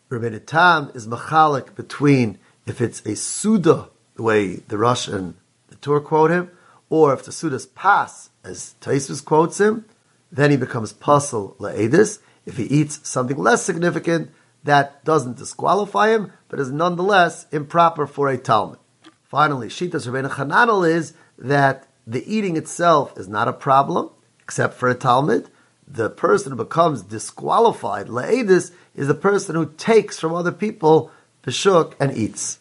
Rabbi 0.10 0.38
Tam 0.46 0.92
is 0.94 1.08
machalik 1.08 1.74
between 1.74 2.38
if 2.68 2.82
it's 2.82 3.04
a 3.04 3.16
suda, 3.16 3.90
the 4.14 4.22
way 4.22 4.58
the 4.58 4.78
Russian, 4.78 5.38
the 5.70 5.76
Tur 5.78 6.00
quote 6.00 6.30
him, 6.30 6.52
or 6.94 7.12
if 7.12 7.24
the 7.24 7.32
sudas 7.32 7.66
pass, 7.74 8.30
as 8.44 8.76
Taisus 8.80 9.26
quotes 9.26 9.60
him, 9.60 9.84
then 10.32 10.52
he 10.52 10.58
becomes 10.58 10.94
puzzle 10.94 11.56
la'edis. 11.60 12.20
If 12.46 12.58
he 12.58 12.66
eats 12.66 13.00
something 13.10 13.36
less 13.36 13.64
significant, 13.64 14.30
that 14.64 15.04
doesn't 15.04 15.38
disqualify 15.38 16.12
him, 16.12 16.32
but 16.50 16.60
is 16.60 16.72
nonetheless 16.72 17.48
improper 17.52 18.06
for 18.06 18.30
a 18.30 18.38
Talmud. 18.38 18.78
Finally, 19.24 19.70
Shitas 19.70 20.08
Rabbeinu 20.08 20.30
Chananel 20.30 20.88
is 20.88 21.14
that 21.40 21.88
the 22.06 22.24
eating 22.32 22.58
itself 22.58 23.18
is 23.18 23.28
not 23.28 23.48
a 23.48 23.54
problem, 23.54 24.12
except 24.40 24.76
for 24.76 24.88
a 24.88 24.94
Talmud. 24.94 25.50
The 25.88 26.12
person 26.12 26.52
who 26.52 26.64
becomes 26.64 27.02
disqualified, 27.02 28.06
la'edis, 28.06 28.72
is 28.94 29.08
the 29.08 29.16
person 29.16 29.56
who 29.56 29.74
takes 29.78 30.20
from 30.20 30.36
other 30.36 30.52
people 30.52 31.10
b'shuk 31.42 31.96
and 32.00 32.16
eats. 32.16 32.60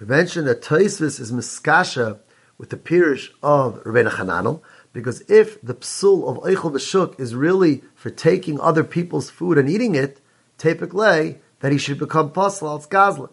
We 0.00 0.06
mentioned 0.08 0.48
that 0.48 0.62
Taisvis 0.62 1.20
is 1.20 1.30
miskasha 1.30 2.18
with 2.62 2.70
the 2.70 2.76
pirish 2.76 3.28
of 3.42 3.82
Rabbeinu 3.82 4.10
Chananel, 4.10 4.60
because 4.92 5.22
if 5.22 5.60
the 5.62 5.74
psul 5.74 6.28
of 6.28 6.44
Eichel 6.44 6.70
B'Shuk 6.70 7.18
is 7.18 7.34
really 7.34 7.82
for 7.96 8.08
taking 8.08 8.60
other 8.60 8.84
people's 8.84 9.30
food 9.30 9.58
and 9.58 9.68
eating 9.68 9.96
it, 9.96 10.20
Tepik 10.58 10.94
lay 10.94 11.40
that 11.58 11.72
he 11.72 11.78
should 11.78 11.98
become 11.98 12.30
Pasal 12.30 12.68
al 12.68 12.78
Gazlan. 12.82 13.30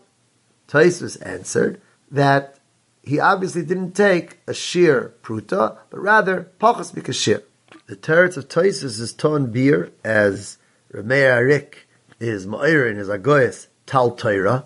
Taisvis 0.68 1.24
answered 1.24 1.80
that 2.10 2.58
he 3.04 3.20
obviously 3.20 3.62
didn't 3.62 3.92
take 3.92 4.40
a 4.48 4.54
sheer 4.54 5.14
pruta, 5.22 5.78
but 5.92 6.00
rather 6.00 6.52
pachas 6.60 6.92
mikashir. 6.96 7.44
The 7.86 7.98
teretz 7.98 8.36
of 8.36 8.48
Taisvis 8.48 9.00
is 9.00 9.14
ton 9.14 9.52
beer 9.52 9.92
as 10.04 10.58
Ramei 10.92 11.30
Arik 11.38 11.74
is 12.20 12.48
Ma'ir 12.48 12.90
in 12.90 12.98
his 12.98 13.10
Agoyas 13.10 13.68
Tal 13.86 14.16
Torah, 14.16 14.66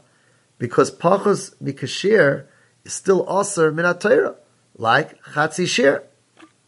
because 0.57 0.89
pachas 0.89 1.53
mikashir 1.61 2.45
is 2.85 2.93
still 2.93 3.27
aser 3.29 3.73
min 3.73 3.93
Torah, 3.97 4.37
like 4.75 5.21
Chatzi 5.23 5.67
Shir. 5.67 6.03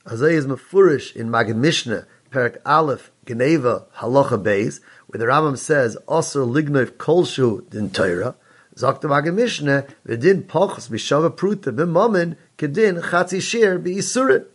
Azay 0.05 0.33
is 0.33 0.45
mafurish 0.45 1.15
in 1.15 1.29
Magid 1.29 1.55
Mishnah, 1.55 2.05
Perak 2.29 2.61
Aleph, 2.65 3.11
Geneva, 3.25 3.85
Halacha 3.97 4.41
Beis, 4.41 4.79
where 5.07 5.19
the 5.19 5.25
Rambam 5.25 5.57
says, 5.57 5.97
Osir 6.07 6.47
lignov 6.47 6.91
kolshu 6.91 7.67
din 7.69 7.89
Torah, 7.89 8.35
Zokta 8.75 9.03
Magid 9.03 9.33
Mishnah, 9.33 9.85
V'din 10.07 10.43
pochos 10.43 10.89
b'shava 10.89 11.35
pruta 11.35 11.75
b'momen, 11.75 12.35
kedin 12.57 13.01
chatzi 13.01 13.41
shir 13.41 13.79
b'isurin. 13.79 14.45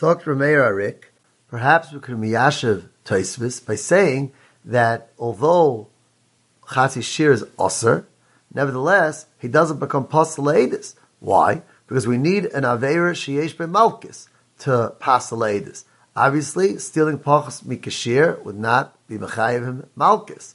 Dr. 0.00 0.34
Meir 0.34 0.62
Arik, 0.62 1.04
perhaps 1.48 1.92
we 1.92 2.00
could 2.00 2.16
miyashiv 2.16 2.88
Taisvis 3.04 3.64
by 3.64 3.76
saying 3.76 4.32
that 4.64 5.12
although 5.18 5.88
Chatzi 6.68 7.02
Shir 7.02 7.32
is 7.32 7.44
Osir, 7.58 8.04
nevertheless, 8.52 9.26
he 9.38 9.46
doesn't 9.48 9.78
become 9.78 10.06
Pasaladis. 10.06 10.94
Why? 11.20 11.62
Because 11.86 12.06
we 12.06 12.18
need 12.18 12.46
an 12.46 12.64
Aveira 12.64 13.12
Sheyesh 13.12 13.56
Be 13.56 13.64
Malkis 13.64 14.28
to 14.60 14.94
Pasaladis. 15.00 15.84
Obviously, 16.16 16.78
stealing 16.78 17.18
Pachas 17.18 17.62
Mikashir 17.62 18.42
would 18.44 18.58
not 18.58 18.96
be 19.06 19.18
Mechayiv 19.18 19.64
him 19.64 19.88
Malkis. 19.96 20.54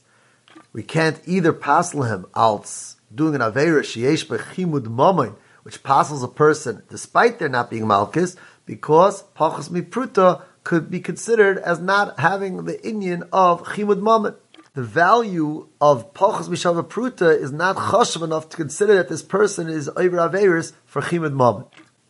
We 0.72 0.82
can't 0.82 1.20
either 1.24 1.52
pasel 1.52 2.08
him 2.08 2.26
als 2.34 2.96
doing 3.14 3.34
an 3.34 3.40
Aveira 3.40 3.80
Sheyesh 3.80 4.28
Be 4.28 4.36
Chimud 4.36 4.86
Momin, 4.86 5.34
which 5.62 5.82
passes 5.82 6.22
a 6.22 6.28
person 6.28 6.82
despite 6.90 7.38
there 7.38 7.48
not 7.48 7.70
being 7.70 7.84
Malkis, 7.84 8.36
because 8.66 9.22
Pachas 9.34 9.68
Mipruta 9.68 10.42
could 10.64 10.90
be 10.90 11.00
considered 11.00 11.58
as 11.58 11.80
not 11.80 12.18
having 12.20 12.64
the 12.64 12.86
Indian 12.86 13.24
of 13.32 13.62
Chimud 13.62 14.00
Mammon. 14.00 14.34
The 14.74 14.82
value 14.82 15.68
of 15.82 16.14
Pachas 16.14 16.48
Mishava 16.48 16.82
Pruta 16.82 17.38
is 17.38 17.52
not 17.52 17.76
chashav 17.76 18.22
enough 18.22 18.48
to 18.48 18.56
consider 18.56 18.94
that 18.94 19.10
this 19.10 19.22
person 19.22 19.68
is 19.68 19.90
Oiver 19.98 20.16
Averis 20.16 20.72
for 20.86 21.02
Chimud 21.02 21.34
Mammon. 21.34 21.66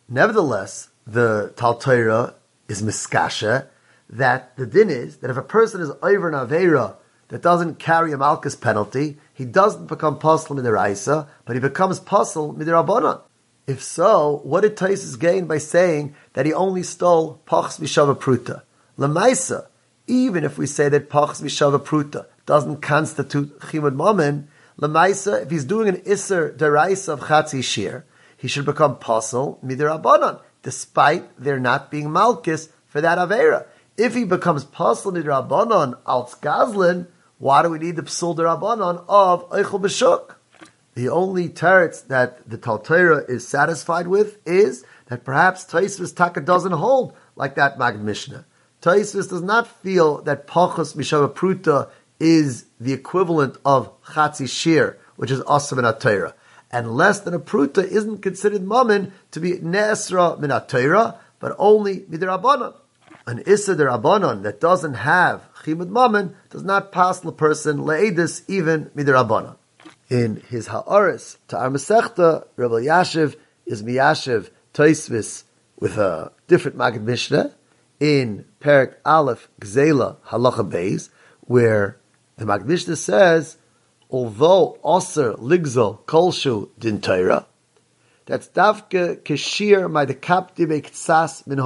Nevertheless, 0.07 0.87
the 1.05 1.51
Tal 1.57 1.75
Torah 1.75 2.35
is 2.69 2.81
miskasha 2.81 3.67
that 4.09 4.55
the 4.55 4.65
din 4.65 4.89
is 4.89 5.17
that 5.17 5.29
if 5.29 5.35
a 5.35 5.41
person 5.41 5.81
is 5.81 5.91
over 6.01 6.29
an 6.29 6.35
Avera 6.35 6.95
that 7.27 7.41
doesn't 7.41 7.79
carry 7.79 8.13
a 8.13 8.17
Malchus 8.17 8.55
penalty, 8.55 9.17
he 9.33 9.43
doesn't 9.43 9.87
become 9.87 10.17
Pasal 10.17 10.57
Midiraisa, 10.57 11.27
but 11.43 11.57
he 11.57 11.59
becomes 11.59 11.99
Pasal 11.99 12.55
Midirabanan. 12.55 13.19
If 13.67 13.83
so, 13.83 14.39
what 14.45 14.61
did 14.61 14.77
Taisus 14.77 15.19
gain 15.19 15.47
by 15.47 15.57
saying 15.57 16.15
that 16.31 16.45
he 16.45 16.53
only 16.53 16.83
stole 16.83 17.41
Pachs 17.45 17.77
Vishava 17.77 18.17
Pruta? 18.17 18.61
Lamaisa, 18.97 19.67
even 20.07 20.45
if 20.45 20.57
we 20.57 20.65
say 20.65 20.87
that 20.87 21.09
Pachs 21.09 21.41
Vishava 21.41 21.77
Pruta 21.77 22.27
doesn't 22.45 22.81
constitute 22.81 23.59
Chimud 23.59 23.95
Mammon, 23.95 24.47
Lamaisa, 24.79 25.43
if 25.43 25.51
he's 25.51 25.65
doing 25.65 25.87
an 25.87 25.97
Isser 25.97 26.55
Deraisa 26.55 27.09
of 27.13 27.21
Chatzi 27.21 27.63
Shir, 27.63 28.05
he 28.35 28.47
should 28.47 28.65
become 28.65 28.97
Pasal 28.97 29.63
Midirabanan, 29.63 30.41
despite 30.61 31.29
there 31.41 31.59
not 31.59 31.91
being 31.91 32.11
Malchus 32.11 32.69
for 32.87 32.99
that 33.01 33.17
Avera. 33.17 33.65
If 33.97 34.15
he 34.15 34.23
becomes 34.23 34.65
Pasal 34.65 35.13
Midirabanan 35.13 36.01
Alts 36.03 36.39
Gazlin, 36.39 37.07
why 37.37 37.61
do 37.61 37.69
we 37.69 37.79
need 37.79 37.95
the 37.95 38.03
Psul 38.03 38.35
Derabanan 38.35 39.05
of 39.07 39.49
Eichel 39.49 39.81
B'Shuk? 39.81 40.35
The 40.95 41.09
only 41.09 41.49
teretz 41.49 42.07
that 42.07 42.49
the 42.49 42.57
Tal 42.57 42.79
Torah 42.79 43.23
is 43.27 43.47
satisfied 43.47 44.07
with 44.07 44.37
is 44.47 44.85
that 45.07 45.23
perhaps 45.23 45.65
Taisvis 45.65 46.15
Taka 46.15 46.41
doesn't 46.41 46.71
hold 46.71 47.13
like 47.35 47.55
that 47.55 47.77
Magid 47.77 48.01
Mishnah. 48.01 48.45
Taisvis 48.81 49.29
does 49.29 49.41
not 49.41 49.67
feel 49.67 50.21
that 50.23 50.47
Pachos 50.47 50.95
Mishava 50.95 51.33
Pruta 51.33 51.89
is 52.19 52.65
the 52.79 52.93
equivalent 52.93 53.57
of 53.65 54.01
Chatzi 54.03 54.49
Shir, 54.49 54.97
which 55.15 55.31
is 55.31 55.39
and 55.39 55.47
Atera. 55.47 56.33
And 56.71 56.95
less 56.95 57.19
than 57.19 57.33
a 57.33 57.39
Pruta 57.39 57.83
isn't 57.83 58.23
considered 58.23 58.67
Mammon 58.67 59.13
to 59.31 59.39
be 59.39 59.53
Ne'esra 59.59 60.39
min 60.39 60.49
but 61.39 61.55
only 61.57 61.99
Midirabanan. 62.01 62.73
An 63.25 63.39
Issa 63.45 63.75
Derabanan 63.75 64.43
that 64.43 64.59
doesn't 64.59 64.95
have 64.95 65.47
Chimud 65.63 65.89
Mammon 65.89 66.35
does 66.49 66.63
not 66.63 66.91
pass 66.91 67.19
the 67.19 67.31
person 67.31 67.79
Le'edis 67.79 68.43
even 68.47 68.85
Midirabanan 68.95 69.55
in 70.09 70.37
his 70.49 70.67
Ha'aris 70.67 71.37
to 71.47 71.57
our 71.57 71.69
Masechta, 71.69 72.45
Rav 72.55 72.71
Elyashiv 72.71 73.35
is 73.65 73.81
Miyashiv 73.81 74.49
Taisvis 74.73 75.43
with 75.79 75.97
a 75.97 76.31
different 76.47 76.77
Magid 76.77 77.01
Mishnah 77.01 77.53
in 77.99 78.45
Perak 78.59 78.99
Aleph 79.05 79.49
Gzela 79.59 80.17
Halacha 80.27 80.69
Beis, 80.69 81.09
where 81.41 81.97
the 82.37 82.45
Magid 82.45 82.65
Mishnah 82.65 82.95
says, 82.95 83.57
although 84.09 84.77
Oser 84.83 85.33
Ligzol 85.33 85.99
Kolshu 86.05 86.69
Din 86.79 87.01
Torah, 87.01 87.45
that's 88.25 88.47
Davke 88.47 89.21
Keshir 89.21 89.89
my 89.91 90.05
the 90.05 90.15
Kapti 90.15 90.65
Ktsas 90.65 91.45
Min. 91.45 91.59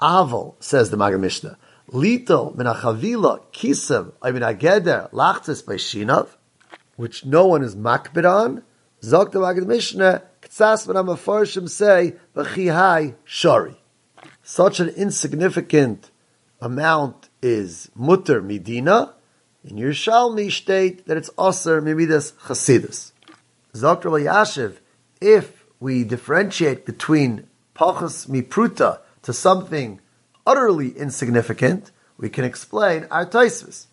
Aval, 0.00 0.54
says 0.60 0.90
the 0.90 0.96
Magid 0.96 1.20
Mishnah, 1.20 1.58
Lito 1.90 2.54
Min 2.54 2.66
HaChavila 2.66 3.42
Kisav 3.52 4.12
I 4.22 4.30
Min 4.30 4.42
HaGeder 4.42 5.10
Lachtzis 5.10 5.64
by 5.64 5.74
Shinav, 5.74 6.28
which 6.96 7.24
no 7.24 7.46
one 7.46 7.62
is 7.62 7.76
makbid 7.76 8.28
on, 8.28 8.62
Zok 9.02 9.32
the 9.32 9.40
Magid 9.40 9.66
Mishnah, 9.66 10.22
Ktsas 10.42 10.88
I'm 11.58 11.68
say, 11.68 12.16
V'chihai 12.34 13.14
shari. 13.24 13.76
Such 14.42 14.80
an 14.80 14.88
insignificant 14.90 16.10
amount 16.60 17.28
is 17.42 17.90
mutter 17.94 18.40
midina. 18.40 19.12
In 19.68 19.78
Yerushalmi 19.78 20.52
state 20.52 21.06
that 21.06 21.16
it's 21.16 21.30
aser 21.30 21.82
mimidas 21.82 22.34
chasidus. 22.34 23.10
Rav 23.74 24.00
Elyashiv, 24.00 24.76
if 25.20 25.64
we 25.80 26.04
differentiate 26.04 26.86
between 26.86 27.48
pachas 27.74 28.28
mipruta 28.28 29.00
to 29.22 29.32
something 29.32 30.00
utterly 30.46 30.96
insignificant, 30.96 31.90
we 32.16 32.28
can 32.28 32.44
explain 32.44 33.08
our 33.10 33.26
taisvis. 33.26 33.86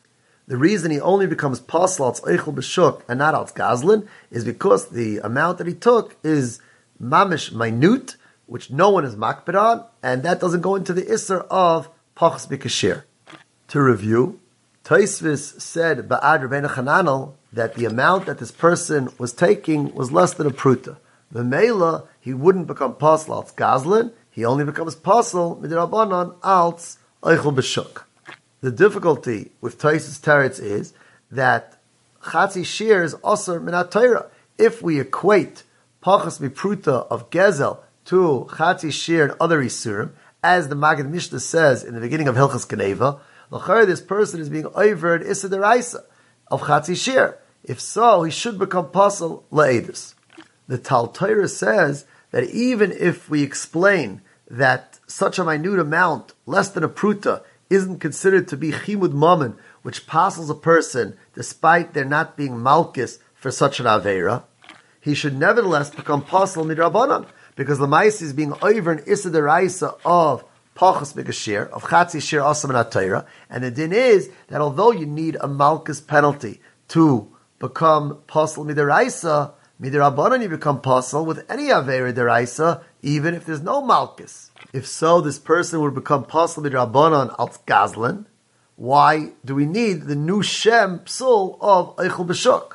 The 0.47 0.57
reason 0.57 0.91
he 0.91 1.01
only 1.01 1.25
becomes 1.25 1.59
pasal 1.59 2.01
als 2.01 2.21
eichel 2.21 2.53
b'shuk 2.53 3.01
and 3.09 3.17
not 3.17 3.33
als 3.33 3.51
gazlin 3.51 4.07
is 4.29 4.45
because 4.45 4.89
the 4.89 5.17
amount 5.19 5.57
that 5.57 5.65
he 5.65 5.73
took 5.73 6.15
is 6.23 6.61
mamish 7.01 7.51
minute, 7.51 8.15
which 8.45 8.69
no 8.69 8.91
one 8.91 9.05
is 9.05 9.15
makbid 9.15 9.59
on, 9.59 9.85
and 10.03 10.21
that 10.21 10.39
doesn't 10.39 10.61
go 10.61 10.75
into 10.75 10.93
the 10.93 11.01
isser 11.01 11.47
of 11.49 11.89
pachs 12.15 12.47
b'kashir. 12.47 13.05
To 13.69 13.81
review, 13.81 14.39
Taisvis 14.83 15.61
said 15.61 16.09
ba'ad 16.09 16.41
Rabbeinu 16.41 16.69
Chananel 16.69 17.35
that 17.53 17.75
the 17.75 17.85
amount 17.85 18.25
that 18.25 18.39
this 18.39 18.51
person 18.51 19.07
was 19.17 19.31
taking 19.31 19.95
was 19.95 20.11
less 20.11 20.33
than 20.33 20.45
a 20.45 20.51
pruta. 20.51 20.97
The 21.31 21.41
mela 21.41 22.03
he 22.19 22.33
wouldn't 22.33 22.67
become 22.67 22.95
pasal 22.95 23.29
als 23.29 23.53
gazlin, 23.53 24.11
he 24.29 24.43
only 24.43 24.65
becomes 24.65 24.97
pasal 24.97 25.61
midrabanan 25.61 26.35
als 26.43 26.97
eichel 27.23 27.55
b'shuk. 27.55 28.03
The 28.59 28.71
difficulty 28.71 29.51
with 29.61 29.79
Taisus 29.79 30.19
Teretz 30.19 30.59
is 30.59 30.93
that 31.31 31.77
Chatzi 32.21 32.65
Shir 32.65 33.03
is 33.03 33.13
also 33.15 33.59
Minat 33.59 34.29
If 34.57 34.81
we 34.81 34.99
equate 34.99 35.63
Pachas 36.03 36.41
Mipruta 36.41 37.07
of 37.07 37.29
Gezel 37.29 37.79
to 38.05 38.47
Chatzi 38.49 38.91
Shir 38.91 39.23
and 39.23 39.33
other 39.39 39.63
Isurim, 39.63 40.11
as 40.43 40.67
the 40.67 40.75
Magid 40.75 41.09
Mishnah 41.09 41.39
says 41.39 41.85
in 41.85 41.93
the 41.93 42.01
beginning 42.01 42.27
of 42.27 42.35
Hilchas 42.35 42.69
Geneva, 42.69 43.21
this 43.85 44.01
person 44.01 44.39
is 44.39 44.49
being 44.49 44.67
over 44.73 45.13
at 45.13 45.21
Issa 45.21 46.03
of 46.47 46.61
Chatzi 46.61 46.95
Shir. 46.95 47.37
If 47.63 47.79
so, 47.79 48.23
he 48.23 48.31
should 48.31 48.59
become 48.59 48.87
Pasal 48.87 49.43
La'edus. 49.51 50.15
The 50.67 50.77
Tal 50.77 51.13
says 51.47 52.05
that 52.31 52.43
even 52.45 52.91
if 52.91 53.29
we 53.29 53.43
explain 53.43 54.21
that 54.49 54.99
such 55.07 55.39
a 55.39 55.45
minute 55.45 55.79
amount, 55.79 56.33
less 56.45 56.69
than 56.69 56.83
a 56.83 56.89
pruta, 56.89 57.43
isn't 57.69 57.99
considered 57.99 58.47
to 58.47 58.57
be 58.57 58.71
chimud 58.71 59.13
mammon, 59.13 59.57
which 59.81 60.07
passes 60.07 60.49
a 60.49 60.55
person 60.55 61.17
despite 61.33 61.93
there 61.93 62.05
not 62.05 62.37
being 62.37 62.61
malchus 62.61 63.19
for 63.33 63.51
such 63.51 63.79
an 63.79 63.85
avera, 63.85 64.43
he 65.01 65.13
should 65.13 65.37
nevertheless 65.37 65.89
become 65.89 66.23
pasul 66.23 66.65
midrabanan 66.65 67.27
because 67.55 67.77
the 67.77 67.87
mice 67.87 68.21
is 68.21 68.33
being 68.33 68.53
over 68.61 68.91
an 68.91 68.99
deraisa 68.99 69.97
of 70.05 70.43
pachas 70.75 71.13
megashir 71.13 71.69
of 71.69 71.83
chatzi 71.83 72.21
shir 72.21 72.39
asam 72.39 72.69
and 72.69 73.25
and 73.49 73.63
the 73.63 73.71
din 73.71 73.93
is 73.93 74.29
that 74.47 74.61
although 74.61 74.91
you 74.91 75.05
need 75.05 75.37
a 75.41 75.47
malchus 75.47 76.01
penalty 76.01 76.59
to 76.87 77.31
become 77.59 78.19
pasul 78.27 78.65
midiraisa, 78.65 79.53
midirabanan 79.81 80.41
you 80.41 80.49
become 80.49 80.81
pasul 80.81 81.25
with 81.25 81.49
any 81.49 81.67
avera 81.67 82.13
deraisa, 82.13 82.83
even 83.01 83.33
if 83.33 83.45
there's 83.45 83.61
no 83.61 83.81
malchus. 83.81 84.51
If 84.73 84.87
so, 84.87 85.21
this 85.21 85.39
person 85.39 85.81
would 85.81 85.93
become 85.93 86.25
possibly 86.25 86.71
Rabbanon 86.71 87.35
al 87.37 87.49
Gazlan. 87.67 88.25
Why 88.75 89.33
do 89.45 89.55
we 89.55 89.65
need 89.65 90.03
the 90.03 90.15
new 90.15 90.41
Shem 90.41 90.99
Psul 90.99 91.57
of 91.61 91.95
Eichel 91.97 92.27
B'Shuk? 92.27 92.73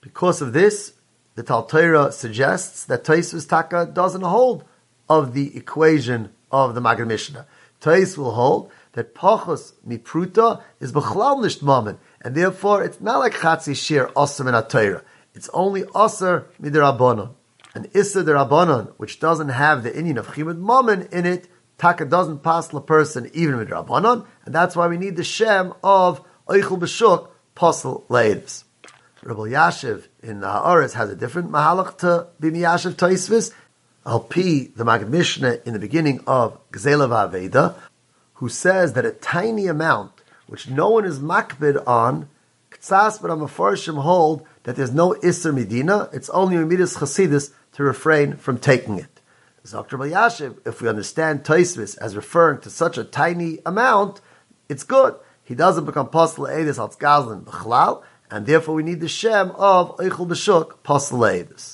Because 0.00 0.40
of 0.40 0.52
this, 0.52 0.94
the 1.34 1.42
Tal 1.42 1.64
Torah 1.64 2.10
suggests 2.12 2.84
that 2.86 3.04
Taisvus 3.04 3.48
Taka 3.48 3.90
doesn't 3.92 4.22
hold 4.22 4.64
of 5.08 5.34
the 5.34 5.56
equation 5.56 6.30
of 6.54 6.74
the 6.74 6.80
Magid 6.80 7.06
Mishnah. 7.06 7.46
Tais 7.80 8.16
will 8.16 8.32
hold 8.32 8.70
that 8.92 9.14
Pachos 9.14 9.72
Mipruta 9.86 10.62
is 10.80 10.92
B'chlal 10.92 11.42
Nisht 11.42 11.62
Mammon, 11.62 11.98
and 12.22 12.34
therefore 12.34 12.82
it's 12.82 13.00
not 13.00 13.18
like 13.18 13.34
Chatzi 13.34 13.76
Shir 13.76 14.10
in 14.48 14.54
a 14.54 15.02
It's 15.34 15.50
only 15.52 15.82
Osir 15.82 16.44
Midirabbanon 16.62 17.34
an 17.74 17.88
Issa 17.92 18.22
Rabbanon, 18.22 18.92
which 18.96 19.18
doesn't 19.18 19.48
have 19.48 19.82
the 19.82 19.96
Indian 19.96 20.18
of 20.18 20.28
Chimud 20.28 20.58
Mammon 20.58 21.08
in 21.10 21.26
it, 21.26 21.48
Taka 21.76 22.04
doesn't 22.04 22.42
pass 22.42 22.68
the 22.68 22.80
person 22.80 23.30
even 23.34 23.56
with 23.56 23.68
Rabbanon, 23.68 24.26
and 24.44 24.54
that's 24.54 24.76
why 24.76 24.86
we 24.86 24.96
need 24.96 25.16
the 25.16 25.24
Shem 25.24 25.74
of 25.82 26.24
Eichel 26.48 26.78
B'Shuk, 26.78 27.28
Posel 27.56 28.06
Leidus. 28.06 28.64
Rav 29.22 29.38
Elyashiv 29.38 30.06
in 30.22 30.40
the 30.40 30.48
Ha'aretz 30.48 30.92
has 30.92 31.10
a 31.10 31.16
different 31.16 31.50
mahalach 31.50 31.98
to 31.98 32.28
be 32.38 32.50
Miyashiv 32.50 32.94
Taisvis. 32.94 33.52
Alpi, 34.06 34.74
the 34.76 34.84
Magid 34.84 35.08
Mishnah 35.08 35.60
in 35.64 35.72
the 35.72 35.78
beginning 35.78 36.20
of 36.26 36.58
Gzela 36.70 37.08
Vaveda, 37.08 37.74
who 38.34 38.50
says 38.50 38.92
that 38.92 39.06
a 39.06 39.12
tiny 39.12 39.66
amount, 39.66 40.12
which 40.46 40.68
no 40.68 40.90
one 40.90 41.06
is 41.06 41.20
makbid 41.20 41.82
on, 41.86 42.28
Ktsas 42.70 43.22
but 43.22 43.30
Amafarshim 43.30 44.02
hold 44.02 44.46
that 44.64 44.76
there's 44.76 44.92
no 44.92 45.12
Isser 45.22 45.54
Medina, 45.54 46.10
it's 46.12 46.28
only 46.30 46.58
Midas 46.58 46.98
Chasidis 46.98 47.52
to 47.72 47.82
refrain 47.82 48.36
from 48.36 48.58
taking 48.58 48.98
it. 48.98 49.20
Dr. 49.70 49.96
Yashiv, 49.96 50.58
if 50.66 50.82
we 50.82 50.88
understand 50.90 51.42
Taisvis 51.42 51.96
as 51.96 52.14
referring 52.14 52.60
to 52.60 52.68
such 52.68 52.98
a 52.98 53.04
tiny 53.04 53.60
amount, 53.64 54.20
it's 54.68 54.84
good. 54.84 55.14
He 55.42 55.54
doesn't 55.54 55.86
become 55.86 56.08
Pasal 56.08 56.50
Eidis 56.50 56.76
al 56.76 56.90
Gazlin 56.90 57.44
B'chlal, 57.44 58.02
and 58.30 58.44
therefore 58.44 58.74
we 58.74 58.82
need 58.82 59.00
the 59.00 59.08
Shem 59.08 59.52
of 59.52 59.96
Eichel 59.96 60.28
B'Shuk 60.28 60.74
Pasal. 60.84 61.73